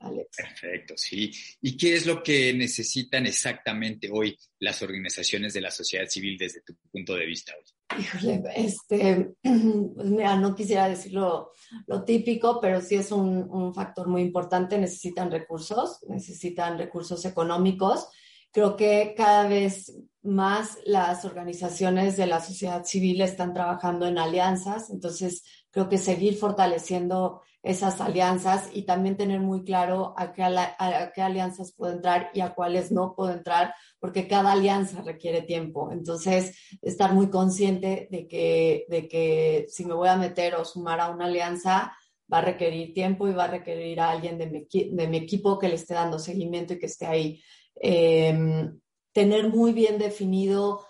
Alex. 0.00 0.36
Perfecto, 0.36 0.94
sí. 0.96 1.32
¿Y 1.60 1.76
qué 1.76 1.94
es 1.94 2.06
lo 2.06 2.22
que 2.22 2.52
necesitan 2.54 3.26
exactamente 3.26 4.08
hoy 4.12 4.36
las 4.60 4.82
organizaciones 4.82 5.54
de 5.54 5.60
la 5.60 5.70
sociedad 5.70 6.06
civil 6.08 6.38
desde 6.38 6.62
tu 6.62 6.74
punto 6.90 7.14
de 7.14 7.26
vista 7.26 7.52
hoy? 7.56 8.00
Híjole, 8.00 8.42
este, 8.54 9.30
pues 9.42 10.06
mira, 10.08 10.36
no 10.36 10.54
quisiera 10.54 10.88
decirlo 10.88 11.52
lo 11.86 12.04
típico, 12.04 12.60
pero 12.60 12.80
sí 12.80 12.96
es 12.96 13.10
un, 13.10 13.48
un, 13.50 13.74
factor 13.74 14.08
muy 14.08 14.22
importante. 14.22 14.78
Necesitan 14.78 15.30
recursos, 15.30 15.98
necesitan 16.08 16.78
recursos 16.78 17.24
económicos. 17.24 18.08
Creo 18.52 18.76
que 18.76 19.14
cada 19.16 19.48
vez 19.48 19.92
más 20.22 20.78
las 20.84 21.24
organizaciones 21.24 22.16
de 22.16 22.26
la 22.26 22.40
sociedad 22.40 22.84
civil 22.84 23.20
están 23.20 23.52
trabajando 23.52 24.06
en 24.06 24.18
alianzas, 24.18 24.90
entonces 24.90 25.44
creo 25.70 25.88
que 25.88 25.98
seguir 25.98 26.36
fortaleciendo 26.36 27.42
esas 27.62 28.00
alianzas 28.00 28.70
y 28.72 28.82
también 28.82 29.16
tener 29.16 29.40
muy 29.40 29.64
claro 29.64 30.14
a 30.16 30.32
qué, 30.32 30.42
a 30.42 31.12
qué 31.14 31.22
alianzas 31.22 31.72
puedo 31.72 31.92
entrar 31.92 32.30
y 32.32 32.40
a 32.40 32.54
cuáles 32.54 32.92
no 32.92 33.14
puedo 33.14 33.32
entrar, 33.32 33.74
porque 33.98 34.28
cada 34.28 34.52
alianza 34.52 35.02
requiere 35.02 35.42
tiempo. 35.42 35.90
Entonces, 35.90 36.56
estar 36.80 37.12
muy 37.12 37.28
consciente 37.30 38.08
de 38.10 38.28
que, 38.28 38.86
de 38.88 39.08
que 39.08 39.66
si 39.68 39.84
me 39.84 39.94
voy 39.94 40.08
a 40.08 40.16
meter 40.16 40.54
o 40.54 40.64
sumar 40.64 41.00
a 41.00 41.10
una 41.10 41.26
alianza, 41.26 41.92
va 42.32 42.38
a 42.38 42.42
requerir 42.42 42.94
tiempo 42.94 43.26
y 43.26 43.32
va 43.32 43.44
a 43.44 43.48
requerir 43.48 44.00
a 44.00 44.10
alguien 44.10 44.38
de 44.38 44.46
mi, 44.46 44.66
de 44.70 45.08
mi 45.08 45.16
equipo 45.16 45.58
que 45.58 45.68
le 45.68 45.74
esté 45.74 45.94
dando 45.94 46.18
seguimiento 46.18 46.74
y 46.74 46.78
que 46.78 46.86
esté 46.86 47.06
ahí. 47.06 47.42
Em, 47.74 48.78
tener 49.12 49.48
muy 49.48 49.72
bien 49.72 49.98
definido 49.98 50.86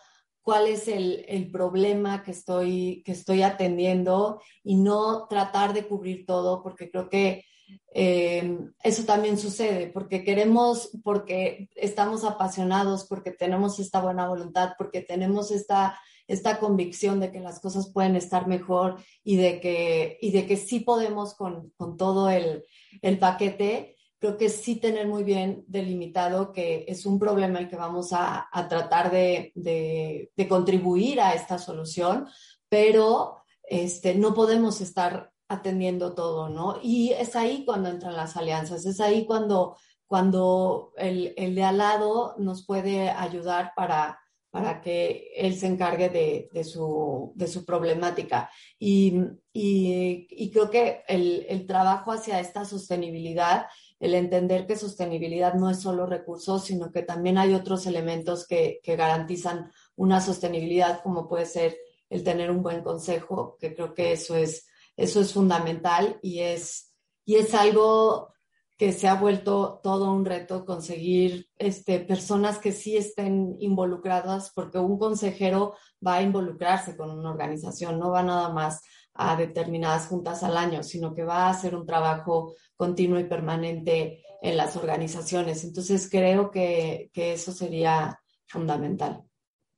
cuál 0.48 0.66
es 0.66 0.88
el, 0.88 1.26
el, 1.28 1.50
problema 1.50 2.22
que 2.22 2.30
estoy, 2.30 3.02
que 3.04 3.12
estoy 3.12 3.42
atendiendo 3.42 4.40
y 4.64 4.76
no 4.76 5.26
tratar 5.28 5.74
de 5.74 5.86
cubrir 5.86 6.24
todo, 6.24 6.62
porque 6.62 6.90
creo 6.90 7.10
que 7.10 7.44
eh, 7.92 8.58
eso 8.82 9.04
también 9.04 9.36
sucede, 9.36 9.88
porque 9.88 10.24
queremos, 10.24 10.88
porque 11.04 11.68
estamos 11.76 12.24
apasionados, 12.24 13.04
porque 13.06 13.30
tenemos 13.30 13.78
esta 13.78 14.00
buena 14.00 14.26
voluntad, 14.26 14.72
porque 14.78 15.02
tenemos 15.02 15.50
esta, 15.50 16.00
esta 16.26 16.58
convicción 16.58 17.20
de 17.20 17.30
que 17.30 17.40
las 17.40 17.60
cosas 17.60 17.92
pueden 17.92 18.16
estar 18.16 18.46
mejor 18.46 18.96
y 19.22 19.36
de 19.36 19.60
que, 19.60 20.16
y 20.22 20.30
de 20.30 20.46
que 20.46 20.56
sí 20.56 20.80
podemos 20.80 21.34
con, 21.34 21.74
con 21.76 21.98
todo 21.98 22.30
el, 22.30 22.64
el 23.02 23.18
paquete 23.18 23.97
creo 24.18 24.36
que 24.36 24.48
sí 24.48 24.76
tener 24.76 25.06
muy 25.06 25.22
bien 25.22 25.64
delimitado 25.68 26.52
que 26.52 26.84
es 26.88 27.06
un 27.06 27.18
problema 27.18 27.60
el 27.60 27.68
que 27.68 27.76
vamos 27.76 28.10
a, 28.12 28.48
tratar 28.68 29.10
de, 29.10 30.30
contribuir 30.48 31.20
a 31.20 31.34
esta 31.34 31.58
solución, 31.58 32.26
pero 32.68 33.42
este, 33.62 34.14
no 34.14 34.34
podemos 34.34 34.80
estar 34.80 35.32
atendiendo 35.48 36.14
todo, 36.14 36.48
¿no? 36.48 36.78
Y 36.82 37.12
es 37.12 37.36
ahí 37.36 37.64
cuando 37.64 37.88
entran 37.88 38.16
las 38.16 38.36
alianzas, 38.36 38.84
es 38.86 39.00
ahí 39.00 39.24
cuando, 39.24 39.76
cuando 40.06 40.92
el, 40.96 41.34
de 41.36 41.62
al 41.62 41.78
lado 41.78 42.34
nos 42.38 42.66
puede 42.66 43.10
ayudar 43.10 43.72
para, 43.76 44.18
para 44.50 44.80
que 44.80 45.30
él 45.36 45.54
se 45.56 45.68
encargue 45.68 46.08
de, 46.10 46.64
su, 46.64 47.34
problemática. 47.64 48.50
Y, 48.78 49.12
creo 50.52 50.70
que 50.70 51.02
el, 51.06 51.46
el, 51.48 51.66
trabajo 51.66 52.12
hacia 52.12 52.40
esta 52.40 52.64
sostenibilidad 52.64 53.66
el 54.00 54.14
entender 54.14 54.66
que 54.66 54.76
sostenibilidad 54.76 55.54
no 55.54 55.70
es 55.70 55.80
solo 55.80 56.06
recursos, 56.06 56.64
sino 56.64 56.92
que 56.92 57.02
también 57.02 57.38
hay 57.38 57.54
otros 57.54 57.86
elementos 57.86 58.46
que, 58.46 58.80
garantizan 58.84 59.70
una 59.96 60.20
sostenibilidad, 60.20 61.02
como 61.02 61.28
puede 61.28 61.46
ser 61.46 61.76
el 62.08 62.22
tener 62.22 62.50
un 62.50 62.62
buen 62.62 62.82
consejo, 62.82 63.56
que 63.58 63.74
creo 63.74 63.94
que 63.94 64.12
eso 64.12 64.36
es, 64.36 64.66
eso 64.96 65.20
es 65.20 65.32
fundamental 65.32 66.18
y 66.22 66.40
es, 66.40 66.94
y 67.24 67.36
es 67.36 67.54
algo 67.54 68.32
que 68.76 68.92
se 68.92 69.08
ha 69.08 69.14
vuelto 69.14 69.80
todo 69.82 70.12
un 70.12 70.24
reto 70.24 70.64
conseguir 70.64 71.48
este, 71.56 71.98
personas 71.98 72.58
que 72.58 72.70
sí 72.70 72.96
estén 72.96 73.56
involucradas, 73.58 74.52
porque 74.54 74.78
un 74.78 74.98
consejero 74.98 75.74
va 76.06 76.14
a 76.14 76.22
involucrarse 76.22 76.96
con 76.96 77.10
una 77.10 77.32
organización, 77.32 77.98
no 77.98 78.12
va 78.12 78.22
nada 78.22 78.50
más 78.50 78.80
a 79.18 79.36
determinadas 79.36 80.06
juntas 80.06 80.42
al 80.44 80.56
año, 80.56 80.82
sino 80.82 81.14
que 81.14 81.24
va 81.24 81.46
a 81.46 81.50
hacer 81.50 81.74
un 81.74 81.84
trabajo 81.84 82.54
continuo 82.76 83.18
y 83.18 83.24
permanente 83.24 84.22
en 84.40 84.56
las 84.56 84.76
organizaciones. 84.76 85.64
Entonces, 85.64 86.08
creo 86.08 86.50
que, 86.50 87.10
que 87.12 87.32
eso 87.32 87.52
sería 87.52 88.20
fundamental. 88.46 89.24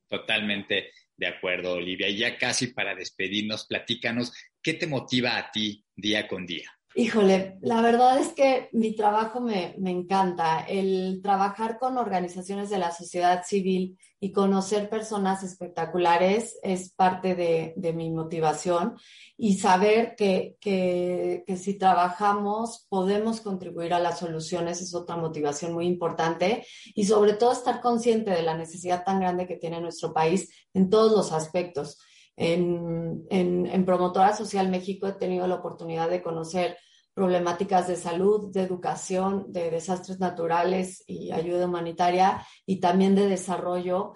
Totalmente 0.07 0.91
de 1.17 1.27
acuerdo, 1.27 1.73
Olivia. 1.73 2.07
Y 2.07 2.17
ya 2.17 2.37
casi 2.37 2.67
para 2.67 2.93
despedirnos, 2.93 3.65
platícanos, 3.65 4.31
¿qué 4.61 4.75
te 4.75 4.85
motiva 4.85 5.37
a 5.37 5.51
ti 5.51 5.83
día 5.95 6.27
con 6.27 6.45
día? 6.45 6.69
Híjole, 6.93 7.57
la 7.61 7.81
verdad 7.81 8.19
es 8.19 8.33
que 8.33 8.67
mi 8.73 8.93
trabajo 8.93 9.39
me, 9.39 9.75
encanta. 9.89 10.59
El 10.59 11.21
trabajar 11.23 11.79
con 11.79 11.97
organizaciones 11.97 12.69
de 12.69 12.79
la 12.79 12.91
sociedad 12.91 13.43
civil 13.45 13.97
y 14.19 14.33
conocer 14.33 14.89
personas 14.89 15.41
espectaculares 15.41 16.59
es 16.63 16.91
parte 16.91 17.33
de, 17.33 17.93
mi 17.93 18.11
motivación 18.11 18.97
y 19.37 19.55
saber 19.55 20.15
que, 20.17 20.57
que, 20.59 21.45
si 21.55 21.77
trabajamos 21.77 22.85
podemos 22.89 23.39
contribuir 23.39 23.93
a 23.93 23.99
las 23.99 24.19
soluciones 24.19 24.81
es 24.81 24.93
otra 24.93 25.15
motivación 25.15 25.73
muy 25.73 25.85
importante 25.87 26.65
y 26.93 27.05
sobre 27.05 27.33
todo 27.33 27.53
estar 27.53 27.79
consciente 27.79 28.31
de 28.31 28.43
la 28.43 28.57
necesidad 28.57 29.05
tan 29.05 29.21
grande 29.21 29.47
que 29.47 29.55
tiene 29.55 29.79
nuestro 29.79 30.13
país 30.13 30.49
en 30.73 30.89
todos 30.89 31.13
los 31.13 31.31
aspectos. 31.31 31.99
En, 32.37 33.25
en, 33.29 33.85
Promotora 33.85 34.35
Social 34.35 34.69
México 34.69 35.07
he 35.07 35.13
tenido 35.13 35.47
la 35.47 35.55
oportunidad 35.55 36.09
de 36.09 36.21
conocer 36.21 36.77
problemáticas 37.13 37.87
de 37.87 37.97
salud, 37.97 38.51
de 38.51 38.63
educación, 38.63 39.51
de 39.51 39.69
desastres 39.69 40.19
naturales 40.19 41.03
y 41.07 41.31
ayuda 41.31 41.65
humanitaria 41.65 42.45
y 42.65 42.79
también 42.79 43.15
de 43.15 43.27
desarrollo. 43.27 44.13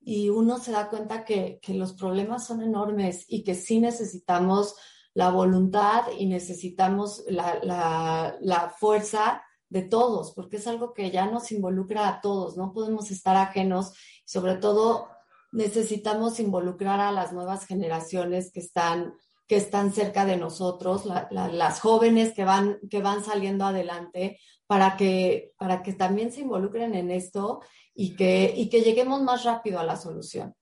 y 0.00 0.30
uno 0.30 0.58
se 0.58 0.72
da 0.72 0.88
cuenta 0.88 1.24
que, 1.24 1.58
que, 1.60 1.74
los 1.74 1.92
problemas 1.92 2.46
son 2.46 2.62
enormes 2.62 3.26
y 3.28 3.44
que 3.44 3.54
sí 3.54 3.78
necesitamos 3.80 4.74
la 5.12 5.30
voluntad 5.30 6.04
y 6.16 6.26
necesitamos 6.26 7.24
la, 7.28 7.58
la, 7.62 8.36
la, 8.40 8.70
fuerza 8.70 9.42
de 9.68 9.82
todos, 9.82 10.32
porque 10.32 10.56
es 10.56 10.66
algo 10.66 10.94
que 10.94 11.10
ya 11.10 11.26
nos 11.26 11.52
involucra 11.52 12.08
a 12.08 12.20
todos, 12.20 12.56
no 12.56 12.72
podemos 12.72 13.10
estar 13.10 13.36
ajenos, 13.36 13.92
sobre 14.24 14.56
todo 14.56 15.08
necesitamos 15.52 16.40
involucrar 16.40 17.00
a 17.00 17.12
las 17.12 17.32
nuevas 17.32 17.66
generaciones 17.66 18.50
que 18.52 18.60
están, 18.60 19.14
que 19.46 19.56
están 19.56 19.92
cerca 19.92 20.24
de 20.24 20.36
nosotros, 20.36 21.04
las 21.30 21.80
jóvenes 21.80 22.34
que 22.34 22.44
van, 22.44 22.78
que 22.90 23.00
van 23.00 23.24
saliendo 23.24 23.64
adelante, 23.64 24.38
para 24.66 24.96
que, 24.96 25.52
para 25.56 25.82
que 25.82 25.94
también 25.94 26.30
se 26.30 26.42
involucren 26.42 26.94
en 26.94 27.10
esto 27.10 27.62
y 27.94 28.14
que, 28.14 28.52
y 28.54 28.68
que 28.68 28.82
lleguemos 28.82 29.22
más 29.22 29.44
rápido 29.44 29.80
a 29.80 29.84
la 29.84 29.96
solución. 29.96 30.54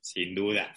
Sin 0.00 0.34
duda. 0.34 0.74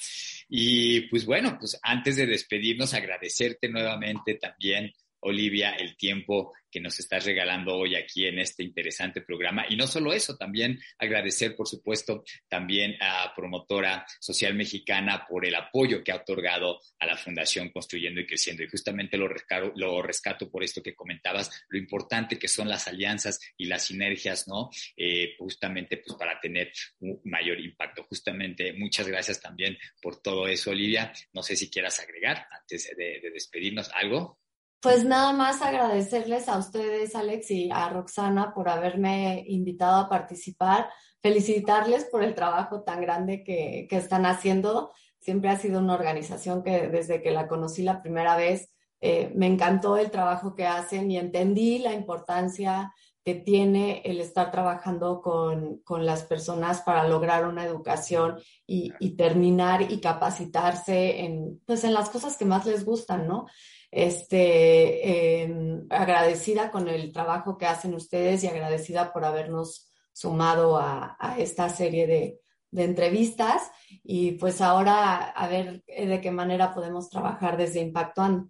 Y 0.47 1.01
pues 1.09 1.25
bueno, 1.25 1.57
pues 1.59 1.77
antes 1.83 2.15
de 2.15 2.27
despedirnos, 2.27 2.93
agradecerte 2.93 3.67
nuevamente 3.67 4.35
también 4.35 4.91
Olivia, 5.19 5.71
el 5.71 5.97
tiempo 5.97 6.53
que 6.75 6.81
nos 6.81 6.99
estás 6.99 7.23
regalando 7.23 7.73
hoy 7.73 7.95
aquí 7.95 8.25
en 8.25 8.37
este 8.37 8.61
interesante 8.61 9.21
programa. 9.21 9.65
Y 9.69 9.77
no 9.77 9.87
solo 9.87 10.11
eso, 10.11 10.35
también 10.35 10.77
agradecer, 10.97 11.55
por 11.55 11.69
supuesto, 11.69 12.25
también 12.49 12.97
a 12.99 13.31
Promotora 13.33 14.05
Social 14.19 14.53
Mexicana 14.55 15.25
por 15.25 15.45
el 15.45 15.55
apoyo 15.55 16.03
que 16.03 16.11
ha 16.11 16.17
otorgado 16.17 16.81
a 16.99 17.05
la 17.05 17.15
Fundación 17.15 17.69
Construyendo 17.69 18.19
y 18.19 18.27
Creciendo. 18.27 18.61
Y 18.61 18.67
justamente 18.67 19.17
lo 19.17 19.29
rescato, 19.29 19.71
lo 19.77 20.01
rescato 20.01 20.51
por 20.51 20.65
esto 20.65 20.83
que 20.83 20.93
comentabas, 20.93 21.63
lo 21.69 21.79
importante 21.79 22.37
que 22.37 22.49
son 22.49 22.67
las 22.67 22.89
alianzas 22.89 23.39
y 23.55 23.67
las 23.67 23.85
sinergias, 23.85 24.45
¿no? 24.45 24.69
Eh, 24.97 25.37
justamente 25.39 26.03
pues 26.05 26.17
para 26.17 26.41
tener 26.41 26.73
un 26.99 27.21
mayor 27.23 27.57
impacto. 27.57 28.03
Justamente, 28.09 28.73
muchas 28.73 29.07
gracias 29.07 29.39
también 29.39 29.77
por 30.01 30.21
todo 30.21 30.45
eso, 30.49 30.71
Olivia. 30.71 31.13
No 31.31 31.41
sé 31.41 31.55
si 31.55 31.69
quieras 31.69 32.01
agregar 32.01 32.45
antes 32.51 32.93
de 32.97 33.21
despedirnos 33.31 33.89
algo. 33.93 34.39
Pues 34.81 35.03
nada 35.03 35.33
más 35.33 35.61
agradecerles 35.61 36.47
a 36.47 36.57
ustedes, 36.57 37.15
Alex, 37.15 37.49
y 37.51 37.69
a 37.71 37.89
Roxana 37.89 38.53
por 38.53 38.69
haberme 38.69 39.43
invitado 39.47 40.01
a 40.01 40.09
participar, 40.09 40.89
felicitarles 41.21 42.05
por 42.05 42.23
el 42.23 42.35
trabajo 42.35 42.83
tan 42.83 43.01
grande 43.01 43.43
que, 43.43 43.87
están 43.89 44.25
haciendo. 44.27 44.91
Siempre 45.19 45.49
ha 45.49 45.57
sido 45.57 45.79
una 45.79 45.95
organización 45.95 46.61
que 46.61 46.87
desde 46.87 47.23
que 47.23 47.31
la 47.31 47.47
conocí 47.47 47.81
la 47.81 48.01
primera 48.01 48.35
vez, 48.37 48.71
eh, 49.01 49.31
me 49.35 49.47
encantó 49.47 49.97
el 49.97 50.11
trabajo 50.11 50.55
que 50.55 50.67
hacen 50.67 51.09
y 51.09 51.17
entendí 51.17 51.79
la 51.79 51.93
importancia 51.93 52.93
que 53.25 53.33
tiene 53.33 54.03
el 54.05 54.21
estar 54.21 54.51
trabajando 54.51 55.19
con, 55.19 55.81
las 56.05 56.23
personas 56.23 56.81
para 56.81 57.07
lograr 57.07 57.47
una 57.47 57.65
educación 57.65 58.37
y, 58.67 58.93
y, 58.99 59.15
terminar 59.15 59.91
y 59.91 59.99
capacitarse 59.99 61.21
en, 61.21 61.59
pues 61.65 61.83
en 61.83 61.95
las 61.95 62.09
cosas 62.09 62.37
que 62.37 62.45
más 62.45 62.67
les 62.67 62.85
gustan, 62.85 63.27
¿no? 63.27 63.47
Este, 63.95 65.43
em, 65.43 65.87
agradecida 65.89 66.69
con 66.69 66.89
el 66.89 67.13
trabajo 67.13 67.57
que 67.57 67.65
hacen 67.65 67.93
ustedes 67.93 68.43
y 68.43 68.47
agradecida 68.47 69.13
por 69.13 69.23
habernos 69.23 69.89
sumado 70.11 70.77
a, 70.77 71.15
esta 71.39 71.69
serie 71.69 72.05
de, 72.05 72.41
de, 72.71 72.83
entrevistas 72.83 73.71
y 74.03 74.33
pues 74.33 74.59
ahora 74.59 75.29
a 75.29 75.47
ver 75.47 75.81
de 75.85 76.19
qué 76.19 76.29
manera 76.29 76.73
podemos 76.73 77.09
trabajar 77.09 77.55
desde 77.55 77.79
Impactuando. 77.79 78.49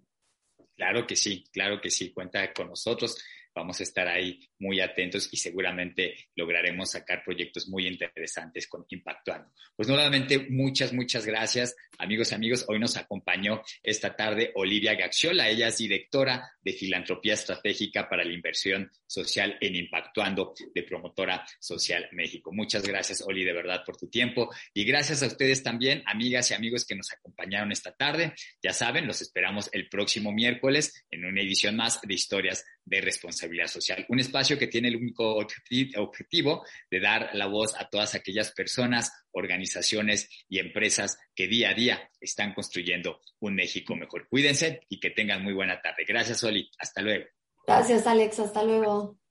Claro 0.74 1.06
que 1.06 1.14
sí, 1.14 1.44
claro 1.52 1.80
que 1.80 1.90
sí, 1.90 2.12
cuenta 2.12 2.52
con 2.52 2.68
nosotros 2.68 3.16
vamos 3.56 3.80
a 3.80 3.84
estar 3.84 4.06
ahí 4.06 4.38
muy 4.58 4.80
atentos 4.80 5.30
y 5.32 5.38
seguramente 5.38 6.28
lograremos 6.36 6.90
sacar 6.90 7.24
proyectos 7.24 7.68
muy 7.68 7.86
interesantes 7.86 8.68
con 8.68 8.84
Impactuando. 8.90 9.50
Pues 9.74 9.88
nuevamente, 9.88 10.46
muchas, 10.50 10.92
muchas 10.92 11.24
gracias, 11.24 11.74
amigos 11.98 12.30
y 12.30 12.34
amigos. 12.34 12.66
Hoy 12.68 12.78
nos 12.78 12.98
acompañó 12.98 13.62
esta 13.82 14.14
tarde 14.14 14.52
Olivia 14.54 14.94
Gaxiola. 14.94 15.48
Ella 15.48 15.68
es 15.68 15.78
directora 15.78 16.50
de 16.60 16.72
Filantropía 16.74 17.32
Estratégica 17.32 18.08
para 18.08 18.24
la 18.24 18.32
Inversión 18.32 18.90
Social 19.06 19.56
en 19.60 19.74
Impactuando 19.74 20.52
de 20.74 20.82
Promotora 20.82 21.46
Social 21.58 22.08
México. 22.12 22.52
Muchas 22.52 22.86
gracias, 22.86 23.22
Oli, 23.26 23.42
de 23.42 23.54
verdad, 23.54 23.82
por 23.86 23.96
tu 23.96 24.08
tiempo. 24.08 24.52
Y 24.74 24.84
gracias 24.84 25.22
a 25.22 25.26
ustedes 25.26 25.62
también, 25.62 26.02
amigas 26.04 26.50
y 26.50 26.54
amigos 26.54 26.84
que 26.84 26.94
nos 26.94 27.10
acompañaron 27.10 27.72
esta 27.72 27.92
tarde. 27.92 28.34
Ya 28.62 28.74
saben, 28.74 29.06
los 29.06 29.22
esperamos 29.22 29.70
el 29.72 29.88
próximo 29.88 30.30
miércoles 30.30 31.06
en 31.10 31.24
una 31.24 31.40
edición 31.40 31.76
más 31.76 32.00
de 32.02 32.14
Historias 32.14 32.64
de 32.84 33.00
social. 33.68 34.04
Un 34.08 34.20
espacio 34.20 34.58
que 34.58 34.66
tiene 34.66 34.88
el 34.88 34.96
único 34.96 35.36
objetivo 35.36 36.64
de 36.90 37.00
dar 37.00 37.30
la 37.34 37.46
voz 37.46 37.74
a 37.78 37.88
todas 37.88 38.14
aquellas 38.14 38.52
personas, 38.52 39.12
organizaciones 39.32 40.28
y 40.48 40.58
empresas 40.58 41.18
que 41.34 41.46
día 41.46 41.70
a 41.70 41.74
día 41.74 42.10
están 42.20 42.54
construyendo 42.54 43.20
un 43.40 43.54
México 43.54 43.96
mejor. 43.96 44.28
Cuídense 44.28 44.80
y 44.88 45.00
que 45.00 45.10
tengan 45.10 45.42
muy 45.42 45.52
buena 45.52 45.80
tarde. 45.80 46.04
Gracias, 46.06 46.42
Oli. 46.44 46.70
Hasta 46.78 47.02
luego. 47.02 47.26
Gracias, 47.66 48.06
Alex. 48.06 48.38
Hasta 48.38 48.62
luego. 48.62 49.18